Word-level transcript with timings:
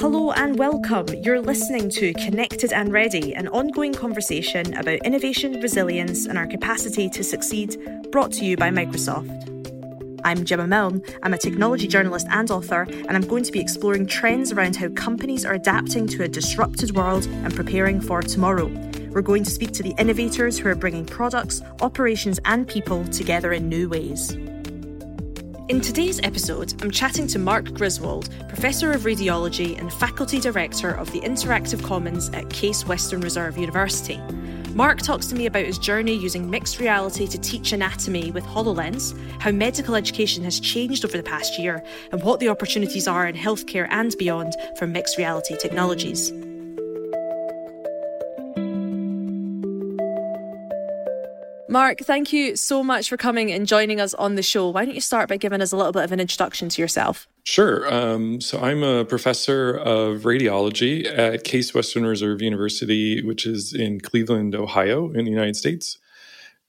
Hello 0.00 0.30
and 0.30 0.56
welcome. 0.56 1.08
You're 1.24 1.40
listening 1.40 1.90
to 1.90 2.12
Connected 2.12 2.72
and 2.72 2.92
Ready, 2.92 3.34
an 3.34 3.48
ongoing 3.48 3.92
conversation 3.92 4.74
about 4.74 5.00
innovation, 5.04 5.60
resilience, 5.60 6.24
and 6.24 6.38
our 6.38 6.46
capacity 6.46 7.10
to 7.10 7.24
succeed, 7.24 7.76
brought 8.12 8.30
to 8.34 8.44
you 8.44 8.56
by 8.56 8.70
Microsoft. 8.70 10.20
I'm 10.24 10.44
Gemma 10.44 10.68
Milne. 10.68 11.02
I'm 11.24 11.34
a 11.34 11.38
technology 11.38 11.88
journalist 11.88 12.28
and 12.30 12.48
author, 12.48 12.82
and 12.82 13.10
I'm 13.10 13.26
going 13.26 13.42
to 13.42 13.50
be 13.50 13.58
exploring 13.58 14.06
trends 14.06 14.52
around 14.52 14.76
how 14.76 14.88
companies 14.90 15.44
are 15.44 15.54
adapting 15.54 16.06
to 16.06 16.22
a 16.22 16.28
disrupted 16.28 16.94
world 16.94 17.26
and 17.26 17.52
preparing 17.52 18.00
for 18.00 18.22
tomorrow. 18.22 18.66
We're 19.10 19.22
going 19.22 19.42
to 19.42 19.50
speak 19.50 19.72
to 19.72 19.82
the 19.82 19.96
innovators 19.98 20.60
who 20.60 20.68
are 20.68 20.76
bringing 20.76 21.06
products, 21.06 21.60
operations, 21.80 22.38
and 22.44 22.68
people 22.68 23.04
together 23.06 23.52
in 23.52 23.68
new 23.68 23.88
ways. 23.88 24.36
In 25.68 25.82
today's 25.82 26.18
episode, 26.22 26.82
I'm 26.82 26.90
chatting 26.90 27.26
to 27.26 27.38
Mark 27.38 27.74
Griswold, 27.74 28.30
Professor 28.48 28.92
of 28.92 29.02
Radiology 29.02 29.78
and 29.78 29.92
Faculty 29.92 30.40
Director 30.40 30.92
of 30.92 31.12
the 31.12 31.20
Interactive 31.20 31.84
Commons 31.84 32.30
at 32.30 32.48
Case 32.48 32.86
Western 32.86 33.20
Reserve 33.20 33.58
University. 33.58 34.18
Mark 34.72 35.02
talks 35.02 35.26
to 35.26 35.34
me 35.34 35.44
about 35.44 35.66
his 35.66 35.76
journey 35.76 36.14
using 36.14 36.48
mixed 36.48 36.80
reality 36.80 37.26
to 37.26 37.36
teach 37.36 37.72
anatomy 37.72 38.30
with 38.30 38.44
HoloLens, 38.44 39.14
how 39.42 39.50
medical 39.50 39.94
education 39.94 40.42
has 40.42 40.58
changed 40.58 41.04
over 41.04 41.18
the 41.18 41.22
past 41.22 41.58
year, 41.58 41.84
and 42.12 42.22
what 42.22 42.40
the 42.40 42.48
opportunities 42.48 43.06
are 43.06 43.26
in 43.26 43.36
healthcare 43.36 43.88
and 43.90 44.16
beyond 44.18 44.54
for 44.78 44.86
mixed 44.86 45.18
reality 45.18 45.54
technologies. 45.58 46.32
Mark, 51.68 51.98
thank 52.00 52.32
you 52.32 52.56
so 52.56 52.82
much 52.82 53.10
for 53.10 53.18
coming 53.18 53.52
and 53.52 53.66
joining 53.66 54.00
us 54.00 54.14
on 54.14 54.36
the 54.36 54.42
show. 54.42 54.70
Why 54.70 54.86
don't 54.86 54.94
you 54.94 55.02
start 55.02 55.28
by 55.28 55.36
giving 55.36 55.60
us 55.60 55.70
a 55.70 55.76
little 55.76 55.92
bit 55.92 56.02
of 56.02 56.12
an 56.12 56.20
introduction 56.20 56.70
to 56.70 56.80
yourself? 56.80 57.28
Sure. 57.44 57.92
Um, 57.92 58.40
so 58.40 58.58
I'm 58.58 58.82
a 58.82 59.04
professor 59.04 59.74
of 59.74 60.22
radiology 60.22 61.06
at 61.06 61.44
Case 61.44 61.74
Western 61.74 62.06
Reserve 62.06 62.40
University, 62.40 63.22
which 63.22 63.46
is 63.46 63.74
in 63.74 64.00
Cleveland, 64.00 64.54
Ohio, 64.54 65.10
in 65.12 65.26
the 65.26 65.30
United 65.30 65.56
States. 65.56 65.98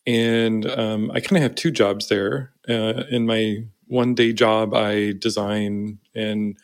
And 0.06 0.70
um, 0.70 1.12
I 1.12 1.22
kind 1.22 1.38
of 1.38 1.44
have 1.44 1.56
two 1.56 1.72
jobs 1.72 2.10
there. 2.10 2.52
Uh, 2.68 3.04
in 3.10 3.26
my 3.26 3.64
one 3.88 4.16
day 4.16 4.34
job, 4.34 4.74
I 4.74 5.14
design 5.14 6.00
and 6.14 6.58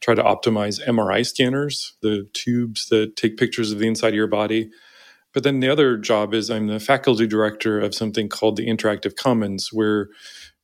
try 0.00 0.14
to 0.14 0.22
optimize 0.22 0.84
MRI 0.86 1.26
scanners, 1.26 1.94
the 2.02 2.28
tubes 2.34 2.88
that 2.88 3.16
take 3.16 3.36
pictures 3.36 3.72
of 3.72 3.78
the 3.78 3.86
inside 3.86 4.08
of 4.08 4.14
your 4.14 4.26
body. 4.26 4.70
But 5.38 5.44
then 5.44 5.60
the 5.60 5.68
other 5.68 5.96
job 5.96 6.34
is 6.34 6.50
I'm 6.50 6.66
the 6.66 6.80
faculty 6.80 7.24
director 7.24 7.78
of 7.78 7.94
something 7.94 8.28
called 8.28 8.56
the 8.56 8.66
Interactive 8.66 9.14
Commons, 9.14 9.72
where 9.72 10.08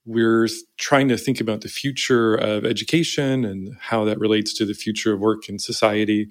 we're 0.04 0.48
trying 0.78 1.06
to 1.10 1.16
think 1.16 1.40
about 1.40 1.60
the 1.60 1.68
future 1.68 2.34
of 2.34 2.64
education 2.64 3.44
and 3.44 3.76
how 3.78 4.04
that 4.04 4.18
relates 4.18 4.52
to 4.54 4.66
the 4.66 4.74
future 4.74 5.12
of 5.12 5.20
work 5.20 5.48
in 5.48 5.60
society. 5.60 6.26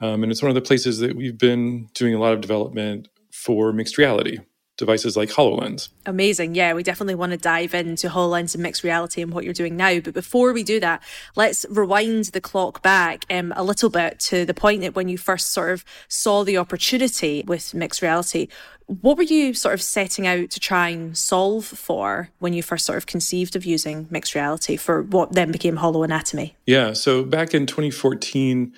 Um, 0.00 0.22
and 0.22 0.30
it's 0.30 0.42
one 0.42 0.48
of 0.48 0.54
the 0.54 0.60
places 0.60 1.00
that 1.00 1.16
we've 1.16 1.36
been 1.36 1.88
doing 1.92 2.14
a 2.14 2.20
lot 2.20 2.34
of 2.34 2.40
development 2.40 3.08
for 3.32 3.72
mixed 3.72 3.98
reality 3.98 4.38
devices 4.76 5.16
like 5.16 5.30
HoloLens. 5.30 5.88
Amazing. 6.04 6.54
Yeah, 6.54 6.74
we 6.74 6.82
definitely 6.82 7.14
want 7.14 7.32
to 7.32 7.38
dive 7.38 7.74
into 7.74 8.08
HoloLens 8.08 8.54
and 8.54 8.62
mixed 8.62 8.84
reality 8.84 9.22
and 9.22 9.32
what 9.32 9.44
you're 9.44 9.54
doing 9.54 9.76
now. 9.76 10.00
But 10.00 10.14
before 10.14 10.52
we 10.52 10.62
do 10.62 10.80
that, 10.80 11.02
let's 11.34 11.64
rewind 11.68 12.26
the 12.26 12.40
clock 12.40 12.82
back 12.82 13.24
um, 13.30 13.52
a 13.56 13.64
little 13.64 13.90
bit 13.90 14.20
to 14.20 14.44
the 14.44 14.54
point 14.54 14.82
that 14.82 14.94
when 14.94 15.08
you 15.08 15.18
first 15.18 15.52
sort 15.52 15.70
of 15.70 15.84
saw 16.08 16.44
the 16.44 16.58
opportunity 16.58 17.42
with 17.46 17.74
mixed 17.74 18.02
reality. 18.02 18.48
What 18.86 19.16
were 19.16 19.24
you 19.24 19.52
sort 19.52 19.74
of 19.74 19.82
setting 19.82 20.26
out 20.26 20.50
to 20.50 20.60
try 20.60 20.90
and 20.90 21.16
solve 21.16 21.64
for 21.64 22.30
when 22.38 22.52
you 22.52 22.62
first 22.62 22.86
sort 22.86 22.98
of 22.98 23.06
conceived 23.06 23.56
of 23.56 23.64
using 23.64 24.06
mixed 24.10 24.34
reality 24.34 24.76
for 24.76 25.02
what 25.02 25.32
then 25.32 25.50
became 25.50 25.78
HoloAnatomy? 25.78 26.54
Yeah, 26.66 26.92
so 26.92 27.24
back 27.24 27.52
in 27.52 27.66
2014, 27.66 28.72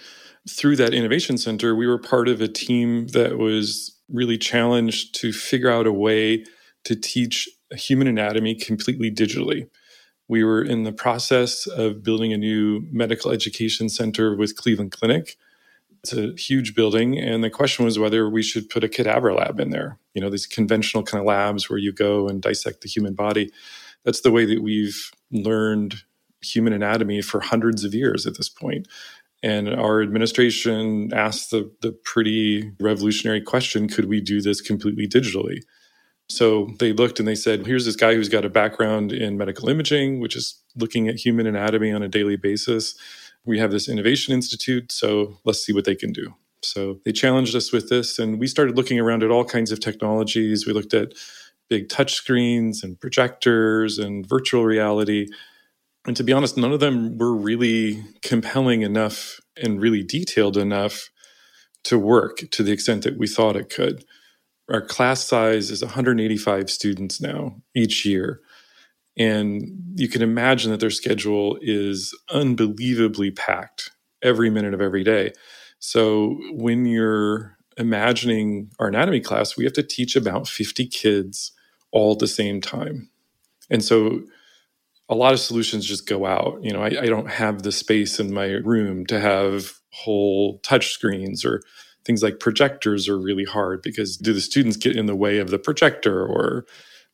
through 0.48 0.76
that 0.76 0.94
innovation 0.94 1.36
center, 1.36 1.74
we 1.74 1.86
were 1.86 1.98
part 1.98 2.28
of 2.28 2.40
a 2.40 2.48
team 2.48 3.08
that 3.08 3.36
was 3.36 3.97
really 4.10 4.38
challenged 4.38 5.14
to 5.16 5.32
figure 5.32 5.70
out 5.70 5.86
a 5.86 5.92
way 5.92 6.44
to 6.84 6.96
teach 6.96 7.48
human 7.72 8.06
anatomy 8.06 8.54
completely 8.54 9.10
digitally. 9.10 9.68
We 10.28 10.44
were 10.44 10.62
in 10.62 10.84
the 10.84 10.92
process 10.92 11.66
of 11.66 12.02
building 12.02 12.32
a 12.32 12.38
new 12.38 12.86
medical 12.90 13.30
education 13.30 13.88
center 13.88 14.36
with 14.36 14.56
Cleveland 14.56 14.92
Clinic. 14.92 15.36
It's 16.02 16.12
a 16.12 16.32
huge 16.34 16.74
building, 16.74 17.18
and 17.18 17.42
the 17.42 17.50
question 17.50 17.84
was 17.84 17.98
whether 17.98 18.28
we 18.28 18.42
should 18.42 18.70
put 18.70 18.84
a 18.84 18.88
cadaver 18.88 19.32
lab 19.34 19.58
in 19.58 19.70
there. 19.70 19.98
You 20.14 20.20
know, 20.20 20.30
these 20.30 20.46
conventional 20.46 21.02
kind 21.02 21.20
of 21.20 21.26
labs 21.26 21.68
where 21.68 21.78
you 21.78 21.92
go 21.92 22.28
and 22.28 22.40
dissect 22.40 22.82
the 22.82 22.88
human 22.88 23.14
body. 23.14 23.50
That's 24.04 24.20
the 24.20 24.30
way 24.30 24.44
that 24.44 24.62
we've 24.62 25.10
learned 25.32 26.02
human 26.40 26.72
anatomy 26.72 27.20
for 27.20 27.40
hundreds 27.40 27.84
of 27.84 27.94
years 27.94 28.26
at 28.26 28.36
this 28.36 28.48
point. 28.48 28.86
And 29.42 29.68
our 29.68 30.02
administration 30.02 31.12
asked 31.12 31.50
the, 31.50 31.70
the 31.80 31.92
pretty 31.92 32.72
revolutionary 32.80 33.40
question 33.40 33.88
could 33.88 34.06
we 34.06 34.20
do 34.20 34.40
this 34.40 34.60
completely 34.60 35.06
digitally? 35.06 35.60
So 36.28 36.70
they 36.78 36.92
looked 36.92 37.18
and 37.18 37.26
they 37.26 37.34
said, 37.34 37.66
here's 37.66 37.86
this 37.86 37.96
guy 37.96 38.14
who's 38.14 38.28
got 38.28 38.44
a 38.44 38.50
background 38.50 39.12
in 39.12 39.38
medical 39.38 39.68
imaging, 39.68 40.20
which 40.20 40.36
is 40.36 40.60
looking 40.76 41.08
at 41.08 41.16
human 41.16 41.46
anatomy 41.46 41.90
on 41.92 42.02
a 42.02 42.08
daily 42.08 42.36
basis. 42.36 42.94
We 43.44 43.58
have 43.58 43.70
this 43.70 43.88
innovation 43.88 44.34
institute, 44.34 44.92
so 44.92 45.38
let's 45.44 45.64
see 45.64 45.72
what 45.72 45.84
they 45.84 45.94
can 45.94 46.12
do. 46.12 46.34
So 46.62 47.00
they 47.04 47.12
challenged 47.12 47.54
us 47.54 47.72
with 47.72 47.88
this, 47.88 48.18
and 48.18 48.38
we 48.38 48.46
started 48.46 48.76
looking 48.76 48.98
around 48.98 49.22
at 49.22 49.30
all 49.30 49.44
kinds 49.44 49.70
of 49.70 49.80
technologies. 49.80 50.66
We 50.66 50.72
looked 50.72 50.92
at 50.92 51.14
big 51.70 51.88
touch 51.88 52.14
screens 52.14 52.82
and 52.82 53.00
projectors 53.00 53.98
and 53.98 54.26
virtual 54.26 54.64
reality. 54.64 55.28
And 56.08 56.16
to 56.16 56.24
be 56.24 56.32
honest, 56.32 56.56
none 56.56 56.72
of 56.72 56.80
them 56.80 57.18
were 57.18 57.36
really 57.36 58.02
compelling 58.22 58.80
enough 58.80 59.38
and 59.62 59.78
really 59.78 60.02
detailed 60.02 60.56
enough 60.56 61.10
to 61.84 61.98
work 61.98 62.38
to 62.52 62.62
the 62.62 62.72
extent 62.72 63.04
that 63.04 63.18
we 63.18 63.26
thought 63.26 63.56
it 63.56 63.68
could. 63.68 64.06
Our 64.70 64.80
class 64.80 65.22
size 65.22 65.70
is 65.70 65.84
185 65.84 66.70
students 66.70 67.20
now 67.20 67.60
each 67.76 68.06
year. 68.06 68.40
And 69.18 69.68
you 69.96 70.08
can 70.08 70.22
imagine 70.22 70.70
that 70.70 70.80
their 70.80 70.88
schedule 70.88 71.58
is 71.60 72.16
unbelievably 72.30 73.32
packed 73.32 73.90
every 74.22 74.48
minute 74.48 74.72
of 74.72 74.80
every 74.80 75.04
day. 75.04 75.32
So 75.78 76.38
when 76.52 76.86
you're 76.86 77.58
imagining 77.76 78.70
our 78.78 78.88
anatomy 78.88 79.20
class, 79.20 79.58
we 79.58 79.64
have 79.64 79.74
to 79.74 79.82
teach 79.82 80.16
about 80.16 80.48
50 80.48 80.86
kids 80.86 81.52
all 81.92 82.12
at 82.12 82.18
the 82.18 82.26
same 82.26 82.62
time. 82.62 83.10
And 83.68 83.84
so 83.84 84.22
a 85.08 85.14
lot 85.14 85.32
of 85.32 85.40
solutions 85.40 85.86
just 85.86 86.06
go 86.06 86.26
out. 86.26 86.58
You 86.62 86.72
know, 86.72 86.82
I, 86.82 87.02
I, 87.02 87.06
don't 87.06 87.30
have 87.30 87.62
the 87.62 87.72
space 87.72 88.20
in 88.20 88.32
my 88.32 88.46
room 88.46 89.06
to 89.06 89.18
have 89.18 89.72
whole 89.90 90.58
touch 90.58 90.88
screens 90.88 91.44
or 91.44 91.62
things 92.04 92.22
like 92.22 92.40
projectors 92.40 93.08
are 93.08 93.18
really 93.18 93.44
hard 93.44 93.82
because 93.82 94.16
do 94.16 94.32
the 94.32 94.40
students 94.40 94.76
get 94.76 94.96
in 94.96 95.06
the 95.06 95.16
way 95.16 95.38
of 95.38 95.50
the 95.50 95.58
projector 95.58 96.24
or 96.24 96.66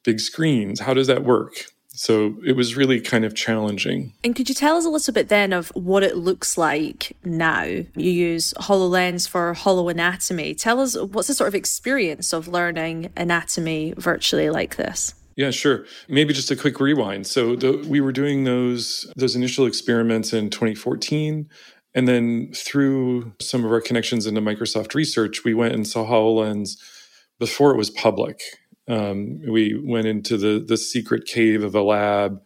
big 0.03 0.21
screens? 0.21 0.81
How 0.81 0.95
does 0.95 1.07
that 1.07 1.25
work? 1.25 1.67
So 1.97 2.37
it 2.45 2.57
was 2.57 2.77
really 2.77 3.01
kind 3.01 3.25
of 3.25 3.37
challenging. 3.37 4.15
And 4.25 4.35
could 4.35 4.49
you 4.49 4.55
tell 4.55 4.77
us 4.77 4.85
a 4.85 4.89
little 4.89 5.15
bit 5.15 5.29
then 5.29 5.53
of 5.53 5.69
what 5.77 6.03
it 6.03 6.17
looks 6.17 6.59
like 6.59 7.17
now? 7.25 7.63
You 7.63 7.85
use 8.11 8.53
HoloLens 8.55 9.29
for 9.29 9.55
holoanatomy. 9.55 10.61
Tell 10.61 10.81
us 10.81 10.99
what's 10.99 11.29
the 11.29 11.35
sort 11.35 11.47
of 11.47 11.55
experience 11.55 12.33
of 12.33 12.49
learning 12.49 13.13
anatomy 13.17 13.95
virtually 13.97 14.51
like 14.51 14.75
this? 14.75 15.15
Yeah, 15.37 15.51
sure. 15.51 15.85
Maybe 16.09 16.33
just 16.33 16.51
a 16.51 16.57
quick 16.57 16.79
rewind. 16.79 17.27
So 17.27 17.57
the, 17.57 17.85
we 17.89 18.01
were 18.01 18.13
doing 18.13 18.45
those 18.45 19.11
those 19.17 19.35
initial 19.35 19.67
experiments 19.67 20.33
in 20.33 20.51
2014, 20.51 21.49
and 21.95 22.09
then 22.09 22.53
through 22.55 23.33
some 23.41 23.65
of 23.65 23.73
our 23.73 23.81
connections 23.81 24.27
into 24.27 24.41
Microsoft 24.41 24.95
Research, 24.95 25.45
we 25.45 25.55
went 25.55 25.75
and 25.75 25.87
saw 25.87 26.07
HoloLens 26.07 26.77
before 27.39 27.73
it 27.73 27.77
was 27.77 27.91
public. 27.91 28.41
Um, 28.89 29.41
we 29.49 29.81
went 29.85 30.07
into 30.07 30.37
the 30.37 30.65
the 30.67 30.77
secret 30.77 31.27
cave 31.27 31.65
of 31.65 31.75
a 31.75 31.83
lab, 31.83 32.41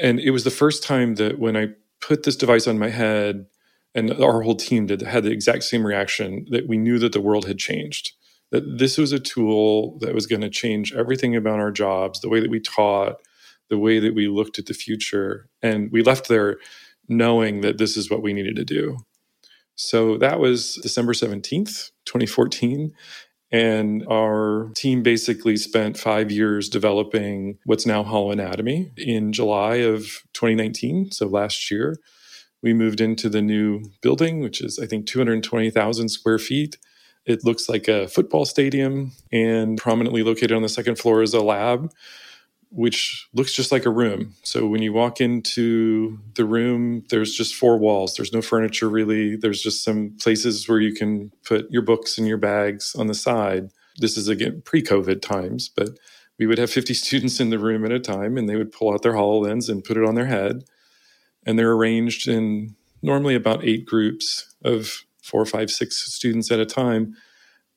and 0.00 0.20
it 0.20 0.30
was 0.30 0.44
the 0.44 0.50
first 0.50 0.84
time 0.84 1.16
that 1.16 1.38
when 1.40 1.56
I 1.56 1.68
put 2.00 2.22
this 2.22 2.36
device 2.36 2.68
on 2.68 2.78
my 2.78 2.90
head, 2.90 3.46
and 3.94 4.12
our 4.22 4.42
whole 4.42 4.54
team 4.54 4.86
did 4.86 5.02
had 5.02 5.24
the 5.24 5.32
exact 5.32 5.64
same 5.64 5.84
reaction 5.84 6.46
that 6.50 6.68
we 6.68 6.78
knew 6.78 7.00
that 7.00 7.12
the 7.12 7.20
world 7.20 7.46
had 7.46 7.58
changed 7.58 8.12
that 8.50 8.78
this 8.78 8.96
was 8.96 9.12
a 9.12 9.18
tool 9.18 9.98
that 10.00 10.14
was 10.14 10.26
going 10.26 10.40
to 10.40 10.50
change 10.50 10.92
everything 10.94 11.36
about 11.36 11.60
our 11.60 11.70
jobs, 11.70 12.20
the 12.20 12.28
way 12.28 12.40
that 12.40 12.50
we 12.50 12.60
taught, 12.60 13.16
the 13.68 13.78
way 13.78 13.98
that 13.98 14.14
we 14.14 14.28
looked 14.28 14.58
at 14.58 14.66
the 14.66 14.74
future. 14.74 15.48
And 15.62 15.90
we 15.92 16.02
left 16.02 16.28
there 16.28 16.58
knowing 17.08 17.60
that 17.62 17.78
this 17.78 17.96
is 17.96 18.10
what 18.10 18.22
we 18.22 18.32
needed 18.32 18.56
to 18.56 18.64
do. 18.64 18.98
So 19.74 20.18
that 20.18 20.40
was 20.40 20.74
December 20.82 21.12
17th, 21.12 21.90
2014. 22.04 22.92
And 23.50 24.04
our 24.10 24.70
team 24.74 25.02
basically 25.02 25.56
spent 25.56 25.96
five 25.96 26.30
years 26.30 26.68
developing 26.68 27.58
what's 27.64 27.86
now 27.86 28.04
HoloAnatomy. 28.04 28.98
In 28.98 29.32
July 29.32 29.76
of 29.76 30.22
2019, 30.34 31.12
so 31.12 31.26
last 31.28 31.70
year, 31.70 31.96
we 32.62 32.74
moved 32.74 33.00
into 33.00 33.28
the 33.28 33.40
new 33.40 33.84
building, 34.02 34.40
which 34.40 34.60
is, 34.60 34.78
I 34.78 34.86
think, 34.86 35.06
220,000 35.06 36.08
square 36.08 36.38
feet. 36.38 36.76
It 37.28 37.44
looks 37.44 37.68
like 37.68 37.88
a 37.88 38.08
football 38.08 38.46
stadium, 38.46 39.12
and 39.32 39.78
prominently 39.78 40.24
located 40.24 40.52
on 40.54 40.62
the 40.62 40.70
second 40.70 40.98
floor 40.98 41.22
is 41.22 41.34
a 41.34 41.42
lab. 41.42 41.90
which 42.70 43.28
looks 43.32 43.54
just 43.54 43.72
like 43.72 43.86
a 43.86 43.90
room. 43.90 44.34
So 44.42 44.66
when 44.66 44.82
you 44.82 44.92
walk 44.92 45.20
into 45.20 46.18
the 46.34 46.44
room, 46.44 47.04
there's 47.10 47.32
just 47.34 47.54
four 47.54 47.78
walls. 47.78 48.14
There's 48.14 48.32
no 48.32 48.42
furniture 48.42 48.88
really. 48.88 49.36
There's 49.36 49.62
just 49.62 49.84
some 49.84 50.16
places 50.20 50.68
where 50.68 50.80
you 50.80 50.92
can 50.94 51.32
put 51.44 51.70
your 51.70 51.82
books 51.82 52.18
and 52.18 52.26
your 52.26 52.38
bags 52.38 52.94
on 52.96 53.06
the 53.06 53.14
side. 53.14 53.70
This 53.98 54.16
is 54.16 54.28
again 54.28 54.62
pre 54.64 54.82
COVID 54.82 55.22
times, 55.22 55.70
but 55.74 55.90
we 56.38 56.46
would 56.46 56.58
have 56.58 56.70
50 56.70 56.94
students 56.94 57.40
in 57.40 57.50
the 57.50 57.58
room 57.58 57.84
at 57.84 57.92
a 57.92 58.00
time 58.00 58.36
and 58.36 58.48
they 58.48 58.56
would 58.56 58.72
pull 58.72 58.92
out 58.92 59.02
their 59.02 59.14
HoloLens 59.14 59.68
and 59.68 59.84
put 59.84 59.96
it 59.96 60.04
on 60.04 60.14
their 60.14 60.26
head. 60.26 60.64
And 61.46 61.58
they're 61.58 61.72
arranged 61.72 62.28
in 62.28 62.76
normally 63.02 63.34
about 63.34 63.64
eight 63.64 63.86
groups 63.86 64.54
of 64.64 65.04
four, 65.28 65.44
five, 65.44 65.70
six 65.70 65.96
students 66.12 66.50
at 66.50 66.58
a 66.58 66.66
time. 66.66 67.14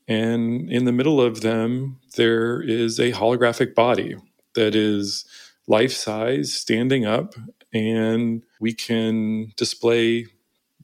And 0.07 0.69
in 0.71 0.85
the 0.85 0.91
middle 0.91 1.21
of 1.21 1.41
them, 1.41 1.99
there 2.15 2.61
is 2.61 2.99
a 2.99 3.11
holographic 3.11 3.75
body 3.75 4.15
that 4.55 4.75
is 4.75 5.25
life 5.67 5.93
size, 5.93 6.53
standing 6.53 7.05
up, 7.05 7.35
and 7.73 8.43
we 8.59 8.73
can 8.73 9.53
display 9.55 10.27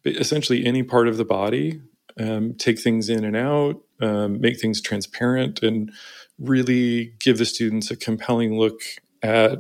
essentially 0.06 0.66
any 0.66 0.84
part 0.84 1.08
of 1.08 1.18
the 1.18 1.26
body, 1.26 1.82
um, 2.20 2.54
take 2.54 2.80
things 2.80 3.10
in 3.10 3.26
and 3.26 3.36
out, 3.36 3.82
um, 4.00 4.40
make 4.40 4.60
things 4.60 4.82
transparent, 4.82 5.62
and 5.64 5.92
really 6.40 7.14
give 7.20 7.38
the 7.38 7.46
students 7.46 7.92
a 7.92 7.96
compelling 7.96 8.58
look 8.58 8.82
at 9.24 9.60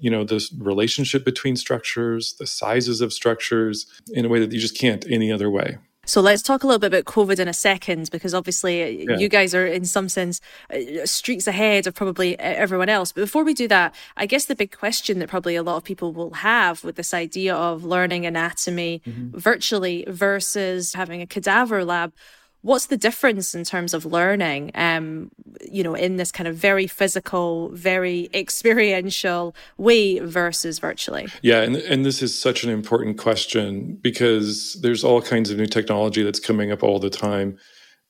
you 0.00 0.10
know 0.10 0.24
the 0.24 0.44
relationship 0.58 1.24
between 1.24 1.54
structures 1.54 2.34
the 2.40 2.46
sizes 2.46 3.00
of 3.00 3.12
structures 3.12 3.86
in 4.08 4.24
a 4.24 4.28
way 4.28 4.40
that 4.40 4.50
you 4.50 4.58
just 4.58 4.76
can't 4.76 5.06
any 5.08 5.30
other 5.30 5.48
way 5.48 5.78
so 6.08 6.22
let's 6.22 6.42
talk 6.42 6.64
a 6.64 6.66
little 6.66 6.78
bit 6.78 6.86
about 6.86 7.04
COVID 7.04 7.38
in 7.38 7.48
a 7.48 7.52
second, 7.52 8.10
because 8.10 8.32
obviously 8.32 9.04
yeah. 9.04 9.18
you 9.18 9.28
guys 9.28 9.54
are, 9.54 9.66
in 9.66 9.84
some 9.84 10.08
sense, 10.08 10.40
uh, 10.72 11.04
streets 11.04 11.46
ahead 11.46 11.86
of 11.86 11.94
probably 11.94 12.38
everyone 12.38 12.88
else. 12.88 13.12
But 13.12 13.20
before 13.20 13.44
we 13.44 13.52
do 13.52 13.68
that, 13.68 13.94
I 14.16 14.24
guess 14.24 14.46
the 14.46 14.56
big 14.56 14.76
question 14.76 15.18
that 15.18 15.28
probably 15.28 15.54
a 15.54 15.62
lot 15.62 15.76
of 15.76 15.84
people 15.84 16.14
will 16.14 16.32
have 16.32 16.82
with 16.82 16.96
this 16.96 17.12
idea 17.12 17.54
of 17.54 17.84
learning 17.84 18.24
anatomy 18.24 19.02
mm-hmm. 19.06 19.38
virtually 19.38 20.06
versus 20.08 20.94
having 20.94 21.20
a 21.20 21.26
cadaver 21.26 21.84
lab 21.84 22.14
what's 22.62 22.86
the 22.86 22.96
difference 22.96 23.54
in 23.54 23.64
terms 23.64 23.94
of 23.94 24.04
learning 24.04 24.70
um, 24.74 25.30
you 25.70 25.82
know 25.82 25.94
in 25.94 26.16
this 26.16 26.32
kind 26.32 26.48
of 26.48 26.56
very 26.56 26.86
physical 26.86 27.68
very 27.70 28.28
experiential 28.34 29.54
way 29.76 30.18
versus 30.20 30.78
virtually? 30.78 31.28
Yeah 31.42 31.62
and, 31.62 31.76
and 31.76 32.04
this 32.04 32.22
is 32.22 32.38
such 32.38 32.64
an 32.64 32.70
important 32.70 33.18
question 33.18 33.98
because 34.00 34.78
there's 34.82 35.04
all 35.04 35.22
kinds 35.22 35.50
of 35.50 35.58
new 35.58 35.66
technology 35.66 36.22
that's 36.22 36.40
coming 36.40 36.72
up 36.72 36.82
all 36.82 36.98
the 36.98 37.10
time. 37.10 37.56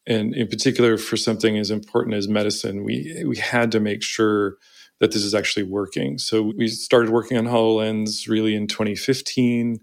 And 0.06 0.34
in 0.34 0.48
particular 0.48 0.96
for 0.96 1.18
something 1.18 1.58
as 1.58 1.70
important 1.70 2.14
as 2.14 2.28
medicine 2.28 2.84
we 2.84 3.24
we 3.26 3.36
had 3.36 3.70
to 3.72 3.80
make 3.80 4.02
sure 4.02 4.56
that 5.00 5.12
this 5.12 5.22
is 5.22 5.34
actually 5.34 5.62
working. 5.62 6.18
So 6.18 6.52
we 6.56 6.68
started 6.68 7.10
working 7.10 7.36
on 7.38 7.44
HoloLens 7.44 8.28
really 8.28 8.54
in 8.54 8.66
2015 8.66 9.80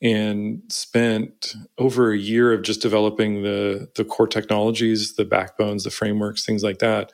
and 0.00 0.62
spent 0.68 1.54
over 1.76 2.12
a 2.12 2.18
year 2.18 2.52
of 2.52 2.62
just 2.62 2.82
developing 2.82 3.42
the 3.42 3.88
the 3.96 4.04
core 4.04 4.28
technologies, 4.28 5.16
the 5.16 5.24
backbones, 5.24 5.84
the 5.84 5.90
frameworks, 5.90 6.44
things 6.44 6.62
like 6.62 6.78
that. 6.78 7.12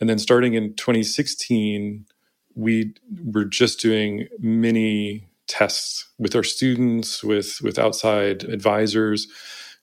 And 0.00 0.08
then 0.08 0.18
starting 0.18 0.54
in 0.54 0.74
2016, 0.74 2.06
we 2.54 2.94
were 3.24 3.44
just 3.44 3.80
doing 3.80 4.28
many 4.38 5.28
tests 5.48 6.08
with 6.18 6.36
our 6.36 6.44
students, 6.44 7.24
with 7.24 7.58
with 7.62 7.78
outside 7.78 8.44
advisors 8.44 9.26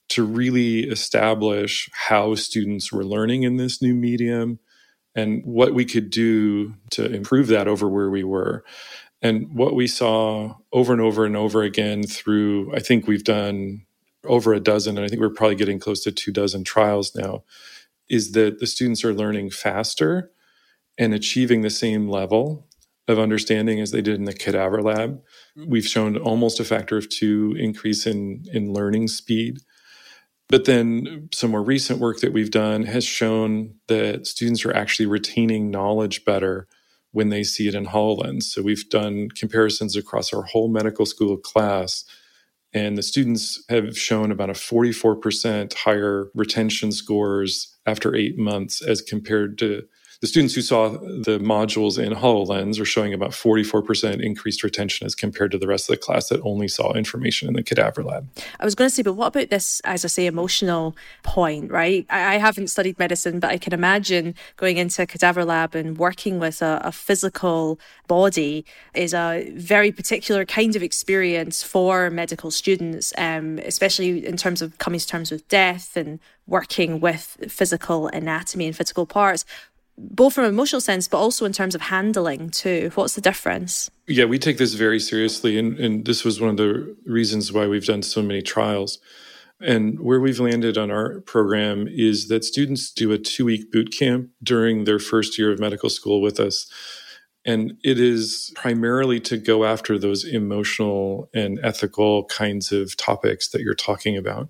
to 0.10 0.24
really 0.24 0.82
establish 0.90 1.90
how 1.94 2.34
students 2.36 2.94
were 2.94 3.04
learning 3.04 3.44
in 3.44 3.58
this 3.58 3.82
new 3.82 3.94
medium 3.94 4.60
and 5.16 5.44
what 5.44 5.74
we 5.74 5.84
could 5.84 6.10
do 6.10 6.74
to 6.92 7.12
improve 7.12 7.48
that 7.48 7.68
over 7.68 7.90
where 7.90 8.10
we 8.10 8.24
were. 8.24 8.64
And 9.22 9.54
what 9.54 9.76
we 9.76 9.88
saw 9.88 10.56
over 10.72 10.94
and 10.94 11.02
over 11.02 11.26
and 11.26 11.36
over 11.36 11.64
again 11.64 12.04
through, 12.04 12.74
I 12.76 12.80
think 12.80 13.08
we've 13.08 13.24
done 13.24 13.86
over 14.26 14.54
a 14.54 14.60
dozen, 14.60 14.98
and 14.98 15.06
I 15.06 15.08
think 15.08 15.22
we're 15.22 15.30
probably 15.30 15.56
getting 15.56 15.80
close 15.80 16.04
to 16.04 16.12
two 16.12 16.32
dozen 16.32 16.64
trials 16.64 17.16
now, 17.16 17.44
is 18.10 18.34
that 18.34 18.60
the 18.60 18.68
students 18.68 19.04
are 19.04 19.14
learning 19.14 19.50
faster 19.50 20.32
and 20.98 21.14
achieving 21.14 21.62
the 21.62 21.70
same 21.70 22.08
level 22.08 22.68
of 23.08 23.20
understanding 23.20 23.80
as 23.80 23.92
they 23.92 24.02
did 24.02 24.16
in 24.16 24.26
the 24.26 24.34
cadaver 24.34 24.82
lab. 24.82 25.22
Mm-hmm. 25.58 25.70
We've 25.70 25.86
shown 25.86 26.18
almost 26.18 26.60
a 26.60 26.66
factor 26.66 26.98
of 26.98 27.10
two 27.10 27.56
increase 27.58 28.06
in, 28.06 28.46
in 28.52 28.74
learning 28.74 29.08
speed. 29.08 29.60
But 30.50 30.66
then 30.66 31.30
some 31.34 31.52
more 31.52 31.64
recent 31.64 32.00
work 32.00 32.20
that 32.20 32.34
we've 32.34 32.52
done 32.52 32.84
has 32.84 33.04
shown 33.04 33.76
that 33.88 34.28
students 34.28 34.66
are 34.66 34.74
actually 34.74 35.06
retaining 35.06 35.72
knowledge 35.72 36.24
better 36.24 36.68
when 37.12 37.30
they 37.30 37.44
see 37.44 37.68
it 37.68 37.76
in 37.76 37.88
HoloLens. 37.88 38.44
So 38.44 38.62
we've 38.62 38.88
done 38.90 39.30
comparisons 39.30 39.96
across 39.96 40.34
our 40.34 40.44
whole 40.44 40.68
medical 40.68 41.06
school 41.06 41.38
class, 41.38 42.04
and 42.74 42.98
the 42.98 43.04
students 43.04 43.64
have 43.70 43.98
shown 43.98 44.32
about 44.32 44.50
a 44.50 44.54
44% 44.54 45.74
higher 45.74 46.30
retention 46.36 46.92
scores 46.92 47.76
after 47.86 48.16
eight 48.16 48.38
months 48.38 48.82
as 48.82 49.02
compared 49.02 49.58
to 49.60 49.84
the 50.22 50.28
students 50.28 50.56
who 50.56 50.62
saw 50.62 50.90
the 50.90 51.40
modules 51.40 52.04
in 52.04 52.14
HoloLens 52.14 52.80
are 52.80 52.86
showing 52.86 53.14
about 53.14 53.32
44% 53.32 54.22
increased 54.22 54.64
retention 54.64 55.06
as 55.06 55.14
compared 55.14 55.52
to 55.52 55.58
the 55.58 55.68
rest 55.68 55.90
of 55.90 55.94
the 55.94 56.02
class 56.02 56.30
that 56.30 56.42
only 56.42 56.68
saw 56.68 56.94
information 56.94 57.48
in 57.48 57.54
the 57.54 57.62
cadaver 57.62 58.04
lab. 58.04 58.28
I 58.60 58.66
was 58.66 58.74
going 58.74 58.90
to 58.90 58.96
say, 58.96 59.04
but 59.04 59.14
what 59.14 59.28
about 59.28 59.50
this, 59.50 59.80
as 59.82 60.04
I 60.04 60.08
say, 60.08 60.26
emotional 60.26 60.96
point, 61.22 61.72
right? 61.72 62.06
I, 62.10 62.36
I 62.36 62.38
haven't 62.38 62.68
studied 62.68 62.98
medicine, 62.98 63.40
but 63.40 63.52
I 63.52 63.58
can 63.58 63.74
imagine 63.74 64.34
going 64.56 64.78
into 64.78 65.04
a 65.04 65.06
cadaver 65.06 65.46
lab 65.46 65.76
and 65.76 65.98
working 65.98 66.40
with 66.40 66.62
a, 66.62 66.82
a 66.84 66.92
physical 66.92 67.80
body 68.08 68.66
is 68.96 69.14
a 69.14 69.52
very 69.56 69.92
particular 69.92 70.46
kind 70.46 70.76
of 70.76 70.82
experience 70.82 71.62
for 71.62 72.10
medical 72.10 72.50
students, 72.50 73.14
um, 73.18 73.60
especially 73.60 74.26
in 74.26 74.38
terms 74.38 74.62
of 74.64 74.78
coming 74.80 75.00
to 75.00 75.08
terms 75.08 75.30
with 75.30 75.48
death 75.48 75.96
and 75.96 76.20
working 76.48 77.00
with 77.00 77.38
physical 77.50 78.08
anatomy 78.08 78.66
and 78.66 78.76
physical 78.76 79.06
parts 79.06 79.46
both 79.98 80.34
from 80.34 80.46
an 80.46 80.52
emotional 80.52 80.82
sense, 80.82 81.08
but 81.08 81.18
also 81.18 81.46
in 81.46 81.54
terms 81.54 81.76
of 81.76 81.82
handling 81.82 82.50
too. 82.50 82.92
What's 82.96 83.16
the 83.16 83.22
difference? 83.22 83.90
Yeah, 84.08 84.26
we 84.26 84.38
take 84.38 84.58
this 84.58 84.74
very 84.74 85.00
seriously. 85.00 85.58
And, 85.58 85.80
and 85.80 86.06
this 86.06 86.24
was 86.24 86.40
one 86.40 86.52
of 86.52 86.58
the 86.58 86.96
reasons 87.06 87.52
why 87.52 87.68
we've 87.68 87.86
done 87.86 88.04
so 88.04 88.22
many 88.22 88.42
trials. 88.42 89.00
And 89.60 90.00
where 90.00 90.20
we've 90.20 90.40
landed 90.40 90.78
on 90.78 90.92
our 90.92 91.22
program 91.22 91.88
is 91.90 92.28
that 92.28 92.44
students 92.44 92.92
do 92.92 93.12
a 93.12 93.18
two 93.18 93.46
week 93.46 93.72
boot 93.72 93.92
camp 93.92 94.30
during 94.44 94.84
their 94.84 95.00
first 95.00 95.40
year 95.40 95.52
of 95.52 95.60
medical 95.60 95.90
school 95.90 96.22
with 96.22 96.40
us. 96.40 96.72
And 97.44 97.74
it 97.84 98.00
is 98.00 98.52
primarily 98.56 99.20
to 99.22 99.38
go 99.38 99.66
after 99.66 99.98
those 99.98 100.26
emotional 100.26 101.30
and 101.34 101.60
ethical 101.64 102.26
kinds 102.26 102.72
of 102.72 102.96
topics 102.98 103.50
that 103.50 103.62
you're 103.62 103.74
talking 103.74 104.18
about. 104.18 104.50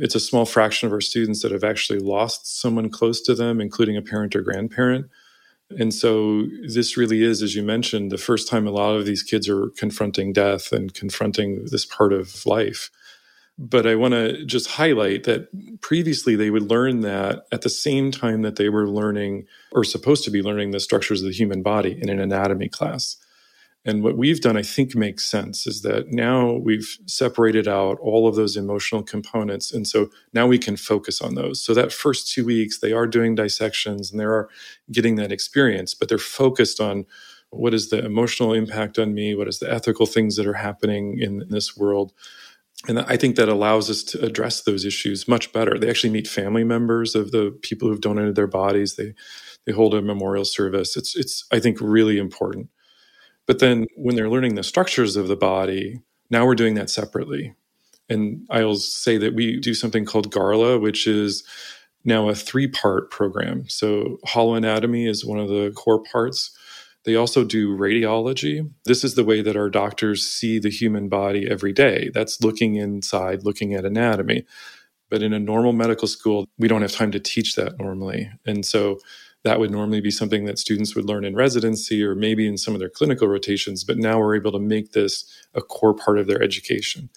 It's 0.00 0.14
a 0.14 0.20
small 0.20 0.44
fraction 0.44 0.86
of 0.86 0.92
our 0.92 1.00
students 1.00 1.42
that 1.42 1.52
have 1.52 1.64
actually 1.64 1.98
lost 1.98 2.60
someone 2.60 2.90
close 2.90 3.20
to 3.22 3.34
them, 3.34 3.60
including 3.60 3.96
a 3.96 4.02
parent 4.02 4.34
or 4.34 4.42
grandparent. 4.42 5.06
And 5.78 5.94
so 5.94 6.46
this 6.66 6.96
really 6.96 7.22
is, 7.22 7.42
as 7.42 7.54
you 7.54 7.62
mentioned, 7.62 8.10
the 8.10 8.18
first 8.18 8.48
time 8.48 8.66
a 8.66 8.72
lot 8.72 8.96
of 8.96 9.06
these 9.06 9.22
kids 9.22 9.48
are 9.48 9.68
confronting 9.70 10.32
death 10.32 10.72
and 10.72 10.92
confronting 10.92 11.66
this 11.70 11.84
part 11.84 12.12
of 12.12 12.44
life. 12.44 12.90
But 13.56 13.86
I 13.86 13.94
want 13.94 14.14
to 14.14 14.44
just 14.46 14.70
highlight 14.70 15.24
that 15.24 15.48
previously 15.82 16.34
they 16.34 16.50
would 16.50 16.70
learn 16.70 17.00
that 17.00 17.44
at 17.52 17.62
the 17.62 17.68
same 17.68 18.10
time 18.10 18.42
that 18.42 18.56
they 18.56 18.68
were 18.68 18.88
learning 18.88 19.46
or 19.70 19.84
supposed 19.84 20.24
to 20.24 20.30
be 20.30 20.42
learning 20.42 20.70
the 20.70 20.80
structures 20.80 21.20
of 21.20 21.28
the 21.28 21.34
human 21.34 21.62
body 21.62 21.96
in 22.00 22.08
an 22.08 22.20
anatomy 22.20 22.68
class. 22.68 23.16
And 23.84 24.02
what 24.02 24.16
we've 24.16 24.40
done, 24.40 24.58
I 24.58 24.62
think, 24.62 24.94
makes 24.94 25.24
sense 25.26 25.66
is 25.66 25.80
that 25.82 26.12
now 26.12 26.52
we've 26.52 26.98
separated 27.06 27.66
out 27.66 27.98
all 28.00 28.28
of 28.28 28.34
those 28.34 28.56
emotional 28.56 29.02
components. 29.02 29.72
And 29.72 29.86
so 29.88 30.10
now 30.34 30.46
we 30.46 30.58
can 30.58 30.76
focus 30.76 31.22
on 31.22 31.34
those. 31.34 31.64
So 31.64 31.72
that 31.72 31.92
first 31.92 32.30
two 32.30 32.44
weeks, 32.44 32.80
they 32.80 32.92
are 32.92 33.06
doing 33.06 33.34
dissections 33.34 34.10
and 34.10 34.20
they 34.20 34.24
are 34.24 34.50
getting 34.92 35.16
that 35.16 35.32
experience, 35.32 35.94
but 35.94 36.08
they're 36.08 36.18
focused 36.18 36.78
on 36.78 37.06
what 37.50 37.72
is 37.74 37.88
the 37.88 38.04
emotional 38.04 38.52
impact 38.52 38.98
on 38.98 39.14
me? 39.14 39.34
What 39.34 39.48
is 39.48 39.58
the 39.58 39.72
ethical 39.72 40.06
things 40.06 40.36
that 40.36 40.46
are 40.46 40.54
happening 40.54 41.18
in, 41.18 41.44
this 41.48 41.76
world? 41.76 42.12
And 42.86 43.00
I 43.00 43.16
think 43.16 43.36
that 43.36 43.48
allows 43.48 43.90
us 43.90 44.02
to 44.04 44.24
address 44.24 44.62
those 44.62 44.84
issues 44.84 45.26
much 45.26 45.52
better. 45.52 45.78
They 45.78 45.90
actually 45.90 46.10
meet 46.10 46.28
family 46.28 46.64
members 46.64 47.14
of 47.14 47.30
the 47.30 47.58
people 47.62 47.88
who've 47.88 48.00
donated 48.00 48.36
their 48.36 48.46
bodies. 48.46 48.96
They 48.96 49.14
they 49.66 49.72
hold 49.72 49.94
a 49.94 50.00
memorial 50.00 50.44
service. 50.44 50.96
It's 50.96 51.14
it's 51.16 51.44
I 51.52 51.60
think 51.60 51.78
really 51.80 52.18
important. 52.18 52.70
But 53.50 53.58
then 53.58 53.88
when 53.96 54.14
they're 54.14 54.30
learning 54.30 54.54
the 54.54 54.62
structures 54.62 55.16
of 55.16 55.26
the 55.26 55.34
body, 55.34 56.00
now 56.30 56.46
we're 56.46 56.54
doing 56.54 56.74
that 56.74 56.88
separately. 56.88 57.52
And 58.08 58.46
I'll 58.48 58.76
say 58.76 59.18
that 59.18 59.34
we 59.34 59.58
do 59.58 59.74
something 59.74 60.04
called 60.04 60.30
GARLA, 60.30 60.78
which 60.78 61.08
is 61.08 61.42
now 62.04 62.28
a 62.28 62.34
three 62.36 62.68
part 62.68 63.10
program. 63.10 63.68
So, 63.68 64.18
HoloAnatomy 64.24 65.08
is 65.08 65.24
one 65.26 65.40
of 65.40 65.48
the 65.48 65.72
core 65.72 66.00
parts. 66.00 66.56
They 67.02 67.16
also 67.16 67.42
do 67.42 67.76
radiology. 67.76 68.70
This 68.84 69.02
is 69.02 69.16
the 69.16 69.24
way 69.24 69.42
that 69.42 69.56
our 69.56 69.68
doctors 69.68 70.24
see 70.24 70.60
the 70.60 70.70
human 70.70 71.08
body 71.08 71.50
every 71.50 71.72
day. 71.72 72.12
That's 72.14 72.40
looking 72.40 72.76
inside, 72.76 73.42
looking 73.42 73.74
at 73.74 73.84
anatomy. 73.84 74.46
But 75.08 75.24
in 75.24 75.32
a 75.32 75.40
normal 75.40 75.72
medical 75.72 76.06
school, 76.06 76.46
we 76.56 76.68
don't 76.68 76.82
have 76.82 76.92
time 76.92 77.10
to 77.10 77.18
teach 77.18 77.56
that 77.56 77.80
normally. 77.80 78.30
And 78.46 78.64
so 78.64 79.00
that 79.44 79.58
would 79.58 79.70
normally 79.70 80.00
be 80.00 80.10
something 80.10 80.44
that 80.44 80.58
students 80.58 80.94
would 80.94 81.06
learn 81.06 81.24
in 81.24 81.34
residency 81.34 82.02
or 82.02 82.14
maybe 82.14 82.46
in 82.46 82.58
some 82.58 82.74
of 82.74 82.80
their 82.80 82.90
clinical 82.90 83.28
rotations. 83.28 83.84
But 83.84 83.96
now 83.98 84.18
we're 84.18 84.36
able 84.36 84.52
to 84.52 84.58
make 84.58 84.92
this 84.92 85.24
a 85.54 85.62
core 85.62 85.94
part 85.94 86.18
of 86.18 86.26
their 86.26 86.42
education. 86.42 87.08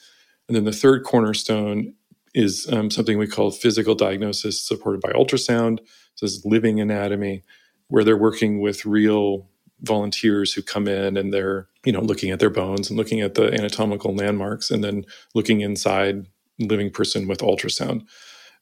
And 0.48 0.56
then 0.56 0.64
the 0.64 0.72
third 0.72 1.04
cornerstone 1.04 1.94
is 2.34 2.68
um, 2.72 2.90
something 2.90 3.18
we 3.18 3.28
call 3.28 3.52
physical 3.52 3.96
diagnosis 3.96 4.66
supported 4.66 5.02
by 5.02 5.12
ultrasound. 5.12 5.80
So 6.16 6.26
this 6.26 6.34
is 6.34 6.46
living 6.46 6.80
anatomy, 6.80 7.44
where 7.88 8.04
they're 8.04 8.18
working 8.18 8.62
with 8.62 8.86
real 8.86 9.50
volunteers 9.82 10.54
who 10.54 10.62
come 10.62 10.88
in 10.88 11.18
and 11.18 11.34
they're 11.34 11.68
you 11.84 11.92
know 11.92 12.00
looking 12.00 12.32
at 12.32 12.40
their 12.40 12.50
bones 12.50 12.90
and 12.90 12.98
looking 12.98 13.20
at 13.20 13.36
the 13.36 13.54
anatomical 13.54 14.16
landmarks 14.16 14.72
and 14.72 14.82
then 14.82 15.04
looking 15.36 15.60
inside 15.60 16.26
living 16.58 16.90
person 16.90 17.28
with 17.28 17.40
ultrasound 17.40 18.06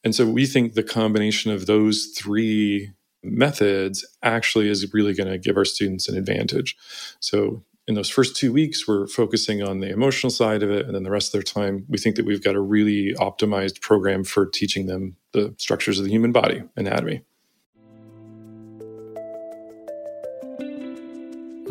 and 0.02 0.16
so 0.16 0.26
we 0.26 0.46
think 0.46 0.74
the 0.74 0.82
combination 0.82 1.52
of 1.52 1.66
those 1.66 2.12
three 2.18 2.90
methods 3.22 4.04
actually 4.22 4.68
is 4.68 4.92
really 4.92 5.14
going 5.14 5.30
to 5.30 5.38
give 5.38 5.56
our 5.56 5.64
students 5.64 6.08
an 6.08 6.16
advantage 6.16 6.76
so 7.20 7.62
in 7.86 7.94
those 7.94 8.10
first 8.10 8.36
two 8.36 8.52
weeks 8.52 8.86
we're 8.86 9.06
focusing 9.06 9.62
on 9.62 9.80
the 9.80 9.90
emotional 9.90 10.30
side 10.30 10.62
of 10.62 10.70
it 10.70 10.86
and 10.86 10.94
then 10.94 11.02
the 11.02 11.10
rest 11.10 11.28
of 11.28 11.32
their 11.32 11.42
time 11.42 11.84
we 11.88 11.98
think 11.98 12.16
that 12.16 12.26
we've 12.26 12.42
got 12.42 12.54
a 12.54 12.60
really 12.60 13.14
optimized 13.14 13.80
program 13.80 14.24
for 14.24 14.46
teaching 14.46 14.86
them 14.86 15.16
the 15.32 15.54
structures 15.58 15.98
of 15.98 16.04
the 16.04 16.10
human 16.10 16.32
body 16.32 16.62
anatomy 16.76 17.22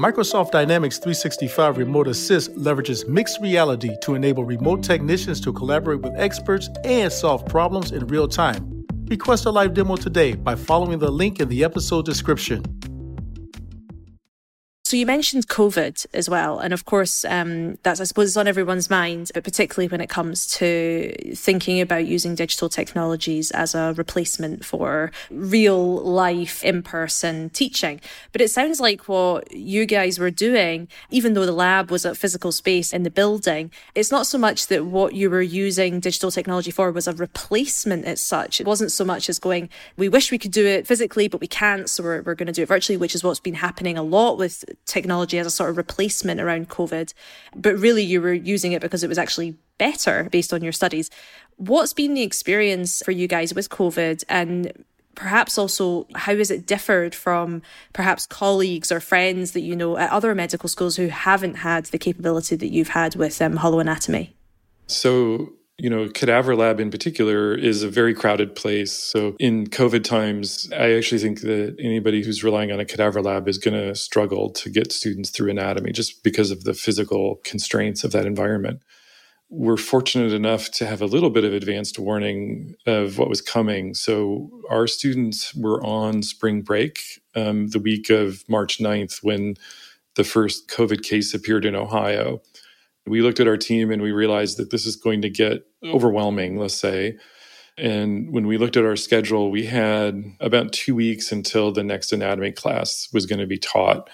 Microsoft 0.02 0.50
Dynamics 0.50 0.98
365 0.98 1.78
Remote 1.78 2.08
Assist 2.08 2.56
leverages 2.56 3.08
mixed 3.08 3.40
reality 3.40 3.96
to 4.02 4.16
enable 4.16 4.44
remote 4.44 4.82
technicians 4.82 5.40
to 5.42 5.54
collaborate 5.54 6.02
with 6.02 6.14
experts 6.16 6.70
and 6.84 7.12
solve 7.12 7.46
problems 7.46 7.92
in 7.92 8.08
real 8.08 8.28
time. 8.28 8.81
Request 9.12 9.46
a 9.46 9.50
live 9.50 9.74
demo 9.74 9.98
today 9.98 10.36
by 10.36 10.56
following 10.56 10.98
the 10.98 11.12
link 11.12 11.42
in 11.42 11.50
the 11.50 11.66
episode 11.66 12.06
description. 12.06 12.64
So 14.92 14.98
you 14.98 15.06
mentioned 15.06 15.48
COVID 15.48 16.06
as 16.14 16.30
well, 16.30 16.60
and 16.60 16.74
of 16.74 16.84
course, 16.84 17.24
um, 17.24 17.78
that's 17.82 18.02
I 18.02 18.04
suppose 18.04 18.36
on 18.36 18.46
everyone's 18.46 18.90
mind, 18.90 19.32
but 19.34 19.46
particularly 19.46 19.88
when 19.88 20.02
it 20.02 20.10
comes 20.10 20.46
to 20.58 21.14
thinking 21.34 21.80
about 21.80 22.08
using 22.08 22.36
digital 22.36 22.68
technologies 22.68 23.52
as 23.52 23.74
a 23.74 23.94
replacement 23.96 24.66
for 24.66 25.14
real 25.30 25.96
life 26.00 26.62
in 26.66 26.84
person 26.84 27.52
teaching. 27.52 28.02
But 28.34 28.42
it 28.42 28.52
sounds 28.52 28.82
like 28.82 29.08
what 29.08 29.54
you 29.54 29.86
guys 29.86 30.20
were 30.20 30.30
doing, 30.30 30.90
even 31.10 31.36
though 31.36 31.46
the 31.46 31.54
lab 31.54 31.90
was 31.90 32.04
a 32.04 32.14
physical 32.14 32.52
space 32.52 32.92
in 32.92 33.04
the 33.04 33.10
building, 33.10 33.72
it's 33.96 34.12
not 34.12 34.28
so 34.28 34.38
much 34.38 34.68
that 34.68 34.84
what 34.84 35.14
you 35.14 35.30
were 35.30 35.42
using 35.42 36.02
digital 36.02 36.32
technology 36.32 36.70
for 36.70 36.92
was 36.92 37.08
a 37.08 37.14
replacement 37.14 38.04
as 38.04 38.22
such. 38.22 38.60
It 38.60 38.68
wasn't 38.68 38.92
so 38.92 39.06
much 39.06 39.30
as 39.30 39.40
going, 39.40 39.70
we 39.96 40.10
wish 40.10 40.34
we 40.34 40.38
could 40.38 40.52
do 40.52 40.68
it 40.68 40.86
physically, 40.86 41.30
but 41.30 41.40
we 41.40 41.48
can't, 41.48 41.90
so 41.90 42.04
we're, 42.04 42.22
we're 42.24 42.36
going 42.36 42.48
to 42.48 42.52
do 42.52 42.64
it 42.64 42.68
virtually, 42.68 42.98
which 42.98 43.16
is 43.16 43.24
what's 43.24 43.40
been 43.40 43.54
happening 43.54 43.98
a 43.98 44.04
lot 44.04 44.38
with 44.38 44.66
technology 44.86 45.38
as 45.40 45.48
a 45.48 45.52
sort 45.52 45.70
of 45.70 45.78
replacement 45.78 46.40
around 46.42 46.70
COVID, 46.70 47.14
but 47.56 47.78
really 47.78 48.04
you 48.04 48.22
were 48.22 48.34
using 48.34 48.72
it 48.72 48.82
because 48.82 49.04
it 49.04 49.08
was 49.08 49.18
actually 49.18 49.56
better 49.78 50.28
based 50.32 50.54
on 50.54 50.62
your 50.62 50.72
studies. 50.72 51.10
What's 51.58 51.94
been 51.94 52.14
the 52.14 52.24
experience 52.24 53.02
for 53.04 53.12
you 53.12 53.28
guys 53.28 53.54
with 53.54 53.70
COVID 53.70 54.24
and 54.30 54.86
perhaps 55.16 55.58
also 55.58 56.08
how 56.16 56.36
has 56.36 56.52
it 56.52 56.66
differed 56.66 57.14
from 57.14 57.62
perhaps 57.94 58.26
colleagues 58.26 58.92
or 58.92 59.00
friends 59.00 59.52
that 59.52 59.62
you 59.62 59.76
know 59.76 59.98
at 59.98 60.10
other 60.10 60.34
medical 60.34 60.70
schools 60.70 60.96
who 60.96 61.08
haven't 61.08 61.56
had 61.56 61.86
the 61.86 61.98
capability 61.98 62.56
that 62.56 62.72
you've 62.72 62.90
had 62.90 63.16
with 63.16 63.42
um, 63.42 63.58
HoloAnatomy? 63.58 64.30
So 64.88 65.54
you 65.82 65.90
know, 65.90 66.08
Cadaver 66.10 66.56
Lab 66.56 66.80
in 66.80 66.92
particular 66.92 67.56
is 67.56 67.82
a 67.82 67.90
very 67.90 68.14
crowded 68.14 68.56
place. 68.56 68.94
So 68.94 69.36
in 69.40 69.66
COVID 69.66 70.04
times, 70.04 70.70
I 70.72 70.92
actually 70.92 71.18
think 71.18 71.42
that 71.42 71.76
anybody 71.80 72.24
who's 72.24 72.44
relying 72.44 72.72
on 72.72 72.80
a 72.80 72.86
cadaver 72.86 73.20
lab 73.20 73.48
is 73.48 73.58
going 73.58 73.74
to 73.74 73.96
struggle 73.96 74.52
to 74.52 74.70
get 74.70 74.92
students 74.92 75.32
through 75.32 75.50
anatomy 75.50 75.92
just 75.92 76.24
because 76.24 76.52
of 76.52 76.66
the 76.66 76.76
physical 76.76 77.42
constraints 77.44 78.04
of 78.04 78.12
that 78.12 78.28
environment. 78.28 78.84
We're 79.50 79.76
fortunate 79.76 80.34
enough 80.34 80.70
to 80.74 80.86
have 80.86 81.02
a 81.02 81.08
little 81.08 81.32
bit 81.32 81.46
of 81.46 81.52
advanced 81.52 81.98
warning 81.98 82.76
of 82.86 83.18
what 83.18 83.28
was 83.28 83.42
coming. 83.42 83.96
So 83.96 84.52
our 84.70 84.86
students 84.86 85.56
were 85.56 85.84
on 85.84 86.22
spring 86.22 86.62
break 86.62 87.00
um, 87.36 87.70
the 87.70 87.80
week 87.80 88.12
of 88.12 88.44
March 88.48 88.78
9th 88.78 89.24
when 89.24 89.56
the 90.16 90.24
first 90.24 90.70
COVID 90.70 91.02
case 91.02 91.34
appeared 91.34 91.66
in 91.66 91.76
Ohio 91.76 92.40
we 93.06 93.22
looked 93.22 93.40
at 93.40 93.48
our 93.48 93.58
team 93.58 93.92
and 93.92 94.02
we 94.02 94.12
realized 94.12 94.58
that 94.58 94.72
this 94.72 94.86
is 94.86 94.96
going 94.96 95.22
to 95.22 95.30
get 95.30 95.66
mm. 95.84 95.94
overwhelming, 95.94 96.58
let's 96.58 96.76
say. 96.76 97.18
And 97.78 98.32
when 98.32 98.48
we 98.48 98.58
looked 98.58 98.78
at 98.78 98.86
our 98.86 98.96
schedule, 98.96 99.50
we 99.50 99.66
had 99.66 100.24
about 100.40 100.74
two 100.74 100.94
weeks 100.94 101.32
until 101.32 101.72
the 101.72 101.84
next 101.84 102.12
anatomy 102.12 102.52
class 102.52 103.08
was 103.14 103.26
going 103.26 103.40
to 103.40 103.48
be 103.48 103.58
taught. 103.58 104.10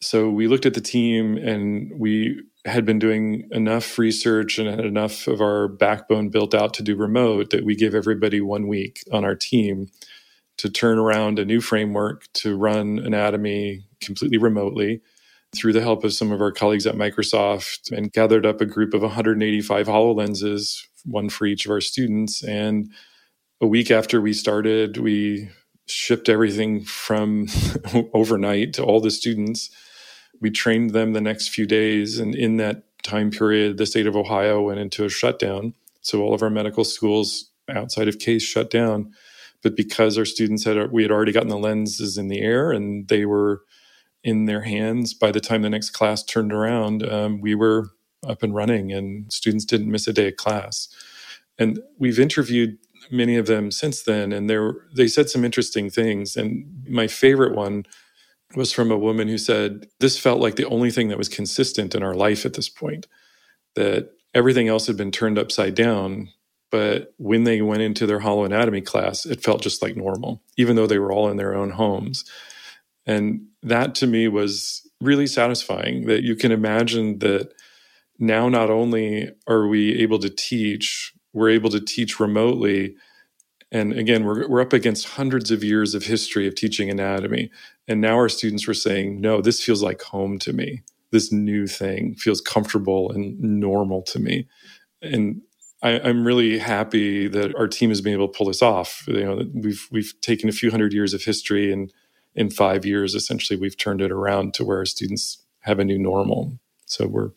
So 0.00 0.28
we 0.28 0.48
looked 0.48 0.66
at 0.66 0.74
the 0.74 0.80
team 0.80 1.36
and 1.38 1.92
we 1.98 2.40
had 2.64 2.84
been 2.84 2.98
doing 2.98 3.48
enough 3.52 3.98
research 3.98 4.58
and 4.58 4.68
had 4.68 4.84
enough 4.84 5.26
of 5.26 5.40
our 5.40 5.68
backbone 5.68 6.28
built 6.28 6.54
out 6.54 6.74
to 6.74 6.82
do 6.82 6.94
remote 6.94 7.50
that 7.50 7.64
we 7.64 7.74
gave 7.74 7.94
everybody 7.94 8.40
one 8.40 8.68
week 8.68 9.02
on 9.12 9.24
our 9.24 9.34
team 9.34 9.88
to 10.58 10.68
turn 10.68 10.98
around 10.98 11.38
a 11.38 11.44
new 11.44 11.60
framework 11.60 12.24
to 12.34 12.56
run 12.56 12.98
anatomy 12.98 13.84
completely 14.00 14.38
remotely 14.38 15.00
through 15.56 15.72
the 15.72 15.80
help 15.80 16.04
of 16.04 16.12
some 16.12 16.30
of 16.30 16.40
our 16.40 16.52
colleagues 16.52 16.86
at 16.86 16.94
Microsoft 16.94 17.90
and 17.90 18.12
gathered 18.12 18.44
up 18.44 18.60
a 18.60 18.66
group 18.66 18.94
of 18.94 19.02
185 19.02 19.86
HoloLenses, 19.86 20.82
one 21.04 21.28
for 21.28 21.46
each 21.46 21.64
of 21.64 21.70
our 21.70 21.80
students. 21.80 22.44
And 22.44 22.92
a 23.60 23.66
week 23.66 23.90
after 23.90 24.20
we 24.20 24.32
started, 24.32 24.98
we 24.98 25.48
shipped 25.86 26.28
everything 26.28 26.84
from 26.84 27.46
overnight 28.12 28.74
to 28.74 28.84
all 28.84 29.00
the 29.00 29.10
students. 29.10 29.70
We 30.40 30.50
trained 30.50 30.90
them 30.90 31.12
the 31.12 31.20
next 31.20 31.48
few 31.48 31.66
days. 31.66 32.18
And 32.18 32.34
in 32.34 32.58
that 32.58 32.84
time 33.02 33.30
period, 33.30 33.78
the 33.78 33.86
state 33.86 34.06
of 34.06 34.16
Ohio 34.16 34.62
went 34.62 34.80
into 34.80 35.04
a 35.04 35.08
shutdown. 35.08 35.74
So 36.02 36.22
all 36.22 36.34
of 36.34 36.42
our 36.42 36.50
medical 36.50 36.84
schools 36.84 37.50
outside 37.70 38.08
of 38.08 38.18
case 38.18 38.42
shut 38.42 38.70
down. 38.70 39.12
But 39.62 39.76
because 39.76 40.18
our 40.18 40.24
students 40.24 40.64
had, 40.64 40.92
we 40.92 41.02
had 41.02 41.10
already 41.10 41.32
gotten 41.32 41.48
the 41.48 41.58
lenses 41.58 42.18
in 42.18 42.28
the 42.28 42.40
air 42.40 42.70
and 42.70 43.08
they 43.08 43.24
were 43.24 43.62
in 44.24 44.46
their 44.46 44.62
hands 44.62 45.14
by 45.14 45.32
the 45.32 45.40
time 45.40 45.62
the 45.62 45.70
next 45.70 45.90
class 45.90 46.22
turned 46.22 46.52
around 46.52 47.08
um, 47.08 47.40
we 47.40 47.54
were 47.54 47.90
up 48.26 48.42
and 48.42 48.54
running 48.54 48.92
and 48.92 49.32
students 49.32 49.64
didn't 49.64 49.90
miss 49.90 50.08
a 50.08 50.12
day 50.12 50.28
of 50.28 50.36
class. 50.36 50.88
And 51.58 51.80
we've 51.98 52.18
interviewed 52.18 52.78
many 53.10 53.36
of 53.36 53.46
them 53.46 53.70
since 53.70 54.02
then 54.02 54.32
and 54.32 54.50
they 54.50 54.58
they 54.94 55.08
said 55.08 55.30
some 55.30 55.44
interesting 55.44 55.90
things. 55.90 56.36
And 56.36 56.84
my 56.88 57.06
favorite 57.06 57.54
one 57.54 57.84
was 58.56 58.72
from 58.72 58.90
a 58.90 58.98
woman 58.98 59.28
who 59.28 59.38
said 59.38 59.88
this 60.00 60.18
felt 60.18 60.40
like 60.40 60.56
the 60.56 60.66
only 60.66 60.90
thing 60.90 61.08
that 61.08 61.18
was 61.18 61.28
consistent 61.28 61.94
in 61.94 62.02
our 62.02 62.14
life 62.14 62.46
at 62.46 62.54
this 62.54 62.68
point 62.68 63.06
that 63.76 64.10
everything 64.34 64.68
else 64.68 64.86
had 64.86 64.96
been 64.96 65.10
turned 65.12 65.38
upside 65.38 65.74
down 65.74 66.30
but 66.70 67.14
when 67.18 67.44
they 67.44 67.62
went 67.62 67.82
into 67.82 68.06
their 68.06 68.20
HoloAnatomy 68.20 68.84
class 68.86 69.26
it 69.26 69.42
felt 69.42 69.62
just 69.62 69.82
like 69.82 69.96
normal 69.96 70.42
even 70.56 70.76
though 70.76 70.86
they 70.86 70.98
were 70.98 71.12
all 71.12 71.28
in 71.30 71.36
their 71.36 71.54
own 71.54 71.70
homes 71.70 72.24
and 73.08 73.40
that 73.62 73.94
to 73.96 74.06
me 74.06 74.28
was 74.28 74.86
really 75.00 75.26
satisfying 75.26 76.06
that 76.06 76.22
you 76.22 76.36
can 76.36 76.52
imagine 76.52 77.18
that 77.20 77.52
now 78.18 78.48
not 78.50 78.70
only 78.70 79.30
are 79.48 79.66
we 79.66 79.98
able 80.00 80.18
to 80.18 80.28
teach, 80.28 81.14
we're 81.32 81.48
able 81.48 81.70
to 81.70 81.80
teach 81.80 82.20
remotely. 82.20 82.94
And 83.72 83.94
again, 83.94 84.24
we're, 84.24 84.46
we're 84.46 84.60
up 84.60 84.74
against 84.74 85.08
hundreds 85.08 85.50
of 85.50 85.64
years 85.64 85.94
of 85.94 86.04
history 86.04 86.46
of 86.46 86.54
teaching 86.54 86.90
anatomy. 86.90 87.50
And 87.86 88.02
now 88.02 88.16
our 88.16 88.28
students 88.28 88.66
were 88.66 88.74
saying, 88.74 89.20
no, 89.20 89.40
this 89.40 89.64
feels 89.64 89.82
like 89.82 90.02
home 90.02 90.38
to 90.40 90.52
me. 90.52 90.82
This 91.10 91.32
new 91.32 91.66
thing 91.66 92.14
feels 92.14 92.42
comfortable 92.42 93.10
and 93.10 93.40
normal 93.40 94.02
to 94.02 94.18
me. 94.18 94.46
And 95.00 95.40
I, 95.82 95.92
am 95.92 96.26
really 96.26 96.58
happy 96.58 97.28
that 97.28 97.54
our 97.56 97.68
team 97.68 97.88
has 97.88 98.02
been 98.02 98.12
able 98.12 98.28
to 98.28 98.36
pull 98.36 98.48
this 98.48 98.60
off. 98.60 99.04
You 99.06 99.24
know, 99.24 99.42
we've 99.54 99.88
we've 99.90 100.12
taken 100.20 100.48
a 100.48 100.52
few 100.52 100.70
hundred 100.70 100.92
years 100.92 101.14
of 101.14 101.22
history 101.22 101.72
and 101.72 101.90
in 102.38 102.50
five 102.50 102.86
years, 102.86 103.16
essentially, 103.16 103.58
we've 103.58 103.76
turned 103.76 104.00
it 104.00 104.12
around 104.12 104.54
to 104.54 104.64
where 104.64 104.84
students 104.86 105.42
have 105.62 105.80
a 105.80 105.84
new 105.84 105.98
normal. 105.98 106.56
So 106.86 107.08
we're, 107.08 107.30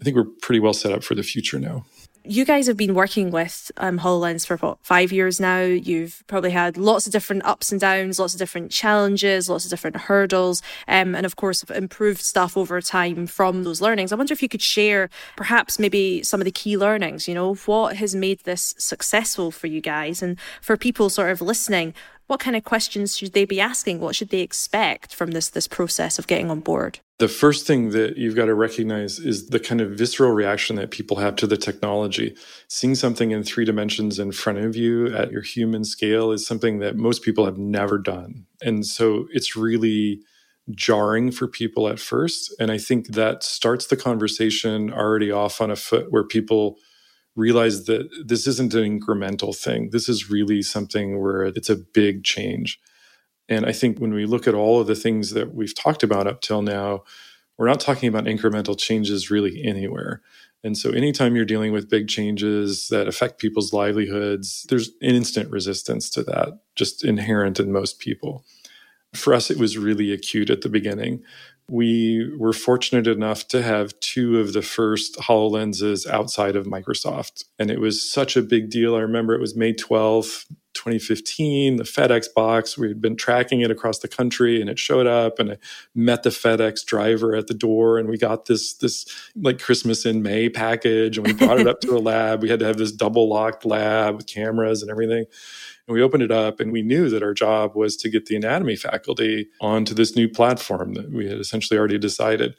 I 0.00 0.04
think 0.04 0.16
we're 0.16 0.32
pretty 0.42 0.58
well 0.58 0.74
set 0.74 0.90
up 0.90 1.04
for 1.04 1.14
the 1.14 1.22
future 1.22 1.60
now. 1.60 1.86
You 2.28 2.44
guys 2.44 2.66
have 2.66 2.76
been 2.76 2.94
working 2.94 3.30
with 3.30 3.70
um, 3.76 4.00
HoloLens 4.00 4.44
for 4.44 4.56
what, 4.56 4.78
five 4.82 5.12
years 5.12 5.38
now. 5.38 5.60
You've 5.60 6.24
probably 6.26 6.50
had 6.50 6.76
lots 6.76 7.06
of 7.06 7.12
different 7.12 7.44
ups 7.44 7.70
and 7.70 7.80
downs, 7.80 8.18
lots 8.18 8.34
of 8.34 8.40
different 8.40 8.72
challenges, 8.72 9.48
lots 9.48 9.64
of 9.64 9.70
different 9.70 9.96
hurdles, 9.96 10.60
um, 10.88 11.14
and 11.14 11.24
of 11.24 11.36
course, 11.36 11.62
improved 11.62 12.20
stuff 12.20 12.56
over 12.56 12.80
time 12.80 13.28
from 13.28 13.62
those 13.62 13.80
learnings. 13.80 14.10
I 14.10 14.16
wonder 14.16 14.32
if 14.32 14.42
you 14.42 14.48
could 14.48 14.60
share 14.60 15.08
perhaps 15.36 15.78
maybe 15.78 16.24
some 16.24 16.40
of 16.40 16.46
the 16.46 16.50
key 16.50 16.76
learnings, 16.76 17.28
you 17.28 17.34
know, 17.34 17.54
what 17.66 17.94
has 17.94 18.16
made 18.16 18.40
this 18.40 18.74
successful 18.76 19.52
for 19.52 19.68
you 19.68 19.80
guys? 19.80 20.20
And 20.20 20.36
for 20.60 20.76
people 20.76 21.08
sort 21.10 21.30
of 21.30 21.40
listening, 21.40 21.94
what 22.26 22.40
kind 22.40 22.56
of 22.56 22.64
questions 22.64 23.16
should 23.16 23.32
they 23.32 23.44
be 23.44 23.60
asking? 23.60 24.00
What 24.00 24.16
should 24.16 24.30
they 24.30 24.40
expect 24.40 25.14
from 25.14 25.30
this 25.30 25.48
this 25.48 25.68
process 25.68 26.18
of 26.18 26.26
getting 26.26 26.50
on 26.50 26.60
board? 26.60 27.00
The 27.18 27.28
first 27.28 27.66
thing 27.66 27.90
that 27.90 28.18
you've 28.18 28.36
got 28.36 28.46
to 28.46 28.54
recognize 28.54 29.18
is 29.18 29.48
the 29.48 29.60
kind 29.60 29.80
of 29.80 29.92
visceral 29.92 30.32
reaction 30.32 30.76
that 30.76 30.90
people 30.90 31.16
have 31.16 31.36
to 31.36 31.46
the 31.46 31.56
technology. 31.56 32.36
Seeing 32.68 32.94
something 32.94 33.30
in 33.30 33.42
three 33.42 33.64
dimensions 33.64 34.18
in 34.18 34.32
front 34.32 34.58
of 34.58 34.76
you 34.76 35.14
at 35.16 35.30
your 35.30 35.40
human 35.40 35.84
scale 35.84 36.30
is 36.30 36.46
something 36.46 36.78
that 36.80 36.96
most 36.96 37.22
people 37.22 37.46
have 37.46 37.56
never 37.56 37.96
done. 37.96 38.46
And 38.60 38.84
so 38.84 39.28
it's 39.32 39.56
really 39.56 40.20
jarring 40.72 41.30
for 41.30 41.46
people 41.46 41.88
at 41.88 42.00
first. 42.00 42.54
And 42.58 42.70
I 42.70 42.76
think 42.76 43.08
that 43.08 43.42
starts 43.42 43.86
the 43.86 43.96
conversation 43.96 44.92
already 44.92 45.30
off 45.30 45.60
on 45.60 45.70
a 45.70 45.76
foot 45.76 46.10
where 46.10 46.24
people 46.24 46.76
realize 47.36 47.84
that 47.84 48.08
this 48.24 48.46
isn't 48.46 48.74
an 48.74 49.00
incremental 49.00 49.56
thing. 49.56 49.90
This 49.90 50.08
is 50.08 50.30
really 50.30 50.62
something 50.62 51.20
where 51.20 51.44
it's 51.44 51.70
a 51.70 51.76
big 51.76 52.24
change. 52.24 52.80
And 53.48 53.64
I 53.66 53.72
think 53.72 53.98
when 53.98 54.12
we 54.12 54.26
look 54.26 54.48
at 54.48 54.54
all 54.54 54.80
of 54.80 54.86
the 54.86 54.96
things 54.96 55.30
that 55.30 55.54
we've 55.54 55.74
talked 55.74 56.02
about 56.02 56.26
up 56.26 56.40
till 56.40 56.62
now, 56.62 57.04
we're 57.58 57.68
not 57.68 57.80
talking 57.80 58.08
about 58.08 58.24
incremental 58.24 58.78
changes 58.78 59.30
really 59.30 59.62
anywhere. 59.64 60.22
And 60.64 60.76
so, 60.76 60.90
anytime 60.90 61.36
you're 61.36 61.44
dealing 61.44 61.72
with 61.72 61.88
big 61.88 62.08
changes 62.08 62.88
that 62.88 63.06
affect 63.06 63.38
people's 63.38 63.72
livelihoods, 63.72 64.66
there's 64.68 64.88
an 65.00 65.14
instant 65.14 65.50
resistance 65.50 66.10
to 66.10 66.22
that, 66.24 66.58
just 66.74 67.04
inherent 67.04 67.60
in 67.60 67.70
most 67.70 68.00
people. 68.00 68.44
For 69.14 69.32
us, 69.32 69.50
it 69.50 69.58
was 69.58 69.78
really 69.78 70.12
acute 70.12 70.50
at 70.50 70.62
the 70.62 70.68
beginning. 70.68 71.22
We 71.68 72.32
were 72.38 72.52
fortunate 72.52 73.08
enough 73.08 73.48
to 73.48 73.60
have 73.62 73.98
two 74.00 74.38
of 74.38 74.52
the 74.52 74.62
first 74.62 75.16
HoloLenses 75.16 76.06
outside 76.08 76.54
of 76.54 76.66
Microsoft. 76.66 77.44
And 77.58 77.70
it 77.70 77.80
was 77.80 78.00
such 78.00 78.36
a 78.36 78.42
big 78.42 78.70
deal. 78.70 78.94
I 78.94 79.00
remember 79.00 79.34
it 79.34 79.40
was 79.40 79.56
May 79.56 79.72
12th, 79.72 80.46
2015, 80.74 81.76
the 81.76 81.82
FedEx 81.82 82.26
box. 82.34 82.78
We 82.78 82.88
had 82.88 83.00
been 83.00 83.16
tracking 83.16 83.62
it 83.62 83.70
across 83.72 83.98
the 83.98 84.08
country 84.08 84.60
and 84.60 84.70
it 84.70 84.78
showed 84.78 85.06
up 85.06 85.40
and 85.40 85.52
I 85.52 85.56
met 85.94 86.22
the 86.22 86.30
FedEx 86.30 86.84
driver 86.84 87.34
at 87.34 87.48
the 87.48 87.54
door 87.54 87.98
and 87.98 88.08
we 88.08 88.18
got 88.18 88.44
this 88.44 88.74
this 88.74 89.06
like 89.34 89.58
Christmas 89.58 90.06
in 90.06 90.22
May 90.22 90.48
package 90.48 91.18
and 91.18 91.26
we 91.26 91.32
brought 91.32 91.58
it 91.58 91.66
up 91.66 91.80
to 91.80 91.96
a 91.96 91.98
lab. 91.98 92.42
We 92.42 92.50
had 92.50 92.60
to 92.60 92.66
have 92.66 92.76
this 92.76 92.92
double 92.92 93.28
locked 93.28 93.64
lab 93.64 94.16
with 94.16 94.26
cameras 94.26 94.82
and 94.82 94.90
everything. 94.90 95.24
And 95.86 95.94
we 95.94 96.02
opened 96.02 96.22
it 96.22 96.32
up 96.32 96.60
and 96.60 96.72
we 96.72 96.82
knew 96.82 97.08
that 97.10 97.22
our 97.22 97.34
job 97.34 97.76
was 97.76 97.96
to 97.98 98.08
get 98.08 98.26
the 98.26 98.36
anatomy 98.36 98.76
faculty 98.76 99.48
onto 99.60 99.94
this 99.94 100.16
new 100.16 100.28
platform 100.28 100.94
that 100.94 101.10
we 101.12 101.28
had 101.28 101.38
essentially 101.38 101.78
already 101.78 101.98
decided. 101.98 102.54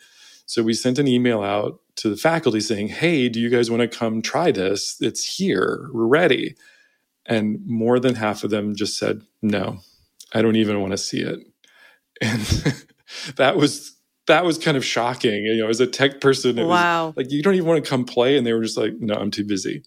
So 0.45 0.63
we 0.63 0.73
sent 0.73 0.97
an 0.97 1.07
email 1.07 1.43
out 1.43 1.81
to 1.97 2.09
the 2.09 2.15
faculty 2.15 2.61
saying, 2.61 2.87
Hey, 2.87 3.27
do 3.27 3.39
you 3.39 3.49
guys 3.49 3.69
want 3.69 3.81
to 3.81 3.97
come 3.97 4.21
try 4.21 4.51
this? 4.51 4.97
It's 5.01 5.35
here. 5.35 5.89
We're 5.91 6.07
ready. 6.07 6.55
And 7.25 7.59
more 7.65 7.99
than 7.99 8.15
half 8.15 8.45
of 8.45 8.49
them 8.49 8.75
just 8.75 8.97
said, 8.97 9.21
no, 9.41 9.79
I 10.33 10.41
don't 10.41 10.55
even 10.55 10.79
want 10.79 10.91
to 10.91 10.97
see 10.97 11.21
it. 11.21 11.39
And 12.19 12.41
that 13.35 13.57
was 13.57 13.95
that 14.25 14.43
was 14.43 14.57
kind 14.57 14.75
of 14.75 14.83
shocking. 14.83 15.45
You 15.45 15.57
know, 15.57 15.69
as 15.69 15.79
a 15.79 15.85
tech 15.85 16.19
person, 16.19 16.57
it 16.57 16.65
wow. 16.65 17.07
was 17.07 17.17
like 17.17 17.31
you 17.31 17.43
don't 17.43 17.53
even 17.53 17.67
want 17.67 17.83
to 17.83 17.87
come 17.87 18.05
play, 18.05 18.37
and 18.37 18.45
they 18.45 18.53
were 18.53 18.63
just 18.63 18.75
like, 18.75 18.93
"No, 18.99 19.13
I'm 19.13 19.29
too 19.29 19.45
busy." 19.45 19.83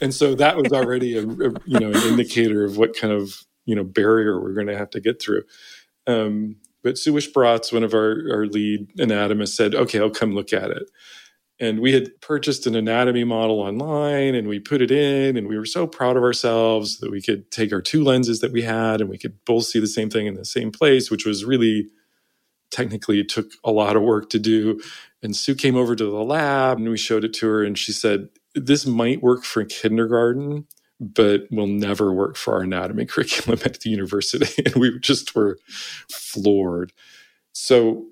And 0.00 0.14
so 0.14 0.34
that 0.36 0.56
was 0.56 0.72
already 0.72 1.16
a, 1.16 1.22
a, 1.22 1.52
you 1.66 1.80
know 1.80 1.90
an 1.90 2.08
indicator 2.08 2.64
of 2.64 2.76
what 2.76 2.96
kind 2.96 3.12
of 3.12 3.44
you 3.66 3.74
know 3.74 3.84
barrier 3.84 4.40
we're 4.40 4.54
going 4.54 4.68
to 4.68 4.76
have 4.76 4.90
to 4.90 5.00
get 5.00 5.20
through. 5.20 5.42
Um, 6.06 6.56
but 6.82 6.96
Sue 6.96 7.12
Wish-Baratz, 7.12 7.72
one 7.72 7.82
of 7.82 7.92
our, 7.92 8.30
our 8.32 8.46
lead 8.46 8.88
anatomists, 9.00 9.56
said, 9.56 9.74
"Okay, 9.74 10.00
I'll 10.00 10.10
come 10.10 10.34
look 10.34 10.52
at 10.52 10.70
it." 10.70 10.84
And 11.60 11.80
we 11.80 11.92
had 11.92 12.20
purchased 12.20 12.66
an 12.68 12.76
anatomy 12.76 13.24
model 13.24 13.60
online 13.60 14.36
and 14.36 14.46
we 14.46 14.60
put 14.60 14.80
it 14.80 14.92
in, 14.92 15.36
and 15.36 15.48
we 15.48 15.58
were 15.58 15.66
so 15.66 15.86
proud 15.86 16.16
of 16.16 16.22
ourselves 16.22 16.98
that 16.98 17.10
we 17.10 17.20
could 17.20 17.50
take 17.50 17.72
our 17.72 17.82
two 17.82 18.04
lenses 18.04 18.40
that 18.40 18.52
we 18.52 18.62
had 18.62 19.00
and 19.00 19.10
we 19.10 19.18
could 19.18 19.44
both 19.44 19.64
see 19.64 19.80
the 19.80 19.88
same 19.88 20.08
thing 20.08 20.26
in 20.26 20.34
the 20.34 20.44
same 20.44 20.70
place, 20.70 21.10
which 21.10 21.26
was 21.26 21.44
really 21.44 21.88
technically 22.70 23.20
it 23.20 23.28
took 23.28 23.50
a 23.64 23.72
lot 23.72 23.96
of 23.96 24.02
work 24.02 24.30
to 24.30 24.38
do. 24.38 24.80
And 25.22 25.36
Sue 25.36 25.56
came 25.56 25.76
over 25.76 25.96
to 25.96 26.04
the 26.04 26.24
lab 26.24 26.78
and 26.78 26.88
we 26.90 26.98
showed 26.98 27.24
it 27.24 27.34
to 27.34 27.48
her, 27.48 27.64
and 27.64 27.78
she 27.78 27.92
said, 27.92 28.28
This 28.66 28.86
might 28.86 29.22
work 29.22 29.44
for 29.44 29.64
kindergarten, 29.64 30.66
but 31.00 31.42
will 31.50 31.66
never 31.66 32.12
work 32.12 32.36
for 32.36 32.54
our 32.54 32.62
anatomy 32.62 33.06
curriculum 33.06 33.60
at 33.64 33.80
the 33.80 33.90
university. 33.90 34.62
And 34.64 34.74
we 34.76 34.98
just 35.00 35.34
were 35.34 35.58
floored. 36.10 36.92
So 37.52 38.06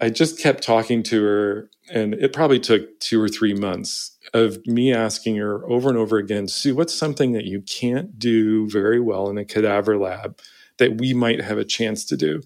I 0.00 0.10
just 0.10 0.38
kept 0.38 0.62
talking 0.62 1.02
to 1.04 1.22
her, 1.22 1.70
and 1.92 2.14
it 2.14 2.32
probably 2.32 2.58
took 2.58 2.98
two 3.00 3.20
or 3.20 3.28
three 3.28 3.54
months 3.54 4.16
of 4.34 4.58
me 4.66 4.92
asking 4.92 5.36
her 5.36 5.64
over 5.70 5.88
and 5.88 5.98
over 5.98 6.16
again, 6.18 6.48
Sue, 6.48 6.74
what's 6.74 6.94
something 6.94 7.32
that 7.32 7.44
you 7.44 7.60
can't 7.62 8.18
do 8.18 8.68
very 8.68 9.00
well 9.00 9.28
in 9.30 9.38
a 9.38 9.44
cadaver 9.44 9.96
lab 9.96 10.38
that 10.78 10.98
we 10.98 11.14
might 11.14 11.40
have 11.40 11.58
a 11.58 11.64
chance 11.64 12.04
to 12.06 12.16
do? 12.16 12.42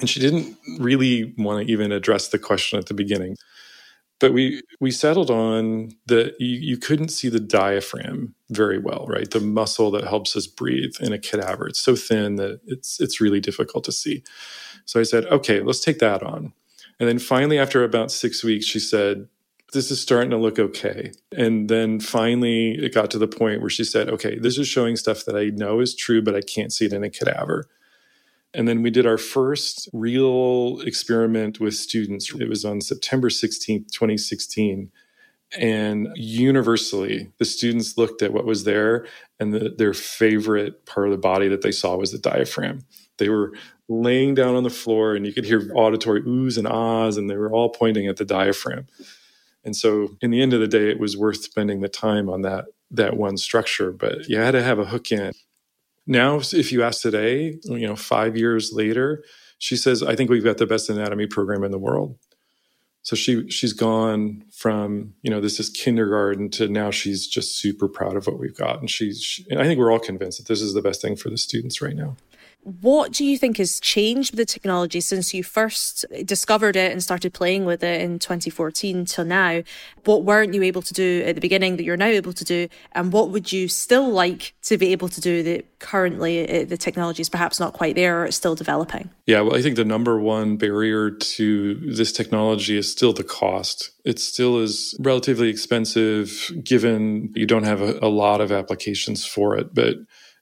And 0.00 0.08
she 0.08 0.20
didn't 0.20 0.56
really 0.78 1.34
want 1.36 1.66
to 1.66 1.72
even 1.72 1.92
address 1.92 2.28
the 2.28 2.38
question 2.38 2.78
at 2.78 2.86
the 2.86 2.94
beginning. 2.94 3.36
But 4.20 4.32
we 4.34 4.62
we 4.80 4.90
settled 4.90 5.30
on 5.30 5.92
that 6.06 6.36
you, 6.38 6.58
you 6.58 6.76
couldn't 6.76 7.08
see 7.08 7.28
the 7.28 7.40
diaphragm 7.40 8.34
very 8.50 8.78
well, 8.78 9.06
right? 9.08 9.30
The 9.30 9.40
muscle 9.40 9.90
that 9.92 10.04
helps 10.04 10.36
us 10.36 10.46
breathe 10.46 10.94
in 11.00 11.12
a 11.12 11.18
cadaver. 11.18 11.66
It's 11.68 11.80
so 11.80 11.96
thin 11.96 12.36
that 12.36 12.60
it's 12.66 13.00
it's 13.00 13.20
really 13.20 13.40
difficult 13.40 13.84
to 13.84 13.92
see. 13.92 14.22
So 14.84 15.00
I 15.00 15.04
said, 15.04 15.26
okay, 15.26 15.60
let's 15.62 15.80
take 15.80 15.98
that 16.00 16.22
on. 16.22 16.52
And 16.98 17.08
then 17.08 17.18
finally, 17.18 17.58
after 17.58 17.82
about 17.82 18.10
six 18.10 18.44
weeks, 18.44 18.66
she 18.66 18.78
said, 18.78 19.28
this 19.72 19.90
is 19.90 20.00
starting 20.00 20.30
to 20.30 20.36
look 20.36 20.58
okay. 20.58 21.12
And 21.32 21.68
then 21.68 22.00
finally, 22.00 22.72
it 22.72 22.92
got 22.92 23.10
to 23.12 23.18
the 23.18 23.28
point 23.28 23.60
where 23.60 23.70
she 23.70 23.84
said, 23.84 24.10
okay, 24.10 24.38
this 24.38 24.58
is 24.58 24.68
showing 24.68 24.96
stuff 24.96 25.24
that 25.24 25.36
I 25.36 25.46
know 25.46 25.80
is 25.80 25.94
true, 25.94 26.20
but 26.20 26.34
I 26.34 26.42
can't 26.42 26.72
see 26.72 26.86
it 26.86 26.92
in 26.92 27.04
a 27.04 27.10
cadaver. 27.10 27.68
And 28.52 28.66
then 28.66 28.82
we 28.82 28.90
did 28.90 29.06
our 29.06 29.18
first 29.18 29.88
real 29.92 30.80
experiment 30.80 31.60
with 31.60 31.74
students. 31.74 32.34
It 32.34 32.48
was 32.48 32.64
on 32.64 32.80
September 32.80 33.28
16th, 33.28 33.92
2016. 33.92 34.90
And 35.58 36.08
universally, 36.14 37.32
the 37.38 37.44
students 37.44 37.98
looked 37.98 38.22
at 38.22 38.32
what 38.32 38.44
was 38.44 38.64
there, 38.64 39.06
and 39.40 39.52
the, 39.52 39.74
their 39.76 39.94
favorite 39.94 40.86
part 40.86 41.06
of 41.06 41.12
the 41.12 41.18
body 41.18 41.48
that 41.48 41.62
they 41.62 41.72
saw 41.72 41.96
was 41.96 42.12
the 42.12 42.18
diaphragm. 42.18 42.84
They 43.18 43.28
were 43.28 43.52
laying 43.88 44.34
down 44.34 44.54
on 44.54 44.62
the 44.62 44.70
floor 44.70 45.16
and 45.16 45.26
you 45.26 45.32
could 45.32 45.44
hear 45.44 45.68
auditory 45.74 46.22
oohs 46.22 46.56
and 46.56 46.68
ahs, 46.68 47.16
and 47.16 47.28
they 47.28 47.36
were 47.36 47.50
all 47.50 47.68
pointing 47.68 48.06
at 48.06 48.16
the 48.16 48.24
diaphragm. 48.24 48.86
And 49.64 49.76
so 49.76 50.16
in 50.22 50.30
the 50.30 50.40
end 50.40 50.52
of 50.52 50.60
the 50.60 50.68
day, 50.68 50.88
it 50.88 51.00
was 51.00 51.16
worth 51.16 51.42
spending 51.42 51.80
the 51.80 51.88
time 51.88 52.28
on 52.30 52.42
that 52.42 52.66
that 52.92 53.16
one 53.16 53.36
structure, 53.36 53.92
but 53.92 54.28
you 54.28 54.36
had 54.36 54.52
to 54.52 54.62
have 54.62 54.78
a 54.78 54.86
hook 54.86 55.12
in. 55.12 55.32
Now, 56.10 56.40
if 56.40 56.72
you 56.72 56.82
ask 56.82 57.02
today, 57.02 57.54
you 57.62 57.86
know, 57.86 57.94
five 57.94 58.36
years 58.36 58.72
later, 58.72 59.22
she 59.58 59.76
says, 59.76 60.02
I 60.02 60.16
think 60.16 60.28
we've 60.28 60.42
got 60.42 60.58
the 60.58 60.66
best 60.66 60.90
anatomy 60.90 61.28
program 61.28 61.62
in 61.62 61.70
the 61.70 61.78
world. 61.78 62.18
So 63.02 63.14
she 63.14 63.48
she's 63.48 63.72
gone 63.72 64.44
from 64.52 65.14
you 65.22 65.30
know 65.30 65.40
this 65.40 65.58
is 65.58 65.70
kindergarten 65.70 66.50
to 66.50 66.68
now 66.68 66.90
she's 66.90 67.26
just 67.26 67.58
super 67.58 67.88
proud 67.88 68.14
of 68.16 68.26
what 68.26 68.38
we've 68.38 68.56
got, 68.56 68.80
and 68.80 68.90
she's 68.90 69.22
she, 69.22 69.46
and 69.50 69.58
I 69.58 69.64
think 69.64 69.78
we're 69.78 69.90
all 69.90 69.98
convinced 70.00 70.38
that 70.38 70.48
this 70.48 70.60
is 70.60 70.74
the 70.74 70.82
best 70.82 71.00
thing 71.00 71.16
for 71.16 71.30
the 71.30 71.38
students 71.38 71.80
right 71.80 71.96
now. 71.96 72.16
What 72.62 73.12
do 73.12 73.24
you 73.24 73.38
think 73.38 73.56
has 73.56 73.80
changed 73.80 74.36
the 74.36 74.44
technology 74.44 75.00
since 75.00 75.32
you 75.32 75.42
first 75.42 76.04
discovered 76.24 76.76
it 76.76 76.92
and 76.92 77.02
started 77.02 77.32
playing 77.32 77.64
with 77.64 77.82
it 77.82 78.02
in 78.02 78.18
2014 78.18 79.06
till 79.06 79.24
now? 79.24 79.62
What 80.04 80.24
weren't 80.24 80.52
you 80.52 80.62
able 80.62 80.82
to 80.82 80.92
do 80.92 81.22
at 81.24 81.34
the 81.34 81.40
beginning 81.40 81.78
that 81.78 81.84
you're 81.84 81.96
now 81.96 82.06
able 82.06 82.34
to 82.34 82.44
do? 82.44 82.68
And 82.92 83.12
what 83.12 83.30
would 83.30 83.50
you 83.50 83.66
still 83.68 84.10
like 84.10 84.52
to 84.62 84.76
be 84.76 84.92
able 84.92 85.08
to 85.08 85.20
do 85.22 85.42
that 85.42 85.78
currently 85.78 86.62
uh, 86.62 86.66
the 86.66 86.76
technology 86.76 87.22
is 87.22 87.30
perhaps 87.30 87.58
not 87.58 87.72
quite 87.72 87.94
there 87.94 88.20
or 88.20 88.26
it's 88.26 88.36
still 88.36 88.54
developing? 88.54 89.08
Yeah, 89.26 89.40
well, 89.40 89.56
I 89.56 89.62
think 89.62 89.76
the 89.76 89.84
number 89.84 90.20
one 90.20 90.58
barrier 90.58 91.10
to 91.10 91.74
this 91.74 92.12
technology 92.12 92.76
is 92.76 92.92
still 92.92 93.14
the 93.14 93.24
cost. 93.24 93.90
It 94.04 94.18
still 94.18 94.58
is 94.58 94.94
relatively 95.00 95.48
expensive 95.48 96.50
given 96.62 97.32
you 97.34 97.46
don't 97.46 97.64
have 97.64 97.80
a, 97.80 97.98
a 98.02 98.08
lot 98.08 98.42
of 98.42 98.52
applications 98.52 99.24
for 99.24 99.56
it. 99.56 99.74
But 99.74 99.96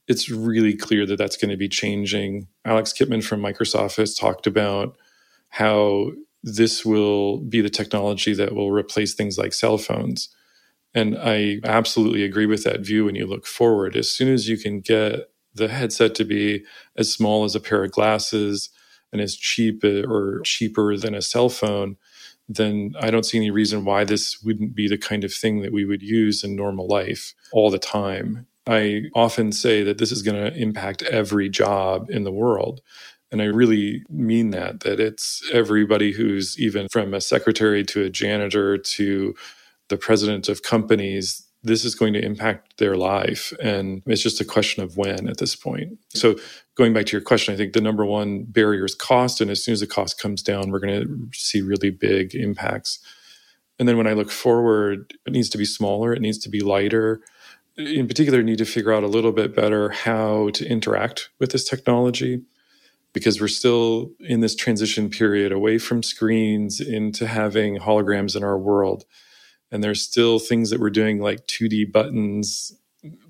it's 0.09 0.31
really 0.31 0.75
clear 0.75 1.07
that 1.07 1.17
that's 1.17 1.37
going 1.37 1.51
to 1.51 1.57
be 1.57 1.69
changing. 1.69 2.49
Alex 2.65 2.93
Kipman 2.93 3.23
from 3.23 3.41
Microsoft 3.41 3.97
has 3.97 4.15
talked 4.15 4.47
about 4.47 4.97
how 5.51 6.11
this 6.43 6.85
will 6.85 7.39
be 7.39 7.61
the 7.61 7.71
technology 7.71 8.33
that 8.35 8.55
will 8.55 8.73
replace 8.73 9.15
things 9.15 9.39
like 9.39 9.53
cell 9.53 9.79
phones. 9.79 10.35
And 10.95 11.17
I 11.19 11.61
absolutely 11.65 12.25
agree 12.25 12.47
with 12.47 12.65
that 12.65 12.81
view 12.81 13.05
when 13.05 13.15
you 13.15 13.27
look 13.27 13.47
forward. 13.47 13.97
As 13.97 14.11
soon 14.11 14.33
as 14.33 14.49
you 14.49 14.57
can 14.57 14.81
get 14.81 15.31
the 15.55 15.69
headset 15.69 16.15
to 16.17 16.25
be 16.25 16.65
as 16.97 17.13
small 17.13 17.45
as 17.45 17.55
a 17.55 17.61
pair 17.61 17.85
of 17.85 17.93
glasses 17.93 18.71
and 19.13 19.21
as 19.21 19.37
cheap 19.37 19.85
uh, 19.85 20.03
or 20.09 20.41
cheaper 20.45 20.97
than 20.97 21.15
a 21.15 21.23
cell 21.23 21.49
phone, 21.49 21.97
then 22.49 22.95
I 22.99 23.11
don't 23.11 23.27
see 23.27 23.37
any 23.37 23.51
reason 23.51 23.85
why 23.85 24.05
this 24.05 24.43
wouldn't 24.43 24.75
be 24.75 24.89
the 24.89 24.99
kind 24.99 25.25
of 25.25 25.33
thing 25.33 25.61
that 25.61 25.73
we 25.73 25.85
would 25.85 26.03
use 26.03 26.43
in 26.43 26.57
normal 26.57 26.87
life 26.87 27.35
all 27.53 27.71
the 27.71 27.79
time. 27.79 28.47
I 28.69 29.05
often 29.15 29.51
say 29.53 29.83
that 29.83 29.99
this 29.99 30.13
is 30.13 30.23
going 30.23 30.37
to 30.37 30.57
impact 30.57 31.03
every 31.05 31.49
job 31.49 32.11
in 32.11 32.25
the 32.25 32.33
world. 32.33 32.83
And 33.31 33.43
I 33.43 33.47
really 33.47 34.03
mean 34.09 34.51
that, 34.51 34.81
that 34.81 35.01
it's 35.01 35.43
everybody 35.53 36.13
who's 36.13 36.59
even 36.59 36.89
from 36.89 37.15
a 37.15 37.21
secretary 37.21 37.85
to 37.85 38.03
a 38.03 38.11
janitor 38.11 38.79
to 38.79 39.35
the 39.89 39.97
president 39.97 40.49
of 40.49 40.63
companies. 40.63 41.45
this 41.65 41.85
is 41.85 41.97
going 41.97 42.13
to 42.13 42.25
impact 42.25 42.79
their 42.79 42.97
life. 42.97 43.53
And 43.61 44.03
it's 44.07 44.23
just 44.23 44.41
a 44.41 44.45
question 44.45 44.83
of 44.83 44.97
when 44.97 45.29
at 45.29 45.39
this 45.39 45.57
point. 45.57 45.99
So, 46.15 46.37
going 46.77 46.93
back 46.93 47.07
to 47.07 47.13
your 47.13 47.21
question, 47.21 47.53
I 47.53 47.57
think 47.57 47.73
the 47.73 47.81
number 47.81 48.05
one 48.05 48.45
barrier 48.45 48.85
is 48.85 48.95
cost. 48.95 49.41
And 49.41 49.51
as 49.51 49.65
soon 49.65 49.73
as 49.73 49.81
the 49.81 49.87
cost 49.87 50.21
comes 50.21 50.41
down, 50.41 50.71
we're 50.71 50.79
going 50.79 51.03
to 51.03 51.29
see 51.33 51.61
really 51.61 51.91
big 51.91 52.35
impacts. 52.35 53.01
And 53.79 53.89
then 53.89 53.97
when 53.97 54.07
I 54.07 54.13
look 54.13 54.31
forward, 54.31 55.15
it 55.27 55.33
needs 55.33 55.49
to 55.51 55.59
be 55.59 55.65
smaller, 55.65 56.13
it 56.13 56.23
needs 56.23 56.39
to 56.39 56.49
be 56.49 56.61
lighter. 56.61 57.23
In 57.79 58.09
particular, 58.09 58.43
need 58.43 58.59
to 58.59 58.67
figure 58.67 58.93
out 58.93 59.05
a 59.05 59.09
little 59.09 59.33
bit 59.33 59.57
better 59.57 59.91
how 59.91 60.51
to 60.51 60.69
interact 60.69 61.31
with 61.41 61.53
this 61.53 61.65
technology 61.69 62.43
because 63.15 63.41
we're 63.41 63.49
still 63.49 64.13
in 64.21 64.41
this 64.41 64.57
transition 64.57 65.11
period 65.11 65.53
away 65.53 65.79
from 65.79 66.03
screens 66.03 66.81
into 66.81 67.27
having 67.27 67.79
holograms 67.79 68.37
in 68.37 68.45
our 68.45 68.59
world 68.59 69.05
and 69.71 69.85
there's 69.85 70.03
still 70.03 70.39
things 70.39 70.71
that 70.71 70.81
we're 70.81 70.91
doing 70.91 71.21
like 71.21 71.47
2D 71.47 71.93
buttons 71.93 72.73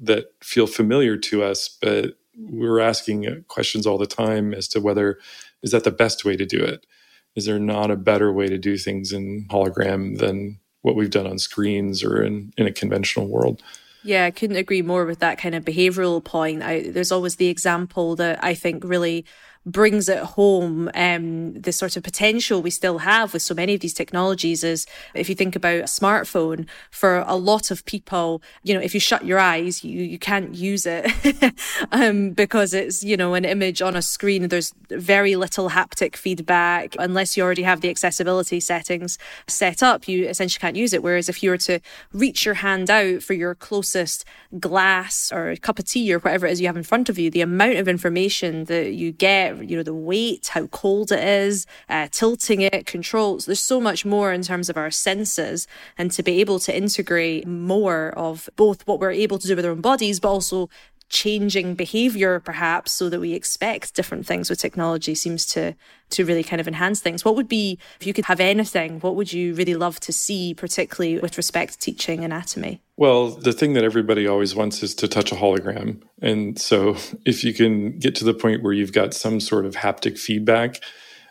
that 0.00 0.26
feel 0.42 0.66
familiar 0.66 1.16
to 1.16 1.42
us, 1.42 1.68
but 1.80 2.14
we're 2.36 2.80
asking 2.80 3.44
questions 3.48 3.86
all 3.86 3.98
the 3.98 4.06
time 4.06 4.54
as 4.54 4.68
to 4.68 4.80
whether 4.80 5.18
is 5.62 5.72
that 5.72 5.84
the 5.84 5.90
best 5.90 6.24
way 6.24 6.36
to 6.36 6.46
do 6.46 6.62
it? 6.62 6.86
Is 7.34 7.46
there 7.46 7.58
not 7.58 7.90
a 7.90 7.96
better 7.96 8.32
way 8.32 8.48
to 8.48 8.58
do 8.58 8.78
things 8.78 9.12
in 9.12 9.46
hologram 9.50 10.18
than 10.18 10.60
what 10.82 10.94
we've 10.94 11.10
done 11.10 11.26
on 11.26 11.38
screens 11.38 12.04
or 12.04 12.22
in, 12.22 12.52
in 12.56 12.66
a 12.66 12.72
conventional 12.72 13.28
world? 13.28 13.62
Yeah, 14.02 14.26
I 14.26 14.30
couldn't 14.30 14.56
agree 14.56 14.82
more 14.82 15.04
with 15.04 15.18
that 15.20 15.38
kind 15.38 15.54
of 15.54 15.64
behavioral 15.64 16.22
point. 16.22 16.62
I, 16.62 16.88
there's 16.90 17.10
always 17.12 17.36
the 17.36 17.48
example 17.48 18.14
that 18.16 18.42
I 18.42 18.54
think 18.54 18.84
really 18.84 19.24
brings 19.72 20.08
it 20.08 20.18
home 20.18 20.90
um, 20.94 21.54
the 21.54 21.72
sort 21.72 21.96
of 21.96 22.02
potential 22.02 22.62
we 22.62 22.70
still 22.70 22.98
have 22.98 23.32
with 23.32 23.42
so 23.42 23.54
many 23.54 23.74
of 23.74 23.80
these 23.80 23.94
technologies 23.94 24.64
is 24.64 24.86
if 25.14 25.28
you 25.28 25.34
think 25.34 25.54
about 25.54 25.80
a 25.80 25.84
smartphone 25.84 26.66
for 26.90 27.18
a 27.26 27.36
lot 27.36 27.70
of 27.70 27.84
people 27.84 28.42
you 28.62 28.74
know 28.74 28.80
if 28.80 28.94
you 28.94 29.00
shut 29.00 29.24
your 29.24 29.38
eyes 29.38 29.84
you 29.84 30.02
you 30.02 30.18
can't 30.18 30.54
use 30.54 30.86
it. 30.86 31.06
Um, 31.90 32.30
because 32.30 32.74
it's 32.74 33.02
you 33.02 33.16
know 33.16 33.34
an 33.34 33.44
image 33.44 33.80
on 33.80 33.96
a 33.96 34.02
screen 34.02 34.48
there's 34.48 34.74
very 34.90 35.36
little 35.36 35.70
haptic 35.70 36.16
feedback. 36.16 36.94
Unless 36.98 37.36
you 37.36 37.42
already 37.42 37.62
have 37.62 37.80
the 37.80 37.90
accessibility 37.90 38.60
settings 38.60 39.18
set 39.46 39.82
up 39.82 40.08
you 40.08 40.26
essentially 40.26 40.60
can't 40.60 40.76
use 40.76 40.92
it. 40.92 41.02
Whereas 41.02 41.28
if 41.28 41.42
you 41.42 41.50
were 41.50 41.58
to 41.58 41.80
reach 42.12 42.44
your 42.44 42.54
hand 42.54 42.90
out 42.90 43.22
for 43.22 43.34
your 43.34 43.54
closest 43.54 44.24
glass 44.58 45.30
or 45.32 45.54
cup 45.56 45.78
of 45.78 45.86
tea 45.86 46.12
or 46.12 46.18
whatever 46.18 46.46
it 46.46 46.52
is 46.52 46.60
you 46.60 46.66
have 46.66 46.76
in 46.76 46.82
front 46.82 47.08
of 47.08 47.18
you 47.18 47.30
the 47.30 47.40
amount 47.40 47.76
of 47.76 47.88
information 47.88 48.64
that 48.64 48.92
you 48.92 49.12
get 49.12 49.57
you 49.62 49.76
know, 49.76 49.82
the 49.82 49.94
weight, 49.94 50.48
how 50.48 50.66
cold 50.68 51.12
it 51.12 51.22
is, 51.22 51.66
uh, 51.88 52.08
tilting 52.10 52.60
it, 52.60 52.86
controls. 52.86 53.46
There's 53.46 53.62
so 53.62 53.80
much 53.80 54.04
more 54.04 54.32
in 54.32 54.42
terms 54.42 54.68
of 54.68 54.76
our 54.76 54.90
senses 54.90 55.66
and 55.96 56.10
to 56.12 56.22
be 56.22 56.40
able 56.40 56.58
to 56.60 56.76
integrate 56.76 57.46
more 57.46 58.10
of 58.10 58.48
both 58.56 58.86
what 58.86 59.00
we're 59.00 59.10
able 59.10 59.38
to 59.38 59.46
do 59.46 59.56
with 59.56 59.64
our 59.64 59.72
own 59.72 59.80
bodies, 59.80 60.20
but 60.20 60.30
also 60.30 60.68
changing 61.08 61.74
behavior 61.74 62.38
perhaps 62.38 62.92
so 62.92 63.08
that 63.08 63.20
we 63.20 63.32
expect 63.32 63.94
different 63.94 64.26
things 64.26 64.50
with 64.50 64.58
technology 64.58 65.14
seems 65.14 65.46
to 65.46 65.74
to 66.10 66.24
really 66.24 66.42
kind 66.42 66.60
of 66.60 66.68
enhance 66.68 67.00
things. 67.00 67.24
What 67.24 67.36
would 67.36 67.48
be 67.48 67.78
if 68.00 68.06
you 68.06 68.12
could 68.12 68.26
have 68.26 68.40
anything 68.40 69.00
what 69.00 69.16
would 69.16 69.32
you 69.32 69.54
really 69.54 69.74
love 69.74 69.98
to 70.00 70.12
see 70.12 70.54
particularly 70.54 71.18
with 71.18 71.36
respect 71.36 71.74
to 71.74 71.78
teaching 71.78 72.24
anatomy? 72.24 72.82
Well 72.96 73.28
the 73.30 73.52
thing 73.52 73.72
that 73.72 73.84
everybody 73.84 74.26
always 74.26 74.54
wants 74.54 74.82
is 74.82 74.94
to 74.96 75.08
touch 75.08 75.32
a 75.32 75.36
hologram. 75.36 76.02
And 76.20 76.60
so 76.60 76.96
if 77.24 77.42
you 77.42 77.54
can 77.54 77.98
get 77.98 78.14
to 78.16 78.24
the 78.24 78.34
point 78.34 78.62
where 78.62 78.74
you've 78.74 78.92
got 78.92 79.14
some 79.14 79.40
sort 79.40 79.64
of 79.64 79.76
haptic 79.76 80.18
feedback 80.18 80.82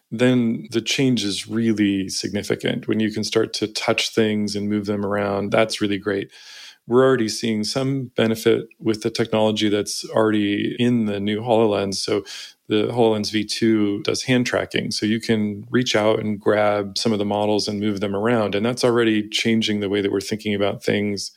then 0.10 0.68
the 0.72 0.80
change 0.82 1.26
is 1.26 1.50
really 1.50 2.08
significant. 2.08 2.88
When 2.88 3.02
you 3.02 3.12
can 3.12 3.26
start 3.26 3.52
to 3.56 3.68
touch 3.68 4.10
things 4.10 4.56
and 4.56 4.70
move 4.70 4.86
them 4.88 5.06
around 5.06 5.52
that's 5.52 5.82
really 5.82 6.00
great 6.00 6.32
we're 6.88 7.04
already 7.04 7.30
seeing 7.30 7.64
some 7.66 8.06
benefit 8.16 8.68
with 8.80 9.04
the 9.04 9.10
technology 9.10 9.70
that's 9.70 10.06
already 10.10 10.76
in 10.80 11.06
the 11.06 11.20
new 11.20 11.42
HoloLens. 11.42 11.96
So 11.96 12.24
the 12.68 12.88
HoloLens 12.88 13.32
V2 13.32 14.04
does 14.04 14.24
hand 14.24 14.46
tracking. 14.46 14.92
So 14.92 15.06
you 15.06 15.20
can 15.20 15.66
reach 15.70 15.96
out 15.96 16.20
and 16.20 16.40
grab 16.40 16.98
some 16.98 17.12
of 17.12 17.20
the 17.20 17.26
models 17.26 17.68
and 17.68 17.80
move 17.80 18.00
them 18.00 18.16
around. 18.16 18.56
And 18.56 18.66
that's 18.66 18.84
already 18.84 19.28
changing 19.30 19.82
the 19.82 19.90
way 19.90 20.02
that 20.02 20.12
we're 20.12 20.22
thinking 20.22 20.56
about 20.56 20.84
things. 20.84 21.32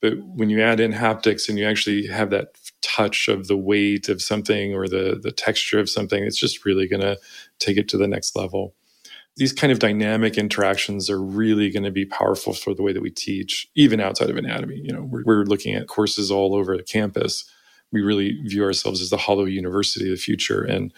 But 0.00 0.18
when 0.18 0.50
you 0.50 0.60
add 0.60 0.80
in 0.80 0.92
haptics 0.92 1.48
and 1.48 1.58
you 1.58 1.66
actually 1.66 2.06
have 2.08 2.30
that 2.30 2.48
touch 2.82 3.28
of 3.28 3.48
the 3.48 3.56
weight 3.56 4.08
of 4.08 4.20
something 4.20 4.74
or 4.74 4.88
the, 4.88 5.18
the 5.20 5.32
texture 5.32 5.80
of 5.80 5.88
something, 5.88 6.22
it's 6.22 6.38
just 6.38 6.64
really 6.64 6.86
going 6.86 7.00
to 7.00 7.18
take 7.58 7.76
it 7.76 7.88
to 7.88 7.96
the 7.96 8.08
next 8.08 8.36
level 8.36 8.75
these 9.36 9.52
kind 9.52 9.70
of 9.70 9.78
dynamic 9.78 10.38
interactions 10.38 11.10
are 11.10 11.20
really 11.20 11.70
going 11.70 11.82
to 11.82 11.90
be 11.90 12.06
powerful 12.06 12.54
for 12.54 12.74
the 12.74 12.82
way 12.82 12.92
that 12.92 13.02
we 13.02 13.10
teach, 13.10 13.68
even 13.74 14.00
outside 14.00 14.30
of 14.30 14.36
anatomy. 14.36 14.80
You 14.82 14.92
know, 14.92 15.02
we're, 15.02 15.24
we're 15.24 15.44
looking 15.44 15.74
at 15.74 15.88
courses 15.88 16.30
all 16.30 16.54
over 16.54 16.76
the 16.76 16.82
campus. 16.82 17.44
We 17.92 18.00
really 18.00 18.40
view 18.42 18.64
ourselves 18.64 19.00
as 19.00 19.10
the 19.10 19.18
hollow 19.18 19.44
university 19.44 20.06
of 20.06 20.16
the 20.16 20.22
future. 20.22 20.62
And 20.62 20.92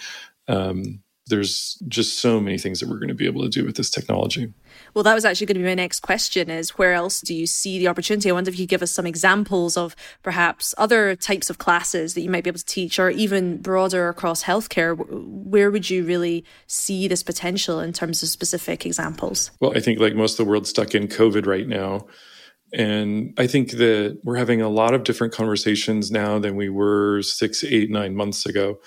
um, 0.47 1.03
there's 1.29 1.81
just 1.89 2.21
so 2.21 2.41
many 2.41 2.59
things 2.59 2.81
that 2.81 2.89
we're 2.89 2.99
going 2.99 3.09
to 3.09 3.15
be 3.15 3.27
able 3.27 3.43
to 3.43 3.49
do 3.49 3.65
with 3.65 3.77
this 3.77 3.91
technology. 3.91 4.53
Well, 4.95 5.03
that 5.05 5.15
was 5.15 5.25
actually 5.25 5.47
going 5.47 5.57
to 5.57 5.61
be 5.61 5.69
my 5.69 5.75
next 5.75 6.01
question 6.01 6.51
is 6.51 6.71
where 6.71 6.95
else 6.95 7.21
do 7.21 7.35
you 7.35 7.47
see 7.47 7.79
the 7.79 7.89
opportunity? 7.89 8.31
I 8.31 8.33
wonder 8.33 8.51
if 8.51 8.59
you 8.59 8.65
could 8.65 8.71
give 8.71 8.83
us 8.83 8.91
some 8.91 9.07
examples 9.07 9.77
of 9.77 9.95
perhaps 10.23 10.75
other 10.79 11.15
types 11.15 11.51
of 11.51 11.59
classes 11.59 12.15
that 12.15 12.23
you 12.23 12.31
might 12.31 12.45
be 12.45 12.49
able 12.49 12.59
to 12.59 12.65
teach 12.65 12.99
or 12.99 13.11
even 13.11 13.59
broader 13.59 14.09
across 14.09 14.45
healthcare. 14.45 14.97
Where 14.97 15.71
would 15.71 15.91
you 15.91 16.05
really 16.05 16.45
see 16.67 17.09
this 17.09 17.23
potential 17.23 17.81
in 17.81 17.93
terms 17.93 18.23
of 18.23 18.29
specific 18.29 18.87
examples? 18.87 19.51
Well, 19.61 19.77
I 19.77 19.81
think 19.81 20.01
like 20.01 20.15
most 20.15 20.39
of 20.39 20.45
the 20.45 20.51
world 20.51 20.67
stuck 20.67 20.95
in 20.95 21.09
COVID 21.09 21.47
right 21.47 21.69
now. 21.69 22.07
And 22.73 23.33
I 23.39 23.47
think 23.47 23.73
that 23.73 24.19
we're 24.25 24.37
having 24.37 24.61
a 24.61 24.69
lot 24.69 24.93
of 24.93 25.03
different 25.03 25.33
conversations 25.33 26.11
now 26.11 26.39
than 26.39 26.55
we 26.55 26.69
were 26.69 27.23
six, 27.23 27.65
eight, 27.65 27.91
nine 27.91 28.15
months 28.15 28.45
ago 28.45 28.79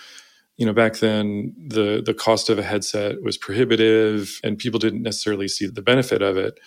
you 0.62 0.68
know 0.68 0.74
back 0.74 1.00
then 1.00 1.56
the 1.58 2.04
the 2.06 2.14
cost 2.14 2.52
of 2.52 2.60
a 2.60 2.64
headset 2.64 3.24
was 3.24 3.38
prohibitive 3.40 4.42
and 4.46 4.60
people 4.60 4.80
didn't 4.80 5.04
necessarily 5.04 5.50
see 5.50 5.68
the 5.68 5.84
benefit 5.84 6.22
of 6.24 6.38
it. 6.38 6.60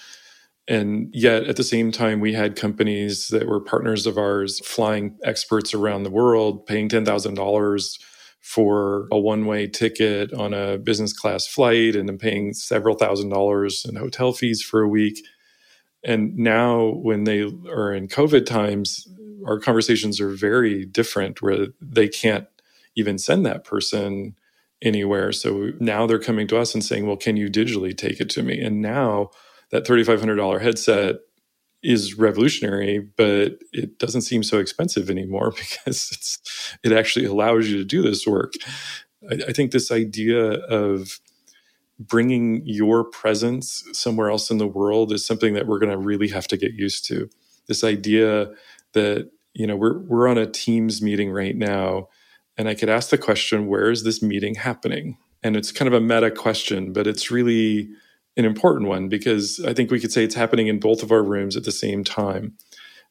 And 0.69 1.11
yet 1.15 1.45
at 1.45 1.57
the 1.57 1.65
same 1.65 1.93
time 1.93 2.21
we 2.21 2.35
had 2.35 2.57
companies 2.57 3.29
that 3.29 3.49
were 3.49 3.61
partners 3.61 4.07
of 4.07 4.19
ours 4.19 4.61
flying 4.67 5.17
experts 5.25 5.75
around 5.75 6.05
the 6.05 6.11
world 6.11 6.67
paying 6.67 6.89
$10,000 6.91 8.01
for 8.43 9.09
a 9.13 9.19
one-way 9.21 9.69
ticket 9.69 10.33
on 10.35 10.55
a 10.55 10.79
business 10.79 11.13
class 11.15 11.47
flight 11.47 11.97
and 11.97 12.09
then 12.09 12.19
paying 12.19 12.55
several 12.55 12.97
thousand 12.97 13.31
dollars 13.31 13.87
in 13.89 13.97
hotel 13.97 14.33
fees 14.33 14.63
for 14.63 14.83
a 14.83 14.89
week. 14.89 15.25
And 16.05 16.37
now 16.37 16.91
when 17.03 17.25
they 17.25 17.43
are 17.71 17.95
in 17.95 18.09
covid 18.09 18.47
times 18.47 19.09
our 19.47 19.61
conversations 19.61 20.21
are 20.21 20.31
very 20.31 20.87
different 20.87 21.43
where 21.43 21.69
they 21.83 22.09
can't 22.09 22.47
even 22.97 23.19
send 23.19 23.45
that 23.47 23.65
person 23.65 24.37
anywhere. 24.83 25.33
So 25.33 25.73
now 25.81 26.07
they're 26.07 26.19
coming 26.19 26.47
to 26.49 26.59
us 26.59 26.75
and 26.75 26.85
saying, 26.85 27.07
well, 27.07 27.17
can 27.17 27.37
you 27.37 27.49
digitally 27.49 27.97
take 27.97 28.21
it 28.21 28.31
to 28.31 28.43
me? 28.43 28.61
And 28.61 28.83
now 28.83 29.31
that 29.71 29.87
$3,500 29.87 30.61
headset 30.61 31.17
is 31.83 32.19
revolutionary, 32.19 32.99
but 32.99 33.59
it 33.73 33.99
doesn't 33.99 34.23
seem 34.23 34.43
so 34.43 34.59
expensive 34.59 35.11
anymore 35.11 35.51
because 35.57 36.11
it's 36.13 36.77
it 36.83 36.93
actually 36.93 37.27
allows 37.27 37.69
you 37.69 37.79
to 37.79 37.85
do 37.85 38.03
this 38.03 38.27
work. 38.27 38.55
I, 39.31 39.35
I 39.49 39.53
think 39.53 39.71
this 39.71 39.93
idea 39.93 40.53
of 40.53 41.21
bringing 41.99 42.63
your 42.67 43.05
presence 43.05 43.85
somewhere 43.93 44.31
else 44.31 44.51
in 44.51 44.59
the 44.59 44.67
world 44.67 45.13
is 45.13 45.27
something 45.27 45.55
that 45.55 45.67
we're 45.67 45.79
going 45.79 45.93
to 45.93 45.99
really 45.99 46.29
have 46.29 46.49
to 46.49 46.57
get 46.57 46.73
used 46.73 47.07
to. 47.07 47.31
This 47.69 47.85
idea 47.85 48.51
that 48.93 49.31
you 49.55 49.67
know 49.67 49.77
we're 49.77 49.99
we're 50.01 50.29
on 50.29 50.39
a 50.39 50.47
Teams 50.47 51.01
meeting 51.03 51.31
right 51.31 51.57
now 51.57 52.09
and 52.57 52.69
I 52.69 52.75
could 52.75 52.89
ask 52.89 53.11
the 53.11 53.19
question, 53.19 53.67
where 53.67 53.91
is 53.91 54.05
this 54.05 54.23
meeting 54.23 54.55
happening? 54.55 55.19
And 55.43 55.57
it's 55.57 55.73
kind 55.73 55.89
of 55.89 55.95
a 55.95 56.01
meta 56.01 56.31
question, 56.31 56.93
but 56.93 57.07
it's 57.07 57.31
really 57.31 57.89
an 58.37 58.45
important 58.45 58.89
one 58.89 59.09
because 59.09 59.61
I 59.65 59.75
think 59.75 59.91
we 59.91 60.01
could 60.01 60.13
say 60.13 60.25
it's 60.25 60.35
happening 60.35 60.67
in 60.69 60.81
both 60.81 61.03
of 61.03 61.13
our 61.13 61.23
rooms 61.23 61.57
at 61.57 61.65
the 61.65 61.73
same 61.73 62.05
time. 62.05 62.57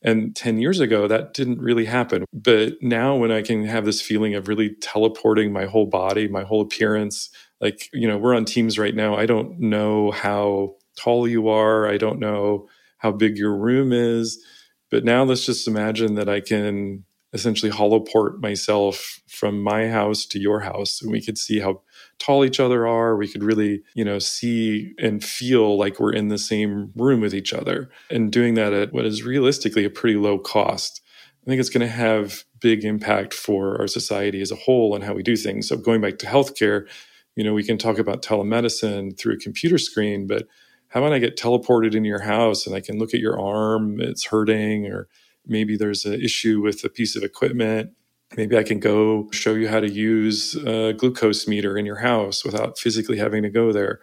And 0.02 0.36
10 0.36 0.58
years 0.58 0.82
ago, 0.82 1.08
that 1.08 1.34
didn't 1.34 1.62
really 1.62 1.86
happen. 1.86 2.26
But 2.34 2.74
now, 2.82 3.16
when 3.16 3.32
I 3.32 3.42
can 3.42 3.64
have 3.66 3.86
this 3.86 4.02
feeling 4.02 4.36
of 4.36 4.50
really 4.50 4.76
teleporting 4.82 5.54
my 5.54 5.66
whole 5.66 5.86
body, 5.86 6.28
my 6.28 6.44
whole 6.44 6.62
appearance, 6.62 7.30
like, 7.62 7.90
you 7.94 8.06
know, 8.06 8.18
we're 8.18 8.36
on 8.36 8.44
Teams 8.44 8.78
right 8.78 8.94
now. 8.94 9.16
I 9.16 9.26
don't 9.26 9.58
know 9.60 10.12
how 10.12 10.76
tall 10.98 11.26
you 11.26 11.48
are. 11.48 11.88
I 11.88 11.98
don't 11.98 12.20
know 12.20 12.68
how 12.98 13.14
big 13.14 13.38
your 13.38 13.56
room 13.56 13.94
is. 13.94 14.44
But 14.92 15.06
now 15.06 15.24
let's 15.24 15.46
just 15.46 15.68
imagine 15.70 16.16
that 16.16 16.28
I 16.28 16.42
can 16.42 17.06
essentially 17.34 17.72
holoport 17.72 18.42
myself 18.42 19.20
from 19.28 19.62
my 19.62 19.90
house 19.90 20.26
to 20.28 20.40
your 20.40 20.60
house 20.60 21.02
and 21.02 21.12
we 21.12 21.22
could 21.22 21.38
see 21.38 21.60
how 21.60 21.82
tall 22.20 22.46
each 22.46 22.60
other 22.60 22.88
are. 22.88 23.18
We 23.18 23.28
could 23.28 23.44
really 23.44 23.84
you 23.96 24.06
know 24.06 24.20
see 24.20 24.94
and 25.00 25.24
feel 25.24 25.78
like 25.78 26.00
we're 26.00 26.14
in 26.14 26.28
the 26.28 26.38
same 26.38 26.92
room 26.96 27.22
with 27.22 27.34
each 27.34 27.54
other. 27.54 27.90
And 28.10 28.32
doing 28.32 28.54
that 28.56 28.74
at 28.74 28.94
what 28.94 29.06
is 29.06 29.24
realistically 29.24 29.86
a 29.86 29.90
pretty 29.90 30.18
low 30.18 30.38
cost 30.38 31.02
i 31.42 31.50
think 31.50 31.60
it's 31.60 31.70
going 31.70 31.86
to 31.86 31.94
have 31.94 32.46
big 32.62 32.86
impact 32.86 33.34
for 33.34 33.78
our 33.82 33.88
society 33.88 34.42
as 34.42 34.52
a 34.52 34.56
whole 34.56 34.96
and 34.96 35.04
how 35.04 35.14
we 35.14 35.24
do 35.24 35.36
things. 35.36 35.68
So 35.68 35.76
going 35.76 36.00
back 36.00 36.18
to 36.20 36.26
healthcare 36.26 36.88
you 37.36 37.44
know 37.44 37.54
we 37.54 37.64
can 37.64 37.78
talk 37.78 37.98
about 37.98 38.22
telemedicine 38.22 39.18
through 39.18 39.36
a 39.36 39.38
computer 39.38 39.78
screen 39.78 40.28
but 40.28 40.48
how 40.90 41.00
about 41.00 41.14
i 41.14 41.20
get 41.20 41.38
teleported 41.38 41.96
into 41.96 42.10
your 42.10 42.22
house 42.22 42.66
and 42.66 42.76
i 42.76 42.80
can 42.80 43.00
look 43.00 43.14
at 43.14 43.20
your 43.20 43.40
arm 43.40 44.00
it's 44.00 44.26
hurting 44.26 44.86
or 44.86 45.08
maybe 45.46 45.78
there's 45.78 46.06
an 46.06 46.22
issue 46.22 46.62
with 46.62 46.84
a 46.84 46.90
piece 46.90 47.16
of 47.16 47.24
equipment. 47.24 47.92
Maybe 48.36 48.58
i 48.58 48.64
can 48.64 48.80
go 48.80 49.30
show 49.32 49.54
you 49.54 49.68
how 49.68 49.80
to 49.80 49.90
use 49.90 50.56
a 50.56 50.94
glucose 50.94 51.48
meter 51.48 51.78
in 51.78 51.86
your 51.86 51.98
house 51.98 52.44
without 52.44 52.80
physically 52.80 53.18
having 53.18 53.44
to 53.44 53.50
go 53.50 53.72
there. 53.72 54.00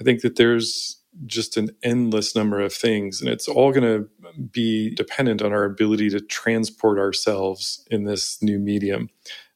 I 0.00 0.04
think 0.04 0.22
that 0.22 0.36
there's 0.36 1.00
just 1.26 1.56
an 1.56 1.70
endless 1.82 2.34
number 2.36 2.60
of 2.60 2.72
things 2.72 3.20
and 3.20 3.30
it's 3.30 3.48
all 3.48 3.72
going 3.72 3.82
to 3.82 4.08
be 4.52 4.94
dependent 4.94 5.42
on 5.42 5.52
our 5.52 5.64
ability 5.64 6.10
to 6.10 6.20
transport 6.20 6.98
ourselves 6.98 7.84
in 7.90 8.04
this 8.04 8.42
new 8.42 8.58
medium 8.58 9.08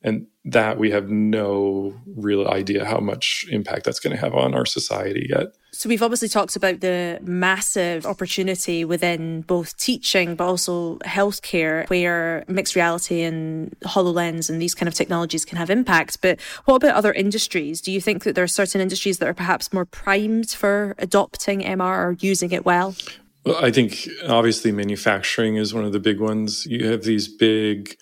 and 0.04 0.26
that 0.44 0.78
we 0.78 0.90
have 0.90 1.08
no 1.08 1.94
real 2.16 2.48
idea 2.48 2.84
how 2.84 2.98
much 2.98 3.46
impact 3.50 3.84
that's 3.84 4.00
going 4.00 4.14
to 4.14 4.20
have 4.20 4.34
on 4.34 4.54
our 4.54 4.66
society 4.66 5.28
yet. 5.30 5.54
So, 5.70 5.88
we've 5.88 6.02
obviously 6.02 6.28
talked 6.28 6.56
about 6.56 6.80
the 6.80 7.18
massive 7.22 8.04
opportunity 8.04 8.84
within 8.84 9.42
both 9.42 9.76
teaching 9.78 10.34
but 10.34 10.44
also 10.44 10.98
healthcare, 10.98 11.88
where 11.88 12.44
mixed 12.48 12.74
reality 12.76 13.22
and 13.22 13.74
HoloLens 13.80 14.50
and 14.50 14.60
these 14.60 14.74
kind 14.74 14.88
of 14.88 14.94
technologies 14.94 15.44
can 15.44 15.56
have 15.56 15.70
impact. 15.70 16.20
But 16.20 16.40
what 16.66 16.76
about 16.76 16.94
other 16.94 17.12
industries? 17.12 17.80
Do 17.80 17.92
you 17.92 18.00
think 18.00 18.24
that 18.24 18.34
there 18.34 18.44
are 18.44 18.48
certain 18.48 18.80
industries 18.80 19.18
that 19.18 19.28
are 19.28 19.34
perhaps 19.34 19.72
more 19.72 19.86
primed 19.86 20.50
for 20.50 20.94
adopting 20.98 21.60
MR 21.60 21.80
or 21.80 22.16
using 22.20 22.50
it 22.50 22.66
well? 22.66 22.94
Well, 23.44 23.64
I 23.64 23.70
think 23.70 24.08
obviously 24.28 24.72
manufacturing 24.72 25.56
is 25.56 25.72
one 25.74 25.84
of 25.84 25.92
the 25.92 26.00
big 26.00 26.20
ones. 26.20 26.66
You 26.66 26.86
have 26.88 27.02
these 27.02 27.28
big 27.28 27.96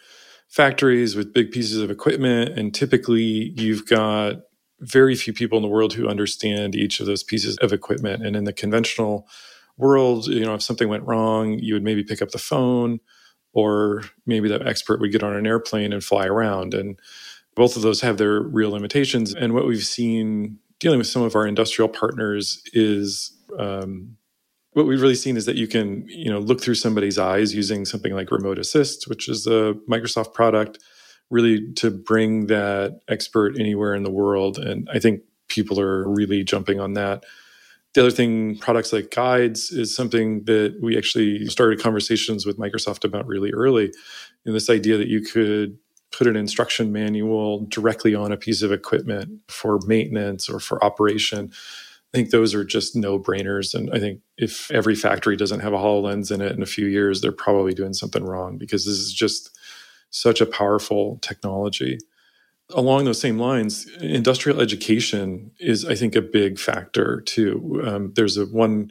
factories 0.50 1.14
with 1.14 1.32
big 1.32 1.52
pieces 1.52 1.80
of 1.80 1.90
equipment. 1.90 2.58
And 2.58 2.74
typically, 2.74 3.54
you've 3.56 3.86
got 3.86 4.42
very 4.80 5.14
few 5.14 5.32
people 5.32 5.56
in 5.56 5.62
the 5.62 5.68
world 5.68 5.94
who 5.94 6.08
understand 6.08 6.74
each 6.74 7.00
of 7.00 7.06
those 7.06 7.22
pieces 7.22 7.56
of 7.58 7.72
equipment. 7.72 8.26
And 8.26 8.34
in 8.34 8.44
the 8.44 8.52
conventional 8.52 9.28
world, 9.76 10.26
you 10.26 10.44
know, 10.44 10.54
if 10.54 10.62
something 10.62 10.88
went 10.88 11.06
wrong, 11.06 11.58
you 11.58 11.74
would 11.74 11.84
maybe 11.84 12.02
pick 12.02 12.20
up 12.20 12.32
the 12.32 12.38
phone, 12.38 12.98
or 13.52 14.02
maybe 14.26 14.48
that 14.48 14.66
expert 14.66 15.00
would 15.00 15.12
get 15.12 15.22
on 15.22 15.36
an 15.36 15.46
airplane 15.46 15.92
and 15.92 16.02
fly 16.02 16.26
around. 16.26 16.74
And 16.74 16.98
both 17.54 17.76
of 17.76 17.82
those 17.82 18.00
have 18.00 18.16
their 18.16 18.40
real 18.40 18.70
limitations. 18.70 19.34
And 19.34 19.54
what 19.54 19.66
we've 19.66 19.86
seen 19.86 20.58
dealing 20.80 20.98
with 20.98 21.06
some 21.06 21.22
of 21.22 21.36
our 21.36 21.46
industrial 21.46 21.88
partners 21.88 22.62
is 22.72 23.36
um, 23.58 24.16
what 24.72 24.86
we've 24.86 25.02
really 25.02 25.14
seen 25.14 25.36
is 25.36 25.46
that 25.46 25.56
you 25.56 25.66
can 25.66 26.04
you 26.08 26.30
know 26.30 26.38
look 26.38 26.60
through 26.60 26.74
somebody's 26.74 27.18
eyes 27.18 27.54
using 27.54 27.84
something 27.84 28.14
like 28.14 28.30
remote 28.30 28.58
assist 28.58 29.08
which 29.08 29.28
is 29.28 29.46
a 29.46 29.74
microsoft 29.88 30.32
product 30.32 30.78
really 31.30 31.72
to 31.74 31.90
bring 31.90 32.46
that 32.46 33.00
expert 33.08 33.58
anywhere 33.58 33.94
in 33.94 34.02
the 34.02 34.10
world. 34.10 34.58
And 34.58 34.88
i 34.92 34.98
think 34.98 35.22
people 35.48 35.80
are 35.80 36.08
really 36.08 36.44
jumping 36.44 36.78
on 36.80 36.94
that. 36.94 37.24
The 37.94 38.02
other 38.02 38.10
thing 38.10 38.56
products 38.58 38.92
like 38.92 39.10
guides 39.10 39.72
is 39.72 39.94
something 39.94 40.44
that 40.44 40.78
we 40.80 40.96
actually 40.96 41.46
started 41.46 41.80
conversations 41.80 42.46
with 42.46 42.56
microsoft 42.56 43.04
about 43.04 43.26
really 43.26 43.50
early. 43.52 43.92
In 44.46 44.52
this 44.52 44.70
idea 44.70 44.96
that 44.96 45.08
you 45.08 45.20
could 45.20 45.76
put 46.12 46.28
an 46.28 46.36
instruction 46.36 46.92
manual 46.92 47.66
directly 47.68 48.14
on 48.14 48.30
a 48.30 48.36
piece 48.36 48.62
of 48.62 48.70
equipment 48.70 49.40
for 49.48 49.80
maintenance 49.86 50.48
or 50.48 50.60
for 50.60 50.82
operation 50.84 51.52
I 52.12 52.18
think 52.18 52.30
those 52.30 52.54
are 52.54 52.64
just 52.64 52.96
no 52.96 53.18
brainers. 53.20 53.72
And 53.72 53.90
I 53.94 54.00
think 54.00 54.20
if 54.36 54.70
every 54.72 54.96
factory 54.96 55.36
doesn't 55.36 55.60
have 55.60 55.72
a 55.72 55.78
HoloLens 55.78 56.32
in 56.32 56.40
it 56.40 56.52
in 56.52 56.62
a 56.62 56.66
few 56.66 56.86
years, 56.86 57.20
they're 57.20 57.30
probably 57.30 57.72
doing 57.72 57.92
something 57.92 58.24
wrong 58.24 58.58
because 58.58 58.84
this 58.84 58.96
is 58.96 59.12
just 59.12 59.56
such 60.10 60.40
a 60.40 60.46
powerful 60.46 61.18
technology. 61.22 61.98
Along 62.74 63.04
those 63.04 63.20
same 63.20 63.38
lines, 63.38 63.86
industrial 64.00 64.60
education 64.60 65.52
is, 65.60 65.84
I 65.84 65.94
think, 65.94 66.16
a 66.16 66.22
big 66.22 66.58
factor 66.58 67.20
too. 67.20 67.80
Um, 67.84 68.12
there's 68.14 68.36
a 68.36 68.46
one 68.46 68.90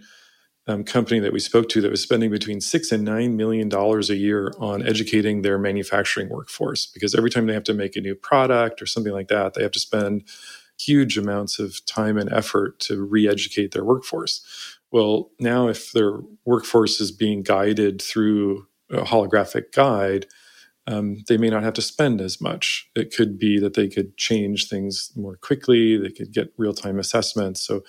um, 0.68 0.84
company 0.84 1.20
that 1.20 1.34
we 1.34 1.40
spoke 1.40 1.68
to 1.70 1.82
that 1.82 1.92
was 1.92 2.02
spending 2.02 2.30
between 2.30 2.62
six 2.62 2.92
and 2.92 3.04
nine 3.04 3.36
million 3.36 3.70
dollars 3.70 4.10
a 4.10 4.16
year 4.16 4.54
on 4.60 4.86
educating 4.86 5.42
their 5.42 5.58
manufacturing 5.58 6.30
workforce 6.30 6.86
because 6.86 7.16
every 7.16 7.32
time 7.32 7.48
they 7.48 7.54
have 7.54 7.64
to 7.64 7.74
make 7.74 7.96
a 7.96 8.02
new 8.02 8.16
product 8.16 8.82
or 8.82 8.86
something 8.86 9.12
like 9.12 9.30
that, 9.30 9.56
they 9.56 9.64
have 9.64 9.72
to 9.72 9.80
spend 9.80 10.24
huge 10.80 11.18
amounts 11.18 11.60
of 11.60 11.86
time 11.86 12.18
and 12.18 12.32
effort 12.34 12.80
to 12.82 13.04
re-educate 13.04 13.72
their 13.74 13.86
workforce. 13.86 14.46
Well, 14.92 15.32
now 15.40 15.68
if 15.68 15.92
their 15.92 16.20
workforce 16.46 17.02
is 17.02 17.12
being 17.12 17.44
guided 17.44 18.02
through 18.02 18.68
a 18.92 19.04
holographic 19.04 19.72
guide, 19.74 20.26
um, 20.88 21.18
they 21.28 21.38
may 21.38 21.50
not 21.50 21.64
have 21.64 21.76
to 21.76 21.82
spend 21.82 22.20
as 22.20 22.42
much. 22.42 22.90
It 22.96 23.16
could 23.16 23.38
be 23.38 23.60
that 23.60 23.76
they 23.76 23.88
could 23.88 24.18
change 24.18 24.68
things 24.68 25.12
more 25.16 25.36
quickly. 25.38 25.98
They 25.98 26.10
could 26.10 26.32
get 26.34 26.52
real 26.58 26.74
time 26.74 27.00
assessments. 27.00 27.62
So, 27.62 27.82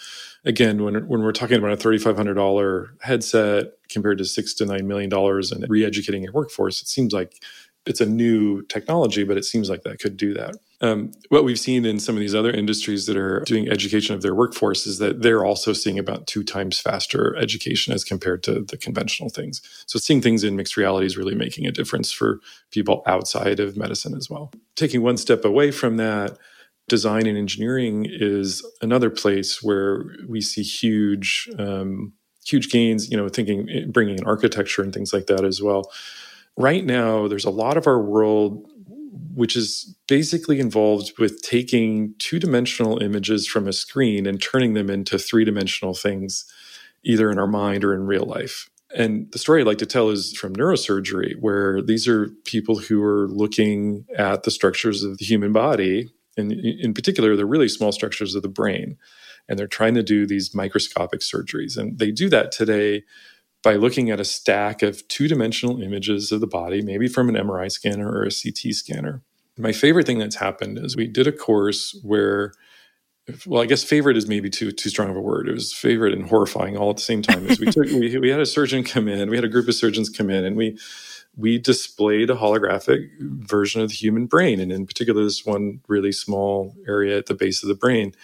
again, 0.44 0.84
when, 0.84 1.08
when 1.08 1.22
we're 1.22 1.32
talking 1.32 1.56
about 1.56 1.72
a 1.72 1.76
$3,500 1.76 2.88
headset 3.00 3.72
compared 3.88 4.18
to 4.18 4.24
six 4.26 4.52
to 4.54 4.66
nine 4.66 4.86
million 4.86 5.08
dollars 5.08 5.50
and 5.50 5.64
re-educating 5.68 6.22
your 6.22 6.32
workforce, 6.32 6.82
it 6.82 6.88
seems 6.88 7.12
like 7.12 7.42
it's 7.86 8.00
a 8.00 8.06
new 8.06 8.62
technology, 8.62 9.24
but 9.24 9.36
it 9.36 9.44
seems 9.44 9.70
like 9.70 9.82
that 9.82 10.00
could 10.00 10.16
do 10.16 10.34
that. 10.34 10.56
Um, 10.82 11.12
what 11.28 11.44
we've 11.44 11.58
seen 11.58 11.84
in 11.84 12.00
some 12.00 12.14
of 12.14 12.20
these 12.20 12.34
other 12.34 12.50
industries 12.50 13.04
that 13.06 13.16
are 13.16 13.40
doing 13.40 13.68
education 13.68 14.14
of 14.14 14.22
their 14.22 14.34
workforce 14.34 14.86
is 14.86 14.98
that 14.98 15.20
they're 15.20 15.44
also 15.44 15.74
seeing 15.74 15.98
about 15.98 16.26
two 16.26 16.42
times 16.42 16.78
faster 16.78 17.36
education 17.36 17.92
as 17.92 18.02
compared 18.02 18.42
to 18.44 18.60
the 18.60 18.78
conventional 18.78 19.28
things. 19.28 19.60
So, 19.86 19.98
seeing 19.98 20.22
things 20.22 20.42
in 20.42 20.56
mixed 20.56 20.78
reality 20.78 21.06
is 21.06 21.18
really 21.18 21.34
making 21.34 21.66
a 21.66 21.72
difference 21.72 22.10
for 22.10 22.40
people 22.70 23.02
outside 23.06 23.60
of 23.60 23.76
medicine 23.76 24.14
as 24.14 24.30
well. 24.30 24.52
Taking 24.74 25.02
one 25.02 25.18
step 25.18 25.44
away 25.44 25.70
from 25.70 25.98
that, 25.98 26.38
design 26.88 27.26
and 27.26 27.36
engineering 27.36 28.06
is 28.08 28.64
another 28.80 29.10
place 29.10 29.62
where 29.62 30.04
we 30.28 30.40
see 30.40 30.62
huge, 30.62 31.48
um, 31.58 32.14
huge 32.46 32.70
gains. 32.70 33.10
You 33.10 33.18
know, 33.18 33.28
thinking 33.28 33.90
bringing 33.92 34.18
in 34.18 34.24
architecture 34.24 34.82
and 34.82 34.94
things 34.94 35.12
like 35.12 35.26
that 35.26 35.44
as 35.44 35.60
well. 35.60 35.90
Right 36.56 36.84
now, 36.84 37.28
there's 37.28 37.44
a 37.44 37.50
lot 37.50 37.76
of 37.76 37.86
our 37.86 38.00
world 38.00 38.66
which 39.34 39.56
is 39.56 39.96
basically 40.08 40.60
involved 40.60 41.18
with 41.18 41.40
taking 41.42 42.14
two 42.18 42.38
dimensional 42.38 43.02
images 43.02 43.46
from 43.46 43.68
a 43.68 43.72
screen 43.72 44.26
and 44.26 44.42
turning 44.42 44.74
them 44.74 44.90
into 44.90 45.18
three 45.18 45.44
dimensional 45.44 45.94
things, 45.94 46.44
either 47.04 47.30
in 47.30 47.38
our 47.38 47.46
mind 47.46 47.84
or 47.84 47.94
in 47.94 48.06
real 48.06 48.24
life. 48.24 48.68
And 48.94 49.30
the 49.30 49.38
story 49.38 49.60
I'd 49.60 49.66
like 49.66 49.78
to 49.78 49.86
tell 49.86 50.10
is 50.10 50.36
from 50.36 50.54
neurosurgery, 50.54 51.36
where 51.40 51.80
these 51.80 52.08
are 52.08 52.28
people 52.44 52.78
who 52.78 53.02
are 53.02 53.28
looking 53.28 54.04
at 54.16 54.42
the 54.42 54.50
structures 54.50 55.04
of 55.04 55.18
the 55.18 55.24
human 55.24 55.52
body, 55.52 56.12
and 56.36 56.52
in 56.52 56.92
particular, 56.92 57.36
the 57.36 57.46
really 57.46 57.68
small 57.68 57.92
structures 57.92 58.34
of 58.34 58.42
the 58.42 58.48
brain. 58.48 58.96
And 59.48 59.58
they're 59.58 59.66
trying 59.68 59.94
to 59.94 60.02
do 60.02 60.26
these 60.26 60.54
microscopic 60.54 61.20
surgeries. 61.20 61.76
And 61.76 61.98
they 61.98 62.10
do 62.10 62.28
that 62.28 62.52
today 62.52 63.04
by 63.62 63.74
looking 63.74 64.10
at 64.10 64.20
a 64.20 64.24
stack 64.24 64.82
of 64.82 65.06
two 65.08 65.28
dimensional 65.28 65.82
images 65.82 66.32
of 66.32 66.40
the 66.40 66.46
body, 66.46 66.82
maybe 66.82 67.08
from 67.08 67.28
an 67.28 67.34
MRI 67.34 67.70
scanner 67.70 68.10
or 68.10 68.22
a 68.22 68.30
CT 68.30 68.74
scanner. 68.74 69.22
My 69.58 69.72
favorite 69.72 70.06
thing 70.06 70.18
that's 70.18 70.36
happened 70.36 70.78
is 70.78 70.96
we 70.96 71.06
did 71.06 71.26
a 71.26 71.32
course 71.32 71.98
where, 72.02 72.54
well, 73.44 73.62
I 73.62 73.66
guess 73.66 73.84
favorite 73.84 74.16
is 74.16 74.26
maybe 74.26 74.48
too 74.48 74.72
too 74.72 74.88
strong 74.88 75.10
of 75.10 75.16
a 75.16 75.20
word. 75.20 75.48
It 75.48 75.52
was 75.52 75.72
favorite 75.72 76.14
and 76.14 76.28
horrifying 76.28 76.76
all 76.76 76.90
at 76.90 76.96
the 76.96 77.02
same 77.02 77.20
time. 77.20 77.46
Is 77.46 77.60
we 77.60 77.66
took 77.66 77.84
we, 77.86 78.16
we 78.18 78.30
had 78.30 78.40
a 78.40 78.46
surgeon 78.46 78.82
come 78.82 79.08
in, 79.08 79.28
we 79.28 79.36
had 79.36 79.44
a 79.44 79.48
group 79.48 79.68
of 79.68 79.74
surgeons 79.74 80.08
come 80.08 80.30
in, 80.30 80.44
and 80.44 80.56
we 80.56 80.78
we 81.36 81.58
displayed 81.58 82.30
a 82.30 82.36
holographic 82.36 83.08
version 83.20 83.82
of 83.82 83.90
the 83.90 83.94
human 83.94 84.26
brain, 84.26 84.60
and 84.60 84.72
in 84.72 84.86
particular, 84.86 85.22
this 85.22 85.44
one 85.44 85.80
really 85.86 86.12
small 86.12 86.74
area 86.88 87.18
at 87.18 87.26
the 87.26 87.34
base 87.34 87.62
of 87.62 87.68
the 87.68 87.74
brain. 87.74 88.14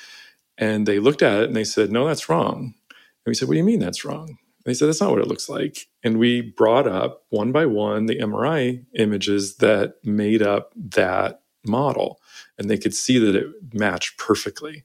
And 0.59 0.87
they 0.87 0.99
looked 0.99 1.23
at 1.23 1.43
it 1.43 1.49
and 1.49 1.57
they 1.57 1.65
said, 1.65 1.93
"No, 1.93 2.07
that's 2.07 2.31
wrong." 2.31 2.75
And 2.89 3.27
we 3.27 3.35
said, 3.35 3.49
"What 3.49 3.55
do 3.55 3.59
you 3.59 3.65
mean 3.65 3.81
that's 3.81 4.05
wrong?" 4.05 4.39
They 4.67 4.75
said, 4.75 4.89
that's 4.89 5.01
not 5.01 5.11
what 5.11 5.21
it 5.21 5.29
looks 5.29 5.49
like. 5.49 5.87
And 6.03 6.19
we 6.19 6.41
brought 6.41 6.89
up 6.89 7.25
one 7.31 7.53
by 7.53 7.67
one 7.67 8.07
the 8.07 8.19
MRI 8.19 8.85
images 8.99 9.57
that 9.59 9.95
made 10.05 10.43
up 10.43 10.73
that 10.77 11.41
model. 11.65 12.21
And 12.59 12.69
they 12.69 12.79
could 12.79 12.95
see 12.95 13.19
that 13.19 13.37
it 13.37 13.47
matched 13.73 14.19
perfectly. 14.19 14.85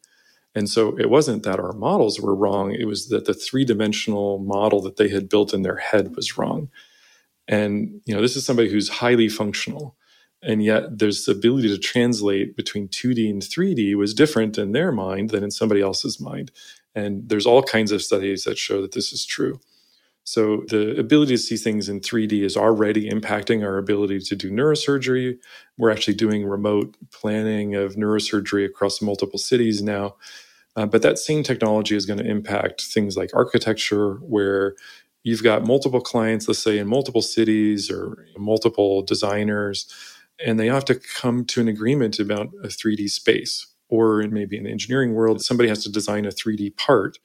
And 0.53 0.69
so 0.69 0.97
it 0.99 1.09
wasn't 1.09 1.43
that 1.43 1.59
our 1.59 1.73
models 1.73 2.19
were 2.19 2.35
wrong, 2.35 2.73
it 2.73 2.85
was 2.85 3.07
that 3.09 3.25
the 3.25 3.33
three 3.33 3.65
dimensional 3.65 4.39
model 4.39 4.81
that 4.81 4.97
they 4.97 5.09
had 5.09 5.29
built 5.29 5.53
in 5.53 5.61
their 5.61 5.77
head 5.77 6.15
was 6.15 6.37
wrong. 6.37 6.69
And, 7.47 8.01
you 8.05 8.13
know, 8.13 8.21
this 8.21 8.35
is 8.35 8.45
somebody 8.45 8.69
who's 8.69 8.89
highly 8.89 9.29
functional. 9.29 9.95
And 10.43 10.63
yet 10.63 10.99
there's 10.99 11.25
the 11.25 11.33
ability 11.33 11.69
to 11.69 11.77
translate 11.77 12.55
between 12.55 12.87
2D 12.87 13.29
and 13.29 13.41
3D 13.41 13.95
was 13.95 14.13
different 14.13 14.57
in 14.57 14.71
their 14.71 14.91
mind 14.91 15.29
than 15.29 15.43
in 15.43 15.51
somebody 15.51 15.81
else's 15.81 16.19
mind. 16.19 16.51
And 16.95 17.29
there's 17.29 17.45
all 17.45 17.63
kinds 17.63 17.91
of 17.91 18.01
studies 18.01 18.43
that 18.43 18.57
show 18.57 18.81
that 18.81 18.93
this 18.93 19.13
is 19.13 19.25
true. 19.25 19.59
So 20.31 20.63
the 20.69 20.97
ability 20.97 21.33
to 21.33 21.37
see 21.37 21.57
things 21.57 21.89
in 21.89 21.99
3D 21.99 22.43
is 22.43 22.55
already 22.55 23.09
impacting 23.09 23.65
our 23.65 23.77
ability 23.77 24.21
to 24.21 24.35
do 24.37 24.49
neurosurgery. 24.49 25.37
We're 25.77 25.91
actually 25.91 26.13
doing 26.13 26.45
remote 26.45 26.95
planning 27.11 27.75
of 27.75 27.95
neurosurgery 27.95 28.65
across 28.65 29.01
multiple 29.01 29.37
cities 29.37 29.81
now. 29.81 30.15
Uh, 30.77 30.85
but 30.85 31.01
that 31.01 31.19
same 31.19 31.43
technology 31.43 31.97
is 31.97 32.05
going 32.05 32.19
to 32.19 32.25
impact 32.25 32.81
things 32.81 33.17
like 33.17 33.31
architecture, 33.33 34.13
where 34.21 34.75
you've 35.23 35.43
got 35.43 35.67
multiple 35.67 35.99
clients, 35.99 36.47
let's 36.47 36.63
say 36.63 36.77
in 36.77 36.87
multiple 36.87 37.21
cities 37.21 37.91
or 37.91 38.25
multiple 38.37 39.01
designers, 39.01 39.93
and 40.39 40.57
they 40.57 40.67
have 40.67 40.85
to 40.85 40.95
come 40.95 41.43
to 41.43 41.59
an 41.59 41.67
agreement 41.67 42.19
about 42.19 42.47
a 42.63 42.67
3D 42.67 43.09
space. 43.09 43.67
Or 43.89 44.23
maybe 44.29 44.55
in 44.55 44.63
the 44.63 44.71
engineering 44.71 45.13
world, 45.13 45.43
somebody 45.43 45.67
has 45.67 45.83
to 45.83 45.91
design 45.91 46.25
a 46.25 46.29
3D 46.29 46.77
part 46.77 47.17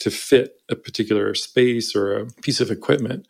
to 0.00 0.10
fit 0.10 0.60
a 0.70 0.76
particular 0.76 1.34
space 1.34 1.94
or 1.94 2.16
a 2.18 2.26
piece 2.42 2.60
of 2.60 2.70
equipment. 2.70 3.26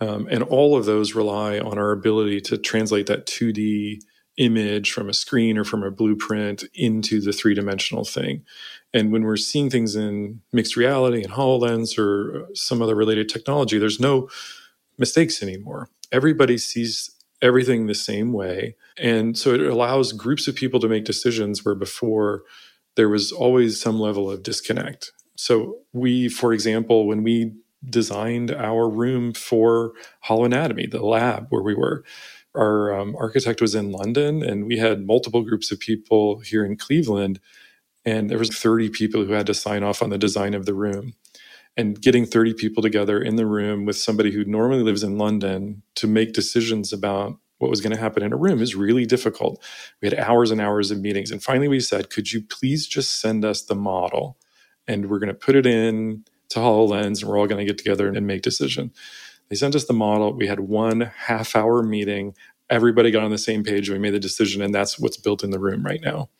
Um, 0.00 0.28
and 0.30 0.42
all 0.42 0.76
of 0.76 0.84
those 0.84 1.14
rely 1.14 1.58
on 1.58 1.78
our 1.78 1.92
ability 1.92 2.40
to 2.42 2.58
translate 2.58 3.06
that 3.06 3.26
2D 3.26 4.00
image 4.38 4.92
from 4.92 5.08
a 5.08 5.14
screen 5.14 5.56
or 5.56 5.64
from 5.64 5.82
a 5.82 5.90
blueprint 5.90 6.64
into 6.74 7.20
the 7.20 7.32
three 7.32 7.54
dimensional 7.54 8.04
thing. 8.04 8.44
And 8.92 9.12
when 9.12 9.22
we're 9.24 9.36
seeing 9.38 9.70
things 9.70 9.96
in 9.96 10.42
mixed 10.52 10.76
reality 10.76 11.22
and 11.22 11.32
HoloLens 11.32 11.98
or 11.98 12.46
some 12.54 12.82
other 12.82 12.94
related 12.94 13.28
technology, 13.28 13.78
there's 13.78 14.00
no 14.00 14.28
mistakes 14.98 15.42
anymore. 15.42 15.88
Everybody 16.12 16.58
sees 16.58 17.10
everything 17.42 17.86
the 17.86 17.94
same 17.94 18.32
way. 18.32 18.76
And 18.98 19.36
so 19.36 19.54
it 19.54 19.60
allows 19.60 20.12
groups 20.12 20.48
of 20.48 20.54
people 20.54 20.80
to 20.80 20.88
make 20.88 21.04
decisions 21.04 21.64
where 21.64 21.74
before 21.74 22.42
there 22.96 23.08
was 23.08 23.32
always 23.32 23.80
some 23.80 24.00
level 24.00 24.30
of 24.30 24.42
disconnect. 24.42 25.12
So 25.36 25.78
we, 25.92 26.28
for 26.28 26.52
example, 26.52 27.06
when 27.06 27.22
we 27.22 27.54
designed 27.88 28.50
our 28.52 28.88
room 28.88 29.34
for 29.34 29.92
holoanatomy, 30.26 30.90
the 30.90 31.04
lab 31.04 31.46
where 31.50 31.62
we 31.62 31.74
were, 31.74 32.04
our 32.56 32.98
um, 32.98 33.16
architect 33.18 33.60
was 33.60 33.74
in 33.74 33.92
London 33.92 34.42
and 34.42 34.66
we 34.66 34.78
had 34.78 35.06
multiple 35.06 35.42
groups 35.42 35.70
of 35.72 35.80
people 35.80 36.40
here 36.40 36.64
in 36.64 36.76
Cleveland 36.76 37.40
and 38.04 38.30
there 38.30 38.38
was 38.38 38.50
30 38.50 38.90
people 38.90 39.24
who 39.24 39.32
had 39.32 39.46
to 39.46 39.54
sign 39.54 39.82
off 39.84 40.02
on 40.02 40.10
the 40.10 40.18
design 40.18 40.54
of 40.54 40.66
the 40.66 40.74
room 40.74 41.14
and 41.76 42.00
getting 42.02 42.26
30 42.26 42.54
people 42.54 42.82
together 42.82 43.20
in 43.20 43.36
the 43.36 43.46
room 43.46 43.86
with 43.86 43.98
somebody 43.98 44.32
who 44.32 44.44
normally 44.46 44.84
lives 44.84 45.04
in 45.04 45.18
London 45.18 45.82
to 45.96 46.08
make 46.08 46.34
decisions 46.34 46.92
about 46.92 47.38
what 47.58 47.70
was 47.70 47.82
going 47.82 47.94
to 47.94 48.00
happen 48.00 48.22
in 48.24 48.34
a 48.34 48.38
room 48.38 48.62
is 48.62 48.76
really 48.76 49.06
difficult. 49.06 49.62
We 50.02 50.08
had 50.10 50.18
hours 50.18 50.52
and 50.52 50.60
hours 50.60 50.92
of 50.92 51.00
meetings. 51.00 51.32
And 51.32 51.42
finally, 51.42 51.68
we 51.68 51.80
said, 51.80 52.10
could 52.10 52.32
you 52.32 52.42
please 52.42 52.86
just 52.86 53.20
send 53.20 53.44
us 53.44 53.62
the 53.64 53.76
model? 53.76 54.38
And 54.88 55.10
we're 55.10 55.18
going 55.18 55.28
to 55.28 55.34
put 55.34 55.56
it 55.56 55.66
in 55.66 56.24
to 56.50 56.58
HoloLens 56.60 57.20
and 57.20 57.24
we're 57.24 57.38
all 57.38 57.46
going 57.46 57.58
to 57.58 57.64
get 57.64 57.78
together 57.78 58.08
and 58.08 58.26
make 58.26 58.42
decision. 58.42 58.92
They 59.48 59.56
sent 59.56 59.74
us 59.74 59.84
the 59.84 59.92
model. 59.92 60.32
We 60.32 60.46
had 60.46 60.60
one 60.60 61.00
half 61.00 61.54
hour 61.54 61.82
meeting. 61.82 62.34
Everybody 62.68 63.10
got 63.10 63.22
on 63.22 63.30
the 63.30 63.38
same 63.38 63.62
page. 63.62 63.88
We 63.88 63.98
made 63.98 64.14
the 64.14 64.18
decision, 64.18 64.60
and 64.60 64.74
that's 64.74 64.98
what's 64.98 65.16
built 65.16 65.44
in 65.44 65.50
the 65.50 65.60
room 65.60 65.84
right 65.84 66.00
now. 66.02 66.30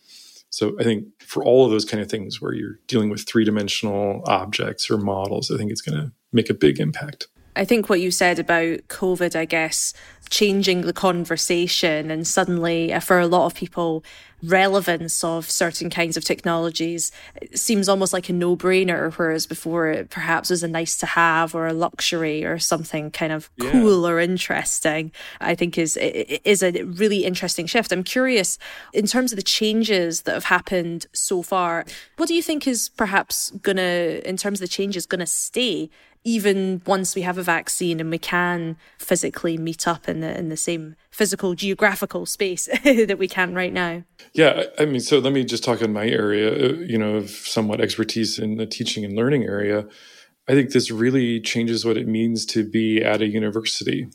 So 0.50 0.76
I 0.80 0.82
think 0.82 1.06
for 1.22 1.44
all 1.44 1.64
of 1.64 1.70
those 1.70 1.84
kind 1.84 2.02
of 2.02 2.10
things 2.10 2.40
where 2.40 2.52
you're 2.52 2.78
dealing 2.86 3.10
with 3.10 3.26
three 3.26 3.44
dimensional 3.44 4.22
objects 4.26 4.90
or 4.90 4.96
models, 4.96 5.50
I 5.50 5.56
think 5.56 5.70
it's 5.70 5.82
going 5.82 6.00
to 6.00 6.12
make 6.32 6.50
a 6.50 6.54
big 6.54 6.80
impact. 6.80 7.28
I 7.56 7.64
think 7.64 7.88
what 7.88 8.00
you 8.00 8.10
said 8.10 8.38
about 8.38 8.86
COVID, 8.88 9.34
I 9.34 9.46
guess, 9.46 9.94
changing 10.28 10.82
the 10.82 10.92
conversation 10.92 12.10
and 12.10 12.26
suddenly 12.26 12.92
uh, 12.92 13.00
for 13.00 13.18
a 13.18 13.26
lot 13.26 13.46
of 13.46 13.54
people, 13.54 14.04
relevance 14.42 15.24
of 15.24 15.50
certain 15.50 15.88
kinds 15.88 16.16
of 16.16 16.24
technologies 16.24 17.10
seems 17.54 17.88
almost 17.88 18.12
like 18.12 18.28
a 18.28 18.32
no-brainer, 18.32 19.12
whereas 19.14 19.46
before 19.46 19.88
it 19.88 20.10
perhaps 20.10 20.50
was 20.50 20.62
a 20.62 20.68
nice 20.68 20.98
to 20.98 21.06
have 21.06 21.54
or 21.54 21.66
a 21.66 21.72
luxury 21.72 22.44
or 22.44 22.58
something 22.58 23.10
kind 23.10 23.32
of 23.32 23.50
yeah. 23.56 23.70
cool 23.70 24.06
or 24.06 24.20
interesting. 24.20 25.10
I 25.40 25.54
think 25.54 25.78
is 25.78 25.96
is 25.96 26.62
a 26.62 26.82
really 26.82 27.24
interesting 27.24 27.66
shift. 27.66 27.92
I'm 27.92 28.04
curious 28.04 28.58
in 28.92 29.06
terms 29.06 29.32
of 29.32 29.36
the 29.36 29.42
changes 29.42 30.22
that 30.22 30.34
have 30.34 30.44
happened 30.44 31.06
so 31.12 31.42
far. 31.42 31.86
What 32.16 32.28
do 32.28 32.34
you 32.34 32.42
think 32.42 32.66
is 32.66 32.90
perhaps 32.90 33.50
gonna, 33.62 34.20
in 34.24 34.36
terms 34.36 34.60
of 34.60 34.68
the 34.68 34.72
changes, 34.72 35.06
gonna 35.06 35.26
stay 35.26 35.88
even 36.26 36.82
once 36.86 37.14
we 37.14 37.22
have 37.22 37.38
a 37.38 37.42
vaccine 37.42 38.00
and 38.00 38.10
we 38.10 38.18
can 38.18 38.76
physically 38.98 39.56
meet 39.56 39.86
up 39.86 40.08
in 40.08 40.20
the 40.20 40.36
in 40.36 40.48
the 40.48 40.56
same 40.56 40.96
physical 41.08 41.54
geographical 41.54 42.26
space 42.26 42.66
that 42.84 43.16
we 43.16 43.28
can 43.28 43.54
right 43.54 43.72
now. 43.72 44.02
Yeah 44.34 44.64
i 44.78 44.84
mean 44.84 45.00
so 45.00 45.20
let 45.20 45.32
me 45.32 45.44
just 45.44 45.64
talk 45.64 45.80
in 45.80 45.92
my 45.92 46.06
area 46.08 46.48
uh, 46.52 46.72
you 46.80 46.98
know 46.98 47.14
of 47.14 47.30
somewhat 47.30 47.80
expertise 47.80 48.38
in 48.38 48.56
the 48.56 48.66
teaching 48.66 49.04
and 49.04 49.14
learning 49.14 49.44
area. 49.44 49.86
I 50.48 50.52
think 50.52 50.70
this 50.70 50.90
really 50.90 51.40
changes 51.40 51.84
what 51.84 51.96
it 51.96 52.06
means 52.06 52.46
to 52.46 52.68
be 52.68 53.02
at 53.02 53.22
a 53.22 53.26
university. 53.26 54.08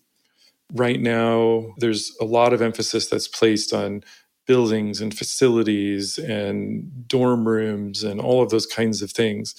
Right 0.74 1.00
now 1.00 1.74
there's 1.78 2.14
a 2.20 2.26
lot 2.26 2.52
of 2.52 2.62
emphasis 2.62 3.08
that's 3.08 3.28
placed 3.30 3.74
on 3.74 4.04
buildings 4.48 5.00
and 5.00 5.18
facilities 5.18 6.18
and 6.18 7.08
dorm 7.08 7.48
rooms 7.48 8.04
and 8.04 8.20
all 8.20 8.42
of 8.42 8.50
those 8.50 8.66
kinds 8.66 9.02
of 9.02 9.12
things 9.12 9.56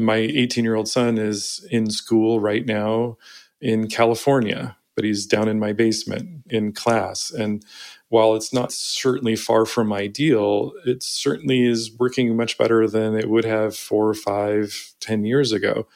my 0.00 0.16
18 0.16 0.64
year 0.64 0.74
old 0.74 0.88
son 0.88 1.18
is 1.18 1.66
in 1.70 1.90
school 1.90 2.40
right 2.40 2.66
now 2.66 3.16
in 3.60 3.88
California, 3.88 4.76
but 4.94 5.04
he's 5.04 5.26
down 5.26 5.48
in 5.48 5.58
my 5.58 5.72
basement 5.72 6.44
in 6.50 6.72
class. 6.72 7.30
And 7.30 7.64
while 8.08 8.34
it's 8.34 8.52
not 8.52 8.72
certainly 8.72 9.36
far 9.36 9.64
from 9.64 9.92
ideal, 9.92 10.72
it 10.84 11.02
certainly 11.02 11.66
is 11.66 11.90
working 11.98 12.36
much 12.36 12.58
better 12.58 12.86
than 12.86 13.14
it 13.16 13.30
would 13.30 13.44
have 13.44 13.76
four, 13.76 14.12
five, 14.12 14.94
ten 15.00 15.24
years 15.24 15.52
ago. 15.52 15.86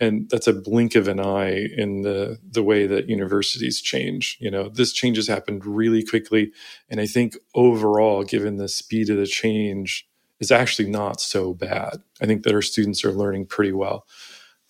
And 0.00 0.30
that's 0.30 0.46
a 0.46 0.52
blink 0.52 0.94
of 0.94 1.08
an 1.08 1.18
eye 1.18 1.66
in 1.76 2.02
the 2.02 2.38
the 2.48 2.62
way 2.62 2.86
that 2.86 3.08
universities 3.08 3.80
change. 3.80 4.36
You 4.38 4.52
know, 4.52 4.68
this 4.68 4.92
change 4.92 5.16
has 5.16 5.26
happened 5.26 5.66
really 5.66 6.04
quickly. 6.04 6.52
And 6.88 7.00
I 7.00 7.06
think 7.06 7.36
overall, 7.56 8.22
given 8.22 8.56
the 8.58 8.68
speed 8.68 9.10
of 9.10 9.16
the 9.16 9.26
change, 9.26 10.08
is 10.40 10.50
actually 10.52 10.90
not 10.90 11.20
so 11.20 11.54
bad. 11.54 12.02
I 12.20 12.26
think 12.26 12.42
that 12.44 12.54
our 12.54 12.62
students 12.62 13.04
are 13.04 13.12
learning 13.12 13.46
pretty 13.46 13.72
well. 13.72 14.06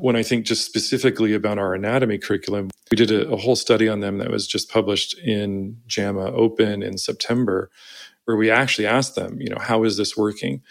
When 0.00 0.16
I 0.16 0.22
think 0.22 0.46
just 0.46 0.64
specifically 0.64 1.34
about 1.34 1.58
our 1.58 1.74
anatomy 1.74 2.18
curriculum, 2.18 2.70
we 2.90 2.96
did 2.96 3.10
a, 3.10 3.28
a 3.30 3.36
whole 3.36 3.56
study 3.56 3.88
on 3.88 4.00
them 4.00 4.18
that 4.18 4.30
was 4.30 4.46
just 4.46 4.70
published 4.70 5.18
in 5.18 5.78
JAMA 5.86 6.32
Open 6.32 6.82
in 6.82 6.98
September, 6.98 7.70
where 8.24 8.36
we 8.36 8.50
actually 8.50 8.86
asked 8.86 9.16
them, 9.16 9.40
you 9.40 9.48
know, 9.50 9.58
how 9.60 9.84
is 9.84 9.96
this 9.96 10.16
working? 10.16 10.62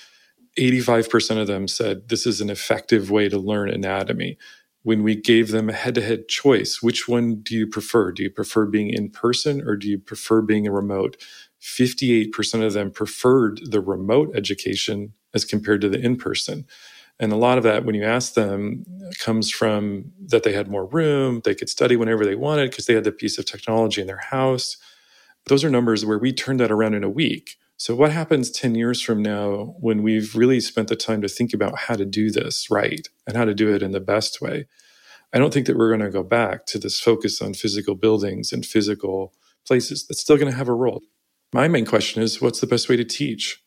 85% 0.59 1.41
of 1.41 1.47
them 1.47 1.67
said 1.67 2.09
this 2.09 2.27
is 2.27 2.41
an 2.41 2.49
effective 2.49 3.11
way 3.11 3.29
to 3.29 3.39
learn 3.39 3.69
anatomy. 3.69 4.37
When 4.83 5.03
we 5.03 5.15
gave 5.15 5.51
them 5.51 5.69
a 5.69 5.73
head 5.73 5.95
to 5.95 6.01
head 6.01 6.27
choice, 6.29 6.81
which 6.81 7.07
one 7.07 7.37
do 7.37 7.55
you 7.55 7.67
prefer? 7.67 8.11
Do 8.11 8.23
you 8.23 8.31
prefer 8.31 8.67
being 8.67 8.89
in 8.91 9.11
person 9.11 9.61
or 9.67 9.77
do 9.77 9.89
you 9.89 9.99
prefer 9.99 10.41
being 10.41 10.65
remote? 10.71 11.17
58% 11.61 12.65
of 12.65 12.73
them 12.73 12.91
preferred 12.91 13.61
the 13.69 13.81
remote 13.81 14.31
education 14.35 15.13
as 15.33 15.45
compared 15.45 15.81
to 15.81 15.89
the 15.89 15.99
in 15.99 16.15
person. 16.17 16.65
And 17.19 17.33
a 17.33 17.37
lot 17.37 17.57
of 17.57 17.63
that, 17.63 17.83
when 17.83 17.95
you 17.95 18.03
ask 18.03 18.35
them, 18.35 18.85
comes 19.19 19.49
from 19.49 20.11
that 20.27 20.43
they 20.43 20.53
had 20.53 20.67
more 20.67 20.85
room, 20.85 21.41
they 21.43 21.55
could 21.55 21.69
study 21.69 21.95
whenever 21.95 22.25
they 22.25 22.35
wanted 22.35 22.69
because 22.69 22.85
they 22.85 22.93
had 22.93 23.05
the 23.05 23.11
piece 23.11 23.37
of 23.39 23.45
technology 23.45 24.01
in 24.01 24.07
their 24.07 24.17
house. 24.17 24.77
Those 25.47 25.63
are 25.63 25.69
numbers 25.69 26.05
where 26.05 26.19
we 26.19 26.31
turned 26.31 26.59
that 26.59 26.71
around 26.71 26.93
in 26.93 27.03
a 27.03 27.09
week. 27.09 27.55
So, 27.77 27.95
what 27.95 28.11
happens 28.11 28.51
10 28.51 28.75
years 28.75 29.01
from 29.01 29.21
now 29.21 29.75
when 29.79 30.03
we've 30.03 30.35
really 30.35 30.59
spent 30.59 30.89
the 30.89 30.95
time 30.95 31.21
to 31.21 31.27
think 31.27 31.53
about 31.53 31.77
how 31.77 31.95
to 31.95 32.05
do 32.05 32.31
this 32.31 32.69
right 32.69 33.07
and 33.27 33.37
how 33.37 33.45
to 33.45 33.53
do 33.53 33.73
it 33.73 33.83
in 33.83 33.91
the 33.91 33.99
best 33.99 34.41
way? 34.41 34.65
I 35.33 35.39
don't 35.39 35.53
think 35.53 35.67
that 35.67 35.77
we're 35.77 35.89
going 35.89 35.99
to 36.01 36.09
go 36.09 36.23
back 36.23 36.65
to 36.67 36.79
this 36.79 36.99
focus 36.99 37.41
on 37.41 37.53
physical 37.53 37.95
buildings 37.95 38.51
and 38.51 38.65
physical 38.65 39.33
places. 39.65 40.07
That's 40.07 40.21
still 40.21 40.37
going 40.37 40.51
to 40.51 40.57
have 40.57 40.69
a 40.69 40.73
role 40.73 41.01
my 41.53 41.67
main 41.67 41.85
question 41.85 42.21
is 42.21 42.41
what's 42.41 42.59
the 42.59 42.67
best 42.67 42.89
way 42.89 42.95
to 42.97 43.05
teach? 43.05 43.61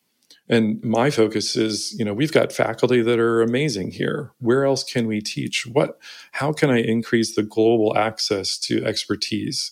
And 0.49 0.83
my 0.83 1.09
focus 1.09 1.55
is, 1.55 1.97
you 1.97 2.03
know, 2.03 2.13
we've 2.13 2.31
got 2.31 2.51
faculty 2.51 3.01
that 3.01 3.19
are 3.19 3.41
amazing 3.41 3.91
here. 3.91 4.33
Where 4.39 4.65
else 4.65 4.83
can 4.83 5.07
we 5.07 5.21
teach? 5.21 5.65
What 5.65 5.99
how 6.33 6.51
can 6.51 6.69
I 6.69 6.81
increase 6.81 7.35
the 7.35 7.43
global 7.43 7.95
access 7.97 8.57
to 8.59 8.83
expertise? 8.83 9.71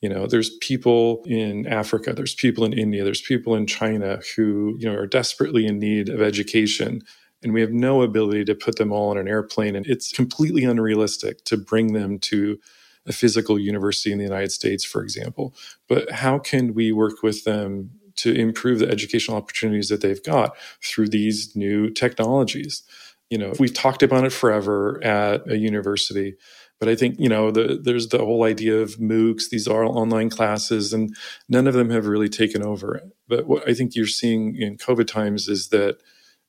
You 0.00 0.08
know, 0.08 0.26
there's 0.26 0.56
people 0.58 1.24
in 1.26 1.66
Africa, 1.66 2.12
there's 2.12 2.34
people 2.34 2.64
in 2.64 2.72
India, 2.72 3.04
there's 3.04 3.22
people 3.22 3.54
in 3.56 3.66
China 3.66 4.20
who, 4.36 4.76
you 4.78 4.88
know, 4.88 4.96
are 4.96 5.06
desperately 5.06 5.66
in 5.66 5.78
need 5.78 6.08
of 6.08 6.22
education 6.22 7.02
and 7.42 7.52
we 7.52 7.60
have 7.60 7.72
no 7.72 8.02
ability 8.02 8.44
to 8.44 8.54
put 8.54 8.76
them 8.76 8.92
all 8.92 9.10
on 9.10 9.18
an 9.18 9.28
airplane 9.28 9.74
and 9.76 9.86
it's 9.86 10.12
completely 10.12 10.64
unrealistic 10.64 11.44
to 11.44 11.56
bring 11.56 11.92
them 11.94 12.18
to 12.18 12.58
a 13.08 13.12
physical 13.12 13.58
university 13.58 14.12
in 14.12 14.18
the 14.18 14.24
United 14.24 14.52
States, 14.52 14.84
for 14.84 15.02
example. 15.02 15.54
But 15.88 16.10
how 16.10 16.38
can 16.38 16.74
we 16.74 16.92
work 16.92 17.22
with 17.22 17.44
them 17.44 17.90
to 18.16 18.32
improve 18.32 18.80
the 18.80 18.88
educational 18.88 19.36
opportunities 19.36 19.88
that 19.88 20.02
they've 20.02 20.22
got 20.22 20.56
through 20.84 21.08
these 21.08 21.56
new 21.56 21.90
technologies? 21.90 22.82
You 23.30 23.38
know, 23.38 23.52
we've 23.58 23.74
talked 23.74 24.02
about 24.02 24.24
it 24.24 24.32
forever 24.32 25.02
at 25.02 25.50
a 25.50 25.56
university, 25.56 26.36
but 26.78 26.88
I 26.88 26.94
think 26.94 27.18
you 27.18 27.28
know 27.28 27.50
the, 27.50 27.80
there's 27.82 28.08
the 28.08 28.18
whole 28.18 28.44
idea 28.44 28.78
of 28.78 28.96
MOOCs. 28.96 29.50
These 29.50 29.66
are 29.66 29.84
online 29.84 30.30
classes, 30.30 30.92
and 30.92 31.14
none 31.48 31.66
of 31.66 31.74
them 31.74 31.90
have 31.90 32.06
really 32.06 32.28
taken 32.28 32.62
over. 32.62 33.02
But 33.26 33.46
what 33.46 33.68
I 33.68 33.74
think 33.74 33.94
you're 33.94 34.06
seeing 34.06 34.56
in 34.56 34.76
COVID 34.76 35.06
times 35.06 35.48
is 35.48 35.68
that 35.68 35.98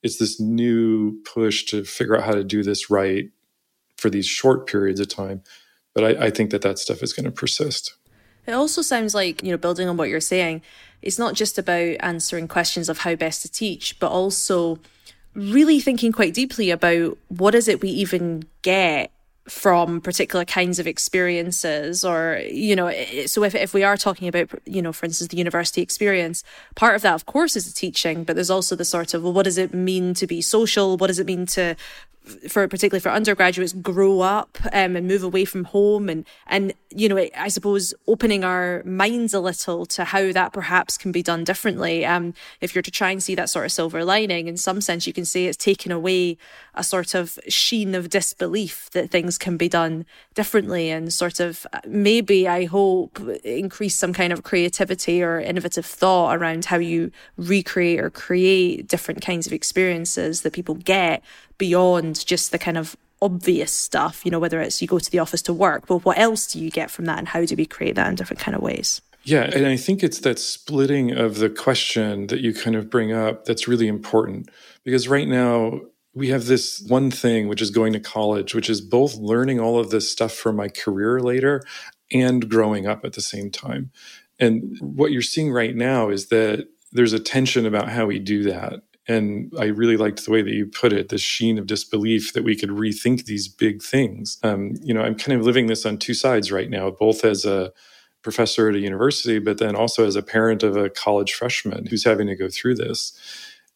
it's 0.04 0.18
this 0.18 0.40
new 0.40 1.22
push 1.24 1.66
to 1.66 1.84
figure 1.84 2.16
out 2.16 2.24
how 2.24 2.34
to 2.34 2.44
do 2.44 2.64
this 2.64 2.90
right 2.90 3.26
for 3.98 4.10
these 4.10 4.26
short 4.26 4.66
periods 4.66 5.02
of 5.02 5.10
time 5.10 5.42
but 5.94 6.04
I, 6.04 6.26
I 6.26 6.30
think 6.30 6.52
that 6.52 6.62
that 6.62 6.80
stuff 6.80 7.04
is 7.04 7.14
going 7.14 7.26
to 7.26 7.32
persist. 7.32 7.96
It 8.46 8.54
also 8.54 8.82
sounds 8.82 9.14
like, 9.14 9.44
you 9.44 9.52
know, 9.52 9.58
building 9.58 9.88
on 9.88 9.98
what 9.98 10.10
you're 10.10 10.20
saying, 10.20 10.62
it's 11.02 11.20
not 11.20 11.36
just 11.36 11.58
about 11.58 11.98
answering 12.00 12.48
questions 12.48 12.90
of 12.90 13.00
how 13.00 13.16
best 13.16 13.42
to 13.44 13.52
teach, 13.52 14.00
but 14.00 14.12
also 14.12 14.80
really 15.36 15.80
thinking 15.80 16.12
quite 16.12 16.34
deeply 16.34 16.72
about 16.72 17.18
what 17.30 17.56
is 17.56 17.68
it 17.68 17.82
we 17.82 17.90
even 17.90 18.44
get 18.62 19.12
from 19.48 20.00
particular 20.00 20.46
kinds 20.46 20.78
of 20.78 20.86
experiences 20.86 22.06
or 22.06 22.40
you 22.52 22.76
know 22.76 22.92
so 23.26 23.44
if, 23.44 23.56
if 23.56 23.74
we 23.74 23.84
are 23.84 23.98
talking 23.98 24.28
about 24.28 24.48
you 24.66 24.82
know 24.82 24.94
for 24.94 25.06
instance 25.06 25.30
the 25.30 25.38
university 25.38 25.82
experience 25.82 26.44
part 26.76 26.96
of 26.96 27.02
that 27.02 27.16
of 27.16 27.26
course 27.26 27.56
is 27.56 27.66
the 27.66 27.74
teaching 27.74 28.24
but 28.24 28.36
there's 28.36 28.52
also 28.52 28.76
the 28.76 28.86
sort 28.86 29.14
of 29.14 29.24
well 29.24 29.34
what 29.34 29.44
does 29.44 29.58
it 29.58 29.74
mean 29.74 30.14
to 30.14 30.28
be 30.28 30.42
social 30.42 30.98
what 30.98 31.08
does 31.08 31.20
it 31.20 31.26
mean 31.26 31.48
to 31.48 31.76
for 32.48 32.68
particularly 32.68 33.02
for 33.02 33.10
undergraduates 33.10 33.74
grow 33.74 34.22
up 34.22 34.58
um, 34.72 34.96
and 34.96 35.08
move 35.08 35.24
away 35.24 35.46
from 35.46 35.66
home. 35.66 36.10
And 36.10 36.26
and 36.48 36.74
you 36.90 37.10
know 37.10 37.18
I 37.38 37.48
suppose 37.48 37.94
opening 38.08 38.44
our 38.44 38.84
minds 38.84 39.34
a 39.34 39.40
little 39.40 39.86
to 39.88 40.04
how 40.06 40.32
that 40.32 40.54
perhaps 40.54 40.98
can 40.98 41.12
be 41.12 41.24
done 41.24 41.44
differently. 41.44 42.06
Um, 42.06 42.34
if 42.62 42.76
you're 42.76 42.82
to 42.82 42.92
try 42.92 43.12
and 43.12 43.22
see 43.22 43.36
that 43.36 43.50
sort 43.50 43.66
of 43.66 43.72
silver 43.72 44.04
lining 44.04 44.48
in 44.48 44.58
some 44.58 44.82
sense 44.82 45.08
you 45.08 45.14
can 45.14 45.26
say 45.26 45.46
it's 45.46 45.58
taken 45.58 45.92
away 45.92 46.38
a 46.76 46.84
sort 46.84 47.14
of 47.14 47.40
sheen 47.48 47.96
of 47.96 48.10
disbelief 48.10 48.90
that 48.92 49.10
things 49.10 49.38
can 49.38 49.58
be 49.58 49.70
done 49.70 50.06
differently 50.34 50.90
and 50.90 51.12
sort 51.12 51.40
of 51.40 51.66
maybe 51.86 52.48
I 52.48 52.66
hope 52.66 53.20
increase 53.44 53.96
some 53.96 54.14
kind 54.14 54.32
of 54.32 54.44
creativity 54.44 55.22
or 55.22 55.40
innovative 55.40 55.86
thought 55.86 56.38
around 56.38 56.66
how 56.66 56.78
you 56.78 57.12
recreate 57.38 58.00
or 58.00 58.10
create 58.10 58.88
different 58.88 59.22
kinds 59.22 59.48
of 59.48 59.54
experiences 59.54 60.42
that 60.42 60.54
people 60.54 60.76
get 60.76 61.24
beyond 61.60 62.26
just 62.26 62.52
the 62.52 62.58
kind 62.58 62.78
of 62.78 62.98
obvious 63.22 63.72
stuff, 63.72 64.22
you 64.26 64.32
know, 64.32 64.40
whether 64.40 64.60
it's 64.60 64.82
you 64.82 64.88
go 64.88 64.98
to 64.98 65.12
the 65.12 65.20
office 65.20 65.44
to 65.44 65.54
work, 65.54 65.86
but 65.86 66.04
what 66.06 66.18
else 66.18 66.48
do 66.48 66.60
you 66.60 66.72
get 66.72 66.90
from 66.90 67.06
that 67.06 67.20
and 67.20 67.28
how 67.28 67.46
do 67.46 67.56
we 67.56 67.68
create 67.68 67.96
that 67.96 68.08
in 68.08 68.16
different 68.16 68.40
kind 68.40 68.56
of 68.56 68.64
ways? 68.64 69.02
Yeah, 69.24 69.44
and 69.54 69.68
I 69.68 69.78
think 69.78 70.02
it's 70.02 70.22
that 70.22 70.40
splitting 70.40 71.12
of 71.12 71.38
the 71.38 71.50
question 71.50 72.28
that 72.28 72.40
you 72.40 72.54
kind 72.54 72.76
of 72.76 72.90
bring 72.90 73.12
up 73.12 73.46
that's 73.46 73.68
really 73.68 73.88
important 73.88 74.50
because 74.84 75.08
right 75.08 75.28
now 75.28 75.82
we 76.16 76.30
have 76.30 76.46
this 76.46 76.84
one 76.88 77.12
thing 77.12 77.48
which 77.48 77.62
is 77.62 77.70
going 77.70 77.94
to 77.94 78.00
college, 78.00 78.56
which 78.56 78.70
is 78.70 78.82
both 78.82 79.16
learning 79.16 79.60
all 79.60 79.78
of 79.78 79.90
this 79.90 80.10
stuff 80.12 80.34
for 80.34 80.52
my 80.54 80.70
career 80.70 81.20
later 81.20 81.62
and 82.12 82.50
growing 82.50 82.88
up 82.88 83.06
at 83.06 83.14
the 83.14 83.22
same 83.22 83.52
time. 83.52 83.92
And 84.40 84.78
what 84.80 85.12
you're 85.12 85.22
seeing 85.22 85.52
right 85.52 85.76
now 85.76 86.10
is 86.10 86.28
that 86.28 86.68
there's 86.92 87.14
a 87.14 87.20
tension 87.20 87.66
about 87.66 87.90
how 87.90 88.06
we 88.06 88.20
do 88.20 88.44
that. 88.44 88.82
And 89.10 89.52
I 89.60 89.66
really 89.66 89.98
liked 89.98 90.24
the 90.24 90.32
way 90.32 90.44
that 90.44 90.54
you 90.54 90.68
put 90.68 90.94
it, 90.94 91.10
the 91.10 91.18
sheen 91.18 91.58
of 91.58 91.66
disbelief 91.66 92.34
that 92.34 92.44
we 92.44 92.56
could 92.56 92.70
rethink 92.70 93.26
these 93.26 93.48
big 93.48 93.82
things. 93.82 94.38
Um, 94.44 94.76
you 94.84 94.94
know, 94.94 95.02
I'm 95.02 95.16
kind 95.16 95.38
of 95.38 95.46
living 95.46 95.66
this 95.66 95.84
on 95.84 95.98
two 95.98 96.14
sides 96.14 96.52
right 96.52 96.70
now, 96.70 96.92
both 96.92 97.26
as 97.26 97.44
a 97.44 97.74
professor 98.22 98.70
at 98.70 98.76
a 98.76 98.80
university, 98.80 99.40
but 99.40 99.58
then 99.58 99.76
also 99.76 100.06
as 100.06 100.16
a 100.16 100.22
parent 100.22 100.62
of 100.62 100.78
a 100.78 100.92
college 100.92 101.34
freshman 101.34 101.88
who's 101.88 102.04
having 102.04 102.28
to 102.28 102.36
go 102.36 102.50
through 102.50 102.76
this. 102.76 103.18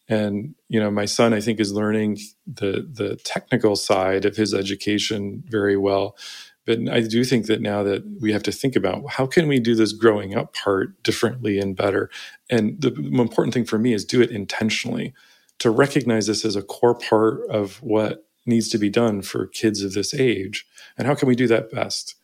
And 0.08 0.54
you 0.70 0.80
know, 0.80 0.92
my 0.92 1.06
son, 1.06 1.34
I 1.34 1.42
think, 1.42 1.60
is 1.60 1.74
learning 1.74 2.20
the 2.46 2.88
the 2.92 3.16
technical 3.24 3.76
side 3.76 4.26
of 4.26 4.36
his 4.36 4.54
education 4.54 5.44
very 5.48 5.78
well. 5.78 6.16
But 6.66 6.80
I 6.90 7.02
do 7.02 7.24
think 7.24 7.48
that 7.48 7.62
now 7.62 7.84
that 7.84 8.04
we 8.22 8.32
have 8.32 8.44
to 8.44 8.52
think 8.52 8.76
about 8.76 9.04
how 9.10 9.26
can 9.26 9.48
we 9.48 9.60
do 9.60 9.76
this 9.76 9.92
growing 9.92 10.36
up 10.36 10.54
part 10.54 11.02
differently 11.04 11.60
and 11.60 11.76
better. 11.76 12.10
And 12.50 12.80
the 12.82 12.94
important 12.94 13.54
thing 13.54 13.66
for 13.66 13.78
me 13.78 13.94
is 13.94 14.06
do 14.06 14.22
it 14.22 14.32
intentionally 14.32 15.14
to 15.60 15.70
recognize 15.70 16.28
this 16.28 16.46
as 16.46 16.56
a 16.56 16.62
core 16.62 16.96
part 16.96 17.42
of 17.50 17.82
what 17.84 18.26
needs 18.46 18.70
to 18.70 18.78
be 18.78 18.90
done 18.90 19.22
for 19.22 19.48
kids 19.48 19.82
of 19.82 19.94
this 19.94 20.14
age. 20.14 20.66
And 20.98 21.08
how 21.08 21.16
can 21.16 21.28
we 21.28 21.36
do 21.36 21.48
that 21.48 21.72
best? 21.72 22.16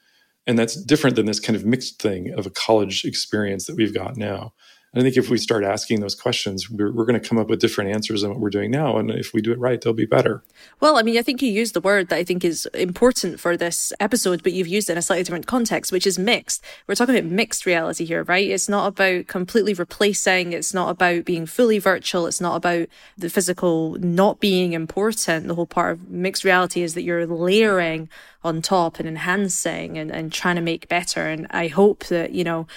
And 0.47 0.57
that's 0.57 0.75
different 0.75 1.15
than 1.15 1.25
this 1.25 1.39
kind 1.39 1.55
of 1.55 1.65
mixed 1.65 2.01
thing 2.01 2.33
of 2.33 2.45
a 2.45 2.49
college 2.49 3.05
experience 3.05 3.65
that 3.65 3.75
we've 3.75 3.93
got 3.93 4.17
now. 4.17 4.53
I 4.95 5.01
think 5.01 5.17
if 5.17 5.29
we 5.29 5.37
start 5.37 5.63
asking 5.63 5.99
those 5.99 6.15
questions, 6.15 6.69
we're, 6.69 6.91
we're 6.91 7.05
going 7.05 7.19
to 7.19 7.27
come 7.27 7.37
up 7.37 7.47
with 7.47 7.59
different 7.59 7.91
answers 7.91 8.21
than 8.21 8.31
what 8.31 8.39
we're 8.39 8.49
doing 8.49 8.71
now. 8.71 8.97
And 8.97 9.11
if 9.11 9.33
we 9.33 9.41
do 9.41 9.51
it 9.51 9.59
right, 9.59 9.79
they'll 9.79 9.93
be 9.93 10.07
better. 10.07 10.41
Well, 10.79 10.97
I 10.97 11.03
mean, 11.03 11.17
I 11.17 11.21
think 11.21 11.43
you 11.43 11.51
used 11.51 11.75
the 11.75 11.81
word 11.81 12.09
that 12.09 12.15
I 12.15 12.23
think 12.23 12.43
is 12.43 12.65
important 12.73 13.39
for 13.39 13.55
this 13.55 13.93
episode, 13.99 14.41
but 14.41 14.51
you've 14.51 14.67
used 14.67 14.89
it 14.89 14.93
in 14.93 14.97
a 14.97 15.01
slightly 15.03 15.23
different 15.23 15.45
context, 15.45 15.91
which 15.91 16.07
is 16.07 16.17
mixed. 16.17 16.63
We're 16.87 16.95
talking 16.95 17.15
about 17.15 17.29
mixed 17.29 17.67
reality 17.67 18.03
here, 18.03 18.23
right? 18.23 18.49
It's 18.49 18.67
not 18.67 18.87
about 18.87 19.27
completely 19.27 19.75
replacing. 19.75 20.53
It's 20.53 20.73
not 20.73 20.89
about 20.89 21.23
being 21.23 21.45
fully 21.45 21.77
virtual. 21.77 22.25
It's 22.25 22.41
not 22.41 22.55
about 22.55 22.87
the 23.15 23.29
physical 23.29 23.95
not 23.99 24.39
being 24.39 24.73
important. 24.73 25.47
The 25.47 25.55
whole 25.55 25.67
part 25.67 25.93
of 25.93 26.09
mixed 26.09 26.43
reality 26.43 26.81
is 26.81 26.95
that 26.95 27.03
you're 27.03 27.27
layering 27.27 28.09
on 28.43 28.61
top 28.61 28.99
and 28.99 29.07
enhancing 29.07 29.97
and, 29.97 30.09
and 30.11 30.31
trying 30.31 30.55
to 30.55 30.61
make 30.61 30.87
better. 30.87 31.27
And 31.27 31.45
I 31.51 31.67
hope 31.67 32.05
that, 32.05 32.31
you 32.31 32.43
know, 32.43 32.67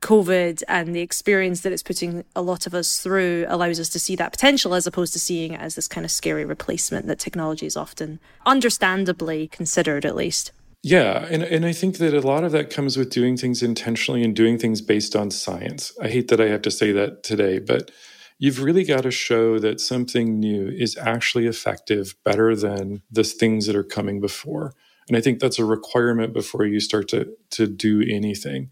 COVID 0.00 0.62
and 0.68 0.94
the 0.94 1.00
experience 1.00 1.60
that 1.60 1.72
it's 1.72 1.82
putting 1.82 2.24
a 2.34 2.42
lot 2.42 2.66
of 2.66 2.74
us 2.74 3.00
through 3.00 3.46
allows 3.48 3.78
us 3.78 3.88
to 3.90 4.00
see 4.00 4.16
that 4.16 4.32
potential 4.32 4.74
as 4.74 4.86
opposed 4.86 5.12
to 5.12 5.18
seeing 5.18 5.52
it 5.52 5.60
as 5.60 5.74
this 5.74 5.88
kind 5.88 6.04
of 6.04 6.10
scary 6.10 6.44
replacement 6.44 7.06
that 7.06 7.18
technology 7.18 7.66
is 7.66 7.76
often 7.76 8.18
understandably 8.44 9.48
considered, 9.48 10.04
at 10.04 10.16
least. 10.16 10.52
Yeah, 10.82 11.26
and, 11.30 11.42
and 11.42 11.66
I 11.66 11.72
think 11.72 11.98
that 11.98 12.14
a 12.14 12.20
lot 12.20 12.44
of 12.44 12.52
that 12.52 12.70
comes 12.70 12.96
with 12.96 13.10
doing 13.10 13.36
things 13.36 13.62
intentionally 13.62 14.22
and 14.22 14.36
doing 14.36 14.58
things 14.58 14.80
based 14.80 15.16
on 15.16 15.30
science. 15.30 15.92
I 16.00 16.08
hate 16.08 16.28
that 16.28 16.40
I 16.40 16.46
have 16.46 16.62
to 16.62 16.70
say 16.70 16.92
that 16.92 17.22
today, 17.22 17.58
but 17.58 17.90
you've 18.38 18.62
really 18.62 18.84
got 18.84 19.02
to 19.02 19.10
show 19.10 19.58
that 19.58 19.80
something 19.80 20.38
new 20.38 20.68
is 20.68 20.96
actually 20.96 21.46
effective 21.46 22.14
better 22.24 22.54
than 22.54 23.02
the 23.10 23.24
things 23.24 23.66
that 23.66 23.76
are 23.76 23.84
coming 23.84 24.20
before. 24.20 24.74
And 25.08 25.16
I 25.16 25.20
think 25.20 25.40
that's 25.40 25.58
a 25.58 25.64
requirement 25.64 26.32
before 26.32 26.66
you 26.66 26.80
start 26.80 27.08
to 27.08 27.36
to 27.50 27.66
do 27.66 28.02
anything. 28.08 28.70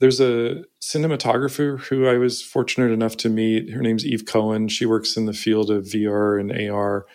There's 0.00 0.20
a 0.20 0.64
cinematographer 0.80 1.80
who 1.80 2.06
I 2.06 2.18
was 2.18 2.40
fortunate 2.40 2.92
enough 2.92 3.16
to 3.18 3.28
meet. 3.28 3.70
Her 3.70 3.82
name's 3.82 4.06
Eve 4.06 4.24
Cohen. 4.26 4.68
She 4.68 4.86
works 4.86 5.16
in 5.16 5.26
the 5.26 5.32
field 5.32 5.70
of 5.70 5.84
VR 5.84 6.40
and 6.40 6.70
AR. 6.70 7.06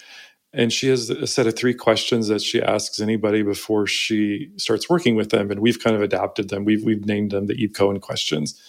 And 0.51 0.71
she 0.71 0.89
has 0.89 1.09
a 1.09 1.25
set 1.25 1.47
of 1.47 1.55
three 1.55 1.73
questions 1.73 2.27
that 2.27 2.41
she 2.41 2.61
asks 2.61 2.99
anybody 2.99 3.41
before 3.41 3.87
she 3.87 4.51
starts 4.57 4.89
working 4.89 5.15
with 5.15 5.31
them. 5.31 5.49
And 5.49 5.61
we've 5.61 5.81
kind 5.81 5.95
of 5.95 6.01
adapted 6.01 6.49
them. 6.49 6.65
We've, 6.65 6.83
we've 6.83 7.05
named 7.05 7.31
them 7.31 7.47
the 7.47 7.55
Eve 7.55 7.73
Cohen 7.73 7.99
questions. 7.99 8.61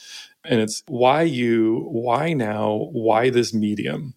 And 0.44 0.60
it's 0.60 0.82
why 0.86 1.22
you, 1.22 1.86
why 1.90 2.32
now, 2.32 2.88
why 2.92 3.30
this 3.30 3.52
medium? 3.52 4.14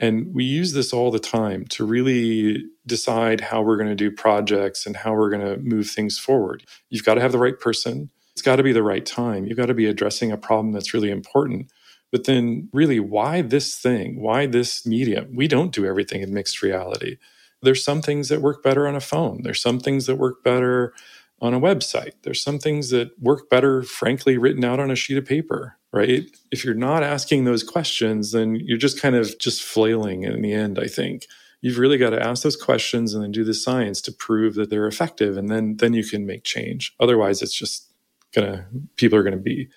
And 0.00 0.34
we 0.34 0.44
use 0.44 0.72
this 0.72 0.92
all 0.92 1.10
the 1.10 1.18
time 1.18 1.66
to 1.66 1.84
really 1.84 2.64
decide 2.86 3.42
how 3.42 3.62
we're 3.62 3.76
going 3.76 3.90
to 3.90 3.94
do 3.94 4.10
projects 4.10 4.86
and 4.86 4.96
how 4.96 5.14
we're 5.14 5.30
going 5.30 5.46
to 5.46 5.58
move 5.58 5.88
things 5.88 6.18
forward. 6.18 6.64
You've 6.88 7.04
got 7.04 7.14
to 7.14 7.20
have 7.20 7.32
the 7.32 7.38
right 7.38 7.58
person 7.58 8.10
it's 8.40 8.46
got 8.46 8.56
to 8.56 8.62
be 8.62 8.72
the 8.72 8.82
right 8.82 9.04
time. 9.04 9.44
You've 9.44 9.58
got 9.58 9.66
to 9.66 9.74
be 9.74 9.84
addressing 9.84 10.32
a 10.32 10.38
problem 10.38 10.72
that's 10.72 10.94
really 10.94 11.10
important. 11.10 11.70
But 12.10 12.24
then, 12.24 12.70
really, 12.72 12.98
why 12.98 13.42
this 13.42 13.76
thing? 13.76 14.18
Why 14.18 14.46
this 14.46 14.86
medium? 14.86 15.36
We 15.36 15.46
don't 15.46 15.74
do 15.74 15.84
everything 15.84 16.22
in 16.22 16.32
mixed 16.32 16.62
reality. 16.62 17.18
There's 17.60 17.84
some 17.84 18.00
things 18.00 18.30
that 18.30 18.40
work 18.40 18.62
better 18.62 18.88
on 18.88 18.96
a 18.96 19.00
phone, 19.00 19.42
there's 19.42 19.60
some 19.60 19.78
things 19.78 20.06
that 20.06 20.16
work 20.16 20.42
better 20.42 20.94
on 21.42 21.52
a 21.52 21.60
website, 21.60 22.12
there's 22.22 22.42
some 22.42 22.58
things 22.58 22.88
that 22.88 23.10
work 23.20 23.50
better, 23.50 23.82
frankly, 23.82 24.38
written 24.38 24.64
out 24.64 24.80
on 24.80 24.90
a 24.90 24.96
sheet 24.96 25.18
of 25.18 25.26
paper, 25.26 25.76
right? 25.92 26.24
If 26.50 26.64
you're 26.64 26.72
not 26.72 27.02
asking 27.02 27.44
those 27.44 27.62
questions, 27.62 28.32
then 28.32 28.54
you're 28.54 28.78
just 28.78 28.98
kind 28.98 29.16
of 29.16 29.38
just 29.38 29.62
flailing 29.62 30.22
in 30.22 30.40
the 30.40 30.54
end, 30.54 30.78
I 30.78 30.86
think 30.86 31.26
you've 31.60 31.78
really 31.78 31.98
got 31.98 32.10
to 32.10 32.22
ask 32.22 32.42
those 32.42 32.56
questions 32.56 33.12
and 33.12 33.22
then 33.22 33.32
do 33.32 33.44
the 33.44 33.52
science 33.52 34.00
to 34.00 34.12
prove 34.12 34.54
that 34.54 34.70
they're 34.70 34.86
effective 34.86 35.36
and 35.36 35.50
then 35.50 35.76
then 35.76 35.92
you 35.92 36.02
can 36.02 36.24
make 36.24 36.42
change 36.42 36.94
otherwise 37.00 37.42
it's 37.42 37.54
just 37.54 37.89
gonna 38.34 38.66
people 38.96 39.18
are 39.18 39.22
gonna 39.22 39.36
be 39.36 39.68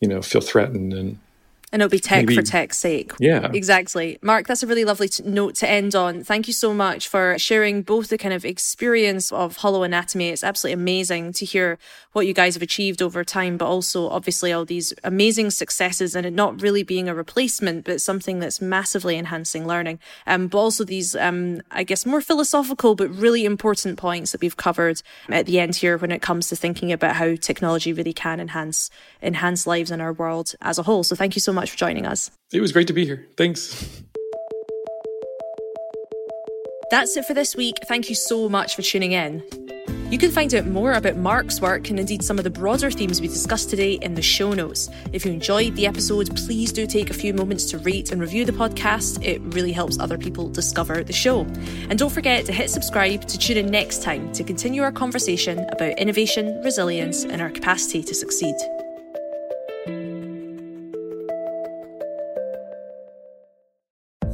you 0.00 0.08
know 0.08 0.22
feel 0.22 0.40
threatened 0.40 0.92
and 0.92 1.18
and 1.76 1.82
it'll 1.82 1.90
be 1.90 2.00
tech 2.00 2.24
Maybe. 2.24 2.34
for 2.34 2.40
tech's 2.40 2.78
sake. 2.78 3.12
Yeah. 3.20 3.50
Exactly. 3.52 4.18
Mark, 4.22 4.46
that's 4.46 4.62
a 4.62 4.66
really 4.66 4.86
lovely 4.86 5.10
t- 5.10 5.22
note 5.24 5.56
to 5.56 5.68
end 5.68 5.94
on. 5.94 6.24
Thank 6.24 6.46
you 6.46 6.54
so 6.54 6.72
much 6.72 7.06
for 7.06 7.38
sharing 7.38 7.82
both 7.82 8.08
the 8.08 8.16
kind 8.16 8.32
of 8.32 8.46
experience 8.46 9.30
of 9.30 9.58
HoloAnatomy. 9.58 10.32
It's 10.32 10.42
absolutely 10.42 10.72
amazing 10.72 11.34
to 11.34 11.44
hear 11.44 11.78
what 12.14 12.26
you 12.26 12.32
guys 12.32 12.54
have 12.54 12.62
achieved 12.62 13.02
over 13.02 13.22
time, 13.24 13.58
but 13.58 13.66
also 13.66 14.08
obviously 14.08 14.54
all 14.54 14.64
these 14.64 14.94
amazing 15.04 15.50
successes 15.50 16.16
and 16.16 16.24
it 16.24 16.32
not 16.32 16.62
really 16.62 16.82
being 16.82 17.10
a 17.10 17.14
replacement, 17.14 17.84
but 17.84 18.00
something 18.00 18.38
that's 18.38 18.58
massively 18.58 19.18
enhancing 19.18 19.66
learning. 19.66 19.98
Um, 20.26 20.48
but 20.48 20.56
also 20.56 20.82
these, 20.82 21.14
um, 21.14 21.60
I 21.70 21.82
guess, 21.82 22.06
more 22.06 22.22
philosophical, 22.22 22.94
but 22.94 23.10
really 23.10 23.44
important 23.44 23.98
points 23.98 24.32
that 24.32 24.40
we've 24.40 24.56
covered 24.56 25.02
at 25.28 25.44
the 25.44 25.60
end 25.60 25.76
here 25.76 25.98
when 25.98 26.10
it 26.10 26.22
comes 26.22 26.48
to 26.48 26.56
thinking 26.56 26.90
about 26.90 27.16
how 27.16 27.34
technology 27.34 27.92
really 27.92 28.14
can 28.14 28.40
enhance, 28.40 28.88
enhance 29.20 29.66
lives 29.66 29.90
in 29.90 30.00
our 30.00 30.14
world 30.14 30.54
as 30.62 30.78
a 30.78 30.84
whole. 30.84 31.04
So 31.04 31.14
thank 31.14 31.36
you 31.36 31.40
so 31.40 31.52
much 31.66 31.72
for 31.72 31.78
joining 31.78 32.06
us. 32.06 32.30
It 32.52 32.60
was 32.60 32.72
great 32.72 32.86
to 32.86 32.92
be 32.92 33.04
here. 33.04 33.26
Thanks. 33.36 34.02
That's 36.90 37.16
it 37.16 37.24
for 37.24 37.34
this 37.34 37.56
week. 37.56 37.78
Thank 37.88 38.08
you 38.08 38.14
so 38.14 38.48
much 38.48 38.76
for 38.76 38.82
tuning 38.82 39.12
in. 39.12 39.42
You 40.08 40.18
can 40.18 40.30
find 40.30 40.54
out 40.54 40.66
more 40.66 40.92
about 40.92 41.16
Mark's 41.16 41.60
work 41.60 41.90
and 41.90 41.98
indeed 41.98 42.22
some 42.22 42.38
of 42.38 42.44
the 42.44 42.50
broader 42.50 42.92
themes 42.92 43.20
we 43.20 43.26
discussed 43.26 43.70
today 43.70 43.94
in 43.94 44.14
the 44.14 44.22
show 44.22 44.52
notes. 44.52 44.88
If 45.12 45.26
you 45.26 45.32
enjoyed 45.32 45.74
the 45.74 45.88
episode, 45.88 46.36
please 46.36 46.70
do 46.70 46.86
take 46.86 47.10
a 47.10 47.14
few 47.14 47.34
moments 47.34 47.64
to 47.70 47.78
rate 47.78 48.12
and 48.12 48.20
review 48.20 48.44
the 48.44 48.52
podcast. 48.52 49.20
It 49.24 49.42
really 49.42 49.72
helps 49.72 49.98
other 49.98 50.16
people 50.16 50.48
discover 50.48 51.02
the 51.02 51.12
show. 51.12 51.40
And 51.90 51.98
don't 51.98 52.12
forget 52.12 52.46
to 52.46 52.52
hit 52.52 52.70
subscribe 52.70 53.26
to 53.26 53.36
tune 53.36 53.56
in 53.56 53.66
next 53.66 54.04
time 54.04 54.32
to 54.34 54.44
continue 54.44 54.82
our 54.82 54.92
conversation 54.92 55.58
about 55.70 55.98
innovation, 55.98 56.62
resilience, 56.62 57.24
and 57.24 57.42
our 57.42 57.50
capacity 57.50 58.04
to 58.04 58.14
succeed. 58.14 58.54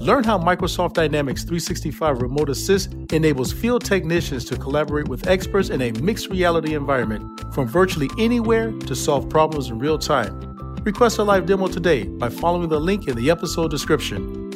Learn 0.02 0.24
how 0.24 0.36
Microsoft 0.36 0.94
Dynamics 0.94 1.42
365 1.44 2.22
Remote 2.22 2.50
Assist 2.50 2.92
enables 3.12 3.52
field 3.52 3.84
technicians 3.84 4.44
to 4.46 4.56
collaborate 4.56 5.06
with 5.06 5.28
experts 5.28 5.68
in 5.68 5.80
a 5.80 5.92
mixed 5.92 6.28
reality 6.28 6.74
environment 6.74 7.22
from 7.54 7.68
virtually 7.68 8.10
anywhere 8.18 8.72
to 8.72 8.96
solve 8.96 9.28
problems 9.28 9.68
in 9.68 9.78
real 9.78 9.96
time. 9.96 10.56
Request 10.82 11.18
a 11.18 11.22
live 11.22 11.46
demo 11.46 11.68
today 11.68 12.02
by 12.02 12.28
following 12.28 12.68
the 12.68 12.80
link 12.80 13.06
in 13.06 13.14
the 13.14 13.30
episode 13.30 13.70
description. 13.70 14.50